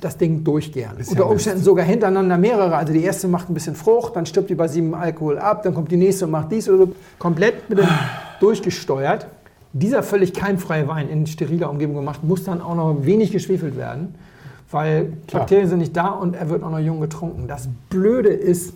das 0.00 0.16
Ding 0.16 0.44
durchgären. 0.44 0.96
Unter. 1.06 1.28
Umständen 1.30 1.62
sogar 1.62 1.84
hintereinander 1.86 2.36
mehrere. 2.38 2.76
Also 2.76 2.92
die 2.92 3.02
erste 3.02 3.28
macht 3.28 3.48
ein 3.50 3.54
bisschen 3.54 3.74
Frucht, 3.74 4.16
dann 4.16 4.26
stirbt 4.26 4.50
die 4.50 4.54
bei 4.54 4.68
sieben 4.68 4.94
Alkohol 4.94 5.38
ab, 5.38 5.62
dann 5.62 5.74
kommt 5.74 5.90
die 5.90 5.96
nächste 5.96 6.26
und 6.26 6.30
macht 6.32 6.52
dies 6.52 6.68
oder 6.68 6.86
so. 6.86 6.92
Komplett 7.18 7.68
mit 7.70 7.78
dem 7.78 7.88
durchgesteuert. 8.40 9.26
Dieser 9.72 10.02
völlig 10.02 10.32
keimfreie 10.32 10.88
Wein 10.88 11.08
in 11.08 11.26
steriler 11.26 11.68
Umgebung 11.70 11.96
gemacht, 11.96 12.24
muss 12.24 12.44
dann 12.44 12.60
auch 12.62 12.74
noch 12.74 13.04
wenig 13.04 13.30
geschwefelt 13.30 13.76
werden, 13.76 14.14
weil 14.70 15.12
Klar. 15.28 15.40
Bakterien 15.42 15.68
sind 15.68 15.80
nicht 15.80 15.94
da 15.96 16.08
und 16.08 16.34
er 16.34 16.48
wird 16.48 16.62
auch 16.62 16.70
noch 16.70 16.78
jung 16.78 17.00
getrunken. 17.00 17.46
Das 17.46 17.68
Blöde 17.90 18.30
ist, 18.30 18.72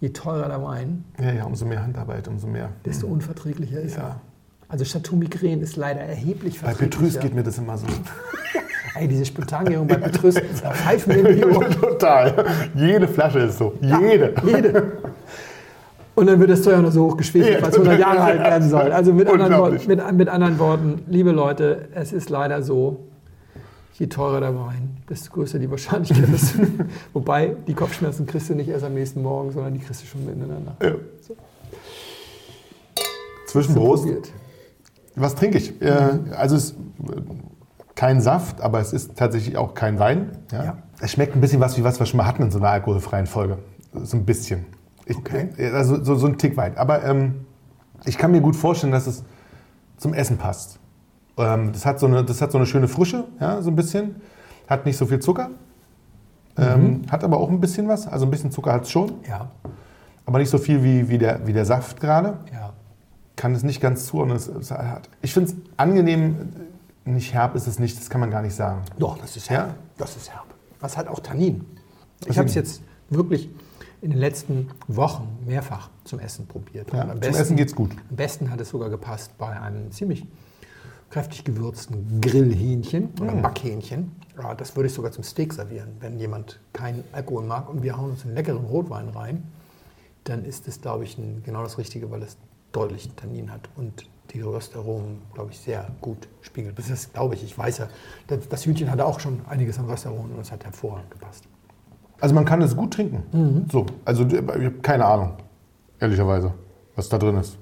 je 0.00 0.08
teurer 0.10 0.48
der 0.48 0.62
Wein, 0.62 1.04
Ja, 1.20 1.32
ja, 1.32 1.44
umso 1.44 1.66
mehr 1.66 1.82
Handarbeit, 1.82 2.28
umso 2.28 2.46
mehr. 2.46 2.70
desto 2.86 3.06
unverträglicher 3.06 3.80
ist 3.80 3.96
Ja. 3.96 4.02
er. 4.02 4.20
Also 4.68 4.84
Chateau 4.86 5.16
Migren 5.16 5.60
ist 5.60 5.76
leider 5.76 6.00
erheblich 6.00 6.60
Bei 6.60 6.68
verträglicher. 6.70 7.00
Petrus 7.04 7.20
geht 7.20 7.34
mir 7.34 7.42
das 7.42 7.58
immer 7.58 7.76
so. 7.76 7.86
Ey, 8.94 9.08
diese 9.08 9.24
Spontangärung 9.24 9.88
bei 9.88 9.96
Petrus, 9.96 10.34
da 10.34 10.70
pfeifen 10.70 11.14
mir 11.14 11.28
in 11.28 11.36
die 11.36 11.44
Ohren. 11.44 11.70
Total. 11.80 12.44
Jede 12.74 13.08
Flasche 13.08 13.40
ist 13.40 13.58
so. 13.58 13.74
Jede. 13.80 14.34
Jede. 14.44 14.92
Und 16.14 16.26
dann 16.26 16.38
wird 16.38 16.50
das 16.50 16.66
auch 16.68 16.80
noch 16.80 16.92
so 16.92 17.06
hochgeschwefelt, 17.06 17.60
weil 17.60 17.70
es 17.70 17.74
100 17.76 17.98
Jahre 17.98 18.20
alt 18.20 18.40
werden 18.40 18.70
soll. 18.70 18.92
Also 18.92 19.12
mit 19.12 19.28
anderen. 19.28 19.58
Worten, 19.58 19.88
mit, 19.88 20.12
mit 20.12 20.28
anderen 20.28 20.58
Worten, 20.60 21.02
liebe 21.08 21.32
Leute, 21.32 21.88
es 21.92 22.12
ist 22.12 22.30
leider 22.30 22.62
so, 22.62 23.00
je 23.94 24.06
teurer 24.06 24.40
der 24.40 24.54
Wein, 24.54 24.98
desto 25.08 25.32
größer 25.32 25.58
die 25.58 25.68
Wahrscheinlichkeit 25.68 26.28
ist. 26.32 26.54
Wobei, 27.12 27.56
die 27.66 27.74
Kopfschmerzen 27.74 28.26
kriegst 28.26 28.48
du 28.48 28.54
nicht 28.54 28.68
erst 28.68 28.84
am 28.84 28.94
nächsten 28.94 29.22
Morgen, 29.22 29.50
sondern 29.50 29.74
die 29.74 29.80
kriegst 29.80 30.02
du 30.02 30.06
schon 30.06 30.24
mitten 30.24 30.42
in 30.42 30.48
der 30.48 30.60
Nacht. 30.60 30.82
Ja. 30.82 30.94
Zwischenprost. 33.46 34.04
Probiert. 34.04 34.30
Was 35.16 35.34
trinke 35.34 35.58
ich? 35.58 35.80
Äh, 35.82 36.18
also 36.36 36.56
es 36.56 36.72
äh, 36.72 36.74
kein 37.94 38.20
Saft, 38.20 38.60
aber 38.60 38.80
es 38.80 38.92
ist 38.92 39.16
tatsächlich 39.16 39.56
auch 39.56 39.74
kein 39.74 39.98
Wein. 39.98 40.32
Ja. 40.52 40.64
Ja. 40.64 40.76
Es 41.00 41.12
schmeckt 41.12 41.34
ein 41.36 41.40
bisschen 41.40 41.60
was, 41.60 41.76
wie 41.78 41.84
was 41.84 41.98
wir 41.98 42.06
schon 42.06 42.18
mal 42.18 42.26
hatten 42.26 42.42
in 42.42 42.50
so 42.50 42.58
einer 42.58 42.68
alkoholfreien 42.70 43.26
Folge. 43.26 43.58
So 43.92 44.16
ein 44.16 44.24
bisschen. 44.24 44.66
Ich, 45.06 45.16
Okay. 45.16 45.48
äh, 45.58 45.70
Also 45.70 46.02
so, 46.02 46.14
so 46.16 46.26
ein 46.26 46.38
Tick 46.38 46.56
weit. 46.56 46.76
Aber 46.78 47.04
ähm, 47.04 47.44
ich 48.04 48.18
kann 48.18 48.30
mir 48.32 48.40
gut 48.40 48.56
vorstellen, 48.56 48.92
dass 48.92 49.06
es 49.06 49.22
zum 49.96 50.14
Essen 50.14 50.38
passt. 50.38 50.78
Ähm, 51.36 51.72
das, 51.72 51.84
hat 51.86 52.00
so 52.00 52.06
eine, 52.06 52.24
das 52.24 52.40
hat 52.40 52.52
so 52.52 52.58
eine 52.58 52.66
schöne 52.66 52.88
Frische, 52.88 53.24
ja, 53.40 53.60
so 53.62 53.70
ein 53.70 53.76
bisschen. 53.76 54.16
Hat 54.68 54.86
nicht 54.86 54.96
so 54.96 55.06
viel 55.06 55.18
Zucker. 55.20 55.50
Ähm, 56.56 57.02
hat 57.10 57.24
aber 57.24 57.38
auch 57.38 57.50
ein 57.50 57.60
bisschen 57.60 57.88
was. 57.88 58.06
Also 58.06 58.26
ein 58.26 58.30
bisschen 58.30 58.50
Zucker 58.52 58.72
hat 58.72 58.84
es 58.84 58.90
schon. 58.90 59.12
Ja, 59.28 59.50
Aber 60.24 60.38
nicht 60.38 60.50
so 60.50 60.58
viel 60.58 60.82
wie, 60.84 61.08
wie, 61.08 61.18
der, 61.18 61.46
wie 61.46 61.52
der 61.52 61.64
Saft 61.64 62.00
gerade 62.00 62.38
ja. 62.52 62.72
kann 63.36 63.54
es 63.54 63.64
nicht 63.64 63.80
ganz 63.80 64.06
zuordnen. 64.06 64.38
Ich 65.20 65.34
finde 65.34 65.50
es 65.50 65.56
angenehm, 65.76 66.36
nicht 67.04 67.34
herb 67.34 67.54
ist 67.54 67.66
es 67.66 67.78
nicht, 67.78 67.98
das 67.98 68.08
kann 68.10 68.20
man 68.20 68.30
gar 68.30 68.42
nicht 68.42 68.54
sagen. 68.54 68.82
Doch, 68.98 69.18
das 69.18 69.36
ist 69.36 69.48
Ja? 69.48 69.66
herb. 69.66 69.74
Das 69.96 70.16
ist 70.16 70.30
herb. 70.32 70.46
Was 70.80 70.96
hat 70.96 71.08
auch 71.08 71.20
Tannin? 71.20 71.64
Ich 72.26 72.38
habe 72.38 72.48
es 72.48 72.54
jetzt 72.54 72.82
wirklich 73.10 73.50
in 74.00 74.10
den 74.10 74.18
letzten 74.18 74.70
Wochen 74.88 75.28
mehrfach 75.46 75.90
zum 76.04 76.18
Essen 76.18 76.46
probiert. 76.46 76.92
Ja, 76.92 77.04
Und 77.10 77.24
zum 77.24 77.34
Essen 77.34 77.56
geht's 77.56 77.74
gut. 77.74 77.90
Am 78.10 78.16
besten 78.16 78.50
hat 78.50 78.60
es 78.60 78.68
sogar 78.70 78.90
gepasst 78.90 79.36
bei 79.38 79.58
einem 79.60 79.90
ziemlich 79.92 80.26
kräftig 81.10 81.44
gewürzten 81.44 82.20
Grillhähnchen 82.20 83.10
oder 83.20 83.34
Mm. 83.34 83.42
Backhähnchen. 83.42 84.12
Ja, 84.36 84.54
das 84.54 84.74
würde 84.74 84.88
ich 84.88 84.94
sogar 84.94 85.12
zum 85.12 85.22
Steak 85.22 85.52
servieren, 85.52 85.90
wenn 86.00 86.18
jemand 86.18 86.60
keinen 86.72 87.04
Alkohol 87.12 87.44
mag 87.44 87.68
und 87.68 87.82
wir 87.82 87.96
hauen 87.96 88.10
uns 88.10 88.24
einen 88.24 88.34
leckeren 88.34 88.64
Rotwein 88.64 89.08
rein. 89.10 89.44
Dann 90.24 90.44
ist 90.44 90.66
es, 90.68 90.80
glaube 90.80 91.04
ich, 91.04 91.16
ein, 91.18 91.42
genau 91.44 91.62
das 91.62 91.78
Richtige, 91.78 92.10
weil 92.10 92.22
es 92.22 92.36
deutlich 92.72 93.10
Tannin 93.14 93.52
hat 93.52 93.68
und 93.76 94.06
die 94.32 94.40
Röstaromen, 94.40 95.22
glaube 95.32 95.50
ich, 95.52 95.60
sehr 95.60 95.86
gut 96.00 96.28
spiegelt. 96.40 96.78
Das 96.78 96.90
ist, 96.90 97.12
glaube 97.12 97.34
ich, 97.34 97.44
ich 97.44 97.56
weiß 97.56 97.78
ja, 97.78 97.88
das, 98.26 98.48
das 98.48 98.66
Hühnchen 98.66 98.90
hatte 98.90 99.04
auch 99.04 99.20
schon 99.20 99.40
einiges 99.48 99.78
an 99.78 99.86
Röstaromen 99.86 100.32
und 100.32 100.40
es 100.40 100.50
hat 100.50 100.64
hervorragend 100.64 101.10
gepasst. 101.10 101.44
Also 102.20 102.34
man 102.34 102.44
kann 102.44 102.62
es 102.62 102.76
gut 102.76 102.94
trinken. 102.94 103.22
Mhm. 103.32 103.66
So, 103.70 103.86
also 104.04 104.26
ich 104.26 104.36
habe 104.36 104.70
keine 104.82 105.04
Ahnung, 105.04 105.34
ehrlicherweise, 106.00 106.52
was 106.96 107.08
da 107.08 107.18
drin 107.18 107.36
ist. 107.36 107.58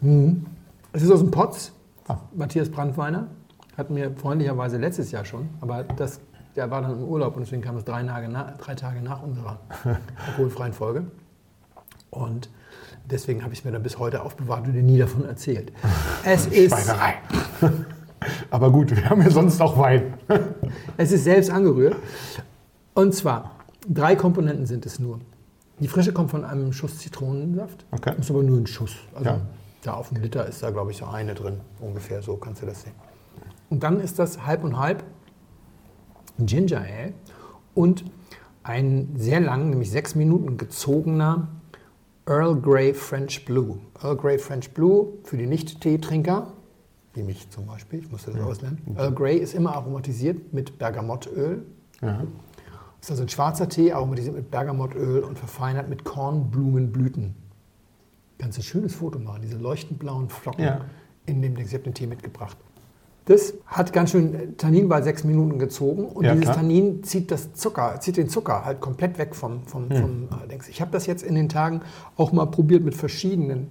Es 0.93 1.03
ist 1.03 1.11
aus 1.11 1.21
dem 1.21 1.31
Potz. 1.31 1.73
Ah. 2.09 2.19
Matthias 2.35 2.71
Brandweiner 2.71 3.29
hat 3.77 3.91
mir 3.91 4.13
freundlicherweise 4.15 4.77
letztes 4.77 5.11
Jahr 5.11 5.25
schon, 5.25 5.49
aber 5.61 5.85
das, 5.85 6.21
der 6.57 6.71
war 6.71 6.83
dann 6.83 6.93
im 6.93 7.05
Urlaub 7.05 7.37
und 7.37 7.43
deswegen 7.43 7.63
kam 7.63 7.77
es 7.77 7.85
drei 7.85 8.03
Tage, 8.03 8.29
nach, 8.29 8.57
drei 8.59 8.75
Tage 8.75 9.01
nach 9.01 9.23
unserer 9.23 9.59
alkoholfreien 10.27 10.73
Folge. 10.73 11.05
Und 12.11 12.51
deswegen 13.11 13.43
habe 13.43 13.53
ich 13.53 13.61
es 13.61 13.65
mir 13.65 13.73
dann 13.73 13.83
bis 13.83 13.99
heute 13.99 14.23
aufbewahrt 14.23 14.67
und 14.67 14.73
dir 14.75 14.83
nie 14.83 14.99
davon 14.99 15.25
erzählt. 15.25 15.73
Es 16.25 16.47
ist, 16.49 16.73
Schweinerei. 16.73 17.15
Aber 18.51 18.71
gut, 18.71 18.91
wir 18.95 19.09
haben 19.11 19.21
ja 19.23 19.31
sonst 19.31 19.61
auch 19.61 19.77
Wein. 19.79 20.15
es 20.97 21.13
ist 21.13 21.25
selbst 21.25 21.51
angerührt. 21.51 21.97
Und 22.95 23.15
zwar, 23.15 23.57
drei 23.89 24.15
Komponenten 24.17 24.67
sind 24.67 24.87
es 24.87 24.99
nur. 24.99 25.21
Die 25.81 25.89
Frische 25.89 26.13
kommt 26.13 26.31
von 26.31 26.45
einem 26.45 26.73
Schuss 26.73 26.99
Zitronensaft. 26.99 27.85
Okay. 27.91 28.15
Ist 28.21 28.31
aber 28.31 28.43
nur 28.43 28.59
ein 28.59 28.67
Schuss. 28.67 28.95
Also 29.15 29.31
Ja. 29.31 29.41
da 29.83 29.95
auf 29.95 30.11
dem 30.11 30.23
Liter 30.23 30.47
ist 30.47 30.63
da, 30.63 30.71
glaube 30.71 30.93
ich, 30.93 30.99
so 30.99 31.07
eine 31.07 31.35
drin. 31.35 31.61
Ungefähr 31.81 32.23
so 32.23 32.37
kannst 32.37 32.63
du 32.63 32.67
das 32.67 32.83
sehen. 32.83 32.93
Und 33.71 33.83
dann 33.83 33.99
ist 34.01 34.19
das 34.19 34.47
halb 34.47 34.63
und 34.65 34.79
halb 34.79 35.03
Ginger 36.39 36.79
Ale 36.83 37.15
und 37.75 38.05
ein 38.63 39.15
sehr 39.17 39.41
lang, 39.41 39.71
nämlich 39.71 39.91
sechs 39.91 40.15
Minuten 40.15 40.57
gezogener 40.57 41.49
Earl 42.33 42.57
Grey 42.63 42.95
French 42.95 43.45
Blue. 43.45 43.79
Earl 44.03 44.17
Grey 44.17 44.39
French 44.39 44.71
Blue 44.73 45.19
für 45.25 45.37
die 45.37 45.47
Nicht-Teetrinker, 45.47 46.51
wie 47.13 47.23
mich 47.25 47.51
zum 47.51 47.67
Beispiel, 47.67 47.99
ich 47.99 48.11
musste 48.11 48.31
das 48.31 48.41
auslernen. 48.41 48.79
Earl 48.97 49.13
Grey 49.13 49.37
ist 49.37 49.53
immer 49.55 49.75
aromatisiert 49.77 50.51
mit 50.55 50.79
Bergamottöl. 50.79 51.63
Ja. 52.01 52.23
Ist 53.03 53.11
also 53.11 53.25
ein 53.25 53.29
schwarzer 53.29 53.69
Tee, 53.69 53.93
aromatisiert 53.93 54.35
mit 54.35 54.51
Bergamottöl 54.51 55.23
und 55.25 55.39
verfeinert 55.39 55.91
mit 55.91 56.05
Kornblumenblüten. 56.05 57.35
Ganz 58.39 58.57
ein 58.57 58.63
schönes 58.63 58.95
Foto 58.95 59.19
machen, 59.19 59.43
diese 59.43 59.59
leuchtend 59.59 59.99
blauen 59.99 60.31
Flocken 60.31 60.65
Ja. 60.65 60.81
in 61.27 61.43
dem 61.43 61.55
Ding. 61.55 61.67
Ich 61.67 61.75
habe 61.75 61.85
den 61.85 61.93
Tee 61.93 62.07
mitgebracht. 62.07 62.57
Das 63.27 63.55
hat 63.67 63.93
ganz 63.93 64.11
schön 64.11 64.57
Tannin 64.59 64.89
bei 64.89 65.01
sechs 65.01 65.23
Minuten 65.23 65.59
gezogen 65.59 66.07
und 66.07 66.25
Ja, 66.25 66.33
dieses 66.33 66.47
klar. 66.47 66.57
Tannin 66.57 67.05
zieht 67.05 67.31
das 67.31 67.53
Zucker, 67.55 68.01
zieht 68.01 68.17
den 68.17 68.29
Zucker 68.29 68.65
halt 68.65 68.81
komplett 68.81 69.17
weg 69.19 69.35
vom, 69.37 69.63
vom, 69.67 69.89
Hm. 69.91 69.97
vom 69.97 70.29
äh, 70.45 70.49
Dings. 70.49 70.69
Ich 70.69 70.81
habe 70.81 70.91
das 70.91 71.07
jetzt 71.07 71.23
in 71.23 71.37
den 71.37 71.49
Tagen 71.49 71.83
auch 72.17 72.33
mal 72.33 72.47
probiert 72.47 72.83
mit 72.85 72.95
verschiedenen 72.97 73.71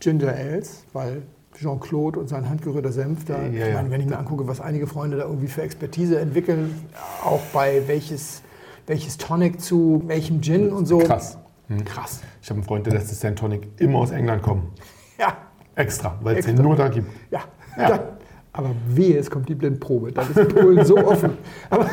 Ginger 0.00 0.28
Ales, 0.32 0.84
weil 0.94 1.22
Jean-Claude 1.54 2.18
und 2.20 2.28
sein 2.28 2.48
handgerührter 2.48 2.92
Senf, 2.92 3.24
da, 3.26 3.40
Ja, 3.42 3.48
ich 3.48 3.58
ja. 3.58 3.74
meine, 3.74 3.90
wenn 3.90 4.00
ich 4.00 4.06
mir 4.06 4.18
angucke, 4.18 4.46
was 4.46 4.60
einige 4.60 4.86
Freunde 4.86 5.18
da 5.18 5.24
irgendwie 5.24 5.48
für 5.48 5.62
Expertise 5.62 6.18
entwickeln, 6.18 6.74
auch 7.24 7.40
bei 7.52 7.82
welches, 7.86 8.42
welches 8.86 9.18
Tonic 9.18 9.60
zu 9.60 10.02
welchem 10.06 10.40
Gin 10.42 10.72
und 10.72 10.86
so. 10.86 10.98
Krass. 10.98 11.36
Krass. 11.84 12.20
Ich 12.42 12.48
habe 12.48 12.58
einen 12.60 12.66
Freund, 12.66 12.86
der 12.86 12.92
lässt 12.94 13.14
St. 13.14 13.34
Tonic 13.36 13.68
immer 13.78 13.98
aus 13.98 14.10
England 14.10 14.42
kommen. 14.42 14.70
Ja, 15.18 15.36
Extra, 15.74 16.14
weil 16.22 16.36
es 16.38 16.46
den 16.46 16.54
nur 16.56 16.76
da 16.76 16.88
gibt. 16.88 17.08
Ja, 17.30 17.40
Ja. 17.76 17.88
Da, 17.88 18.08
aber 18.56 18.70
wehe, 18.88 19.18
es 19.18 19.30
kommt 19.30 19.48
die 19.48 19.54
Blindprobe. 19.54 20.12
Dann 20.12 20.26
ist 20.34 20.54
Polen 20.54 20.84
so 20.84 20.96
offen. 21.06 21.32
Aber 21.70 21.88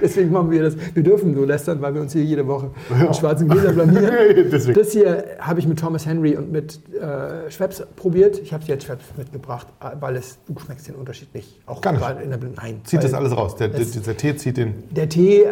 deswegen 0.00 0.30
machen 0.30 0.50
wir 0.50 0.62
das. 0.62 0.76
Wir 0.94 1.02
dürfen 1.02 1.34
so 1.34 1.44
lästern, 1.44 1.80
weil 1.80 1.94
wir 1.94 2.00
uns 2.00 2.12
hier 2.12 2.22
jede 2.22 2.46
Woche 2.46 2.70
mit 3.00 3.16
schwarzen 3.16 3.48
Gläser 3.48 3.72
blamieren. 3.72 4.12
Das 4.74 4.92
hier 4.92 5.24
habe 5.38 5.60
ich 5.60 5.66
mit 5.66 5.78
Thomas 5.78 6.06
Henry 6.06 6.36
und 6.36 6.52
mit 6.52 6.80
äh, 6.94 7.50
Schweppes 7.50 7.84
probiert. 7.96 8.38
Ich 8.38 8.52
habe 8.52 8.64
jetzt 8.64 8.84
Schweppes 8.84 9.06
mitgebracht, 9.16 9.66
weil 10.00 10.16
es, 10.16 10.38
du 10.46 10.58
schmeckst 10.58 10.88
den 10.88 10.94
Unterschied 10.94 11.34
nicht. 11.34 11.60
Auch 11.66 11.80
Gar 11.80 11.92
nicht. 11.92 12.24
in 12.24 12.30
der 12.30 12.36
Blind. 12.36 12.56
Nein. 12.56 12.80
Zieht 12.84 13.02
das 13.02 13.14
alles 13.14 13.36
raus. 13.36 13.56
Der, 13.56 13.68
der, 13.68 13.80
dieser 13.80 14.16
Tee 14.16 14.36
zieht 14.36 14.56
den. 14.56 14.74
Der 14.90 15.08
Tee 15.08 15.42
äh, 15.42 15.50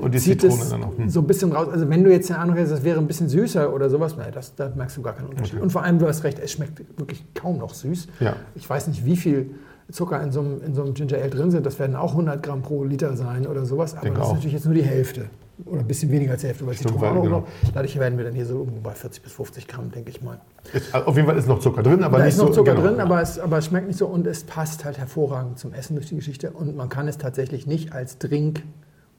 Und 0.00 0.14
die 0.14 0.18
zieht 0.18 0.40
Zitrone 0.40 0.62
es 0.62 0.68
dann 0.70 0.80
noch. 0.80 0.96
Hm. 0.96 1.08
so 1.08 1.20
ein 1.20 1.26
bisschen 1.26 1.52
raus. 1.52 1.68
Also 1.72 1.88
wenn 1.88 2.04
du 2.04 2.10
jetzt 2.10 2.30
eine 2.30 2.40
Ahnung 2.40 2.56
hättest, 2.56 2.72
das 2.74 2.84
wäre 2.84 2.98
ein 2.98 3.06
bisschen 3.06 3.28
süßer 3.28 3.72
oder 3.72 3.90
sowas, 3.90 4.16
nein, 4.16 4.30
das, 4.32 4.54
da 4.54 4.72
merkst 4.74 4.96
du 4.96 5.02
gar 5.02 5.14
keinen 5.14 5.28
Unterschied. 5.28 5.54
Okay. 5.54 5.62
Und 5.62 5.70
vor 5.70 5.82
allem, 5.82 5.98
du 5.98 6.06
hast 6.06 6.24
recht, 6.24 6.38
es 6.38 6.52
schmeckt 6.52 6.80
wirklich 6.98 7.24
kaum 7.34 7.58
noch 7.58 7.74
süß. 7.74 8.08
Ja. 8.20 8.36
Ich 8.54 8.68
weiß 8.68 8.88
nicht, 8.88 9.04
wie 9.04 9.16
viel 9.16 9.50
Zucker 9.92 10.20
in 10.22 10.32
so, 10.32 10.40
einem, 10.40 10.62
in 10.62 10.74
so 10.74 10.82
einem 10.82 10.94
Ginger 10.94 11.18
Ale 11.18 11.30
drin 11.30 11.50
sind. 11.50 11.64
Das 11.66 11.78
werden 11.78 11.94
auch 11.96 12.10
100 12.12 12.42
Gramm 12.42 12.62
pro 12.62 12.82
Liter 12.84 13.16
sein 13.16 13.46
oder 13.46 13.64
sowas. 13.66 13.92
Aber 13.94 14.02
Denke 14.02 14.18
das 14.18 14.26
ist 14.26 14.30
auch. 14.30 14.34
natürlich 14.36 14.54
jetzt 14.54 14.64
nur 14.64 14.74
die 14.74 14.82
Hälfte. 14.82 15.26
Oder 15.66 15.80
ein 15.80 15.86
bisschen 15.86 16.10
weniger 16.10 16.32
als 16.32 16.40
die 16.40 16.48
Hälfte, 16.48 16.66
weil 16.66 16.74
Stimmt, 16.74 16.94
Zitrone 16.94 17.20
auch 17.20 17.28
noch. 17.28 17.46
Dadurch 17.72 17.96
werden 17.98 18.18
wir 18.18 18.24
dann 18.24 18.34
hier 18.34 18.46
so 18.46 18.58
irgendwo 18.58 18.80
bei 18.80 18.92
40 18.92 19.22
bis 19.22 19.32
50 19.32 19.68
Gramm, 19.68 19.92
denke 19.92 20.10
ich 20.10 20.20
mal. 20.22 20.40
Ist, 20.72 20.92
auf 20.94 21.14
jeden 21.14 21.28
Fall 21.28 21.36
ist 21.36 21.46
noch 21.46 21.60
Zucker 21.60 21.82
drin, 21.82 22.02
aber 22.02 22.18
da 22.18 22.24
nicht 22.24 22.34
ist 22.34 22.40
noch 22.40 22.48
so. 22.48 22.54
Zucker 22.54 22.74
genau. 22.74 22.86
drin, 22.88 23.00
aber 23.00 23.20
es, 23.20 23.38
aber 23.38 23.58
es 23.58 23.66
schmeckt 23.66 23.86
nicht 23.86 23.98
so 23.98 24.06
und 24.06 24.26
es 24.26 24.42
passt 24.44 24.84
halt 24.84 24.98
hervorragend 24.98 25.58
zum 25.58 25.72
Essen 25.72 25.94
durch 25.94 26.08
die 26.08 26.16
Geschichte. 26.16 26.50
Und 26.50 26.74
man 26.76 26.88
kann 26.88 27.06
es 27.06 27.18
tatsächlich 27.18 27.66
nicht 27.66 27.92
als 27.92 28.18
Drink 28.18 28.62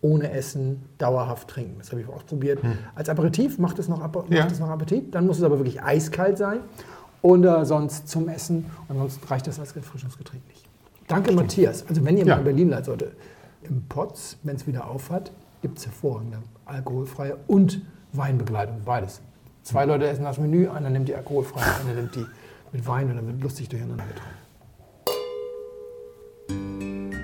ohne 0.02 0.32
Essen 0.32 0.82
dauerhaft 0.98 1.48
trinken. 1.50 1.76
Das 1.78 1.92
habe 1.92 2.02
ich 2.02 2.10
ausprobiert. 2.10 2.60
Als 2.96 3.08
Aperitif 3.08 3.58
macht 3.58 3.80
es, 3.80 3.88
noch, 3.88 4.02
Ape- 4.02 4.20
macht 4.24 4.30
Hm. 4.32 4.36
Ja. 4.36 4.48
es 4.48 4.60
noch 4.60 4.70
Appetit. 4.70 5.16
Dann 5.16 5.28
muss 5.28 5.38
es 5.38 5.44
aber 5.44 5.60
wirklich 5.60 5.82
eiskalt 5.82 6.38
sein. 6.38 6.60
Oder 7.24 7.66
sonst 7.66 8.08
zum 8.08 8.28
Essen. 8.30 8.66
Ansonsten 8.90 9.26
reicht 9.28 9.48
das 9.48 9.60
als 9.60 9.76
Erfrischungsgetränk 9.76 10.48
nicht. 10.50 10.66
Danke, 11.08 11.32
Matthias. 11.32 11.84
Also 11.88 12.04
wenn 12.06 12.18
ihr 12.18 12.26
Ja. 12.26 12.36
mal 12.36 12.40
in 12.40 12.46
Berlin 12.46 12.70
seid, 12.70 12.86
sollte 12.86 13.12
im 13.64 13.82
Potz, 13.88 14.38
wenn 14.44 14.56
es 14.58 14.68
wieder 14.68 14.88
aufhat, 14.90 15.32
gibt 15.62 15.80
es 15.80 15.86
hervorragende 15.86 16.38
alkoholfreie 16.66 17.38
und 17.48 17.82
Weinbegleitung. 18.12 18.82
Beides. 18.86 19.22
Zwei 19.64 19.86
Leute 19.86 20.06
essen 20.08 20.24
das 20.26 20.38
Menü, 20.38 20.68
einer 20.70 20.90
nimmt 20.90 21.08
die 21.08 21.16
alkoholfreie, 21.16 21.64
einer 21.86 21.94
nimmt 21.96 22.14
die 22.16 22.26
mit 22.74 22.86
Wein 22.86 23.10
und 23.10 23.16
dann 23.16 23.26
wird 23.28 23.42
lustig 23.42 23.70
durcheinander 23.70 24.04
getrunken. 24.04 24.43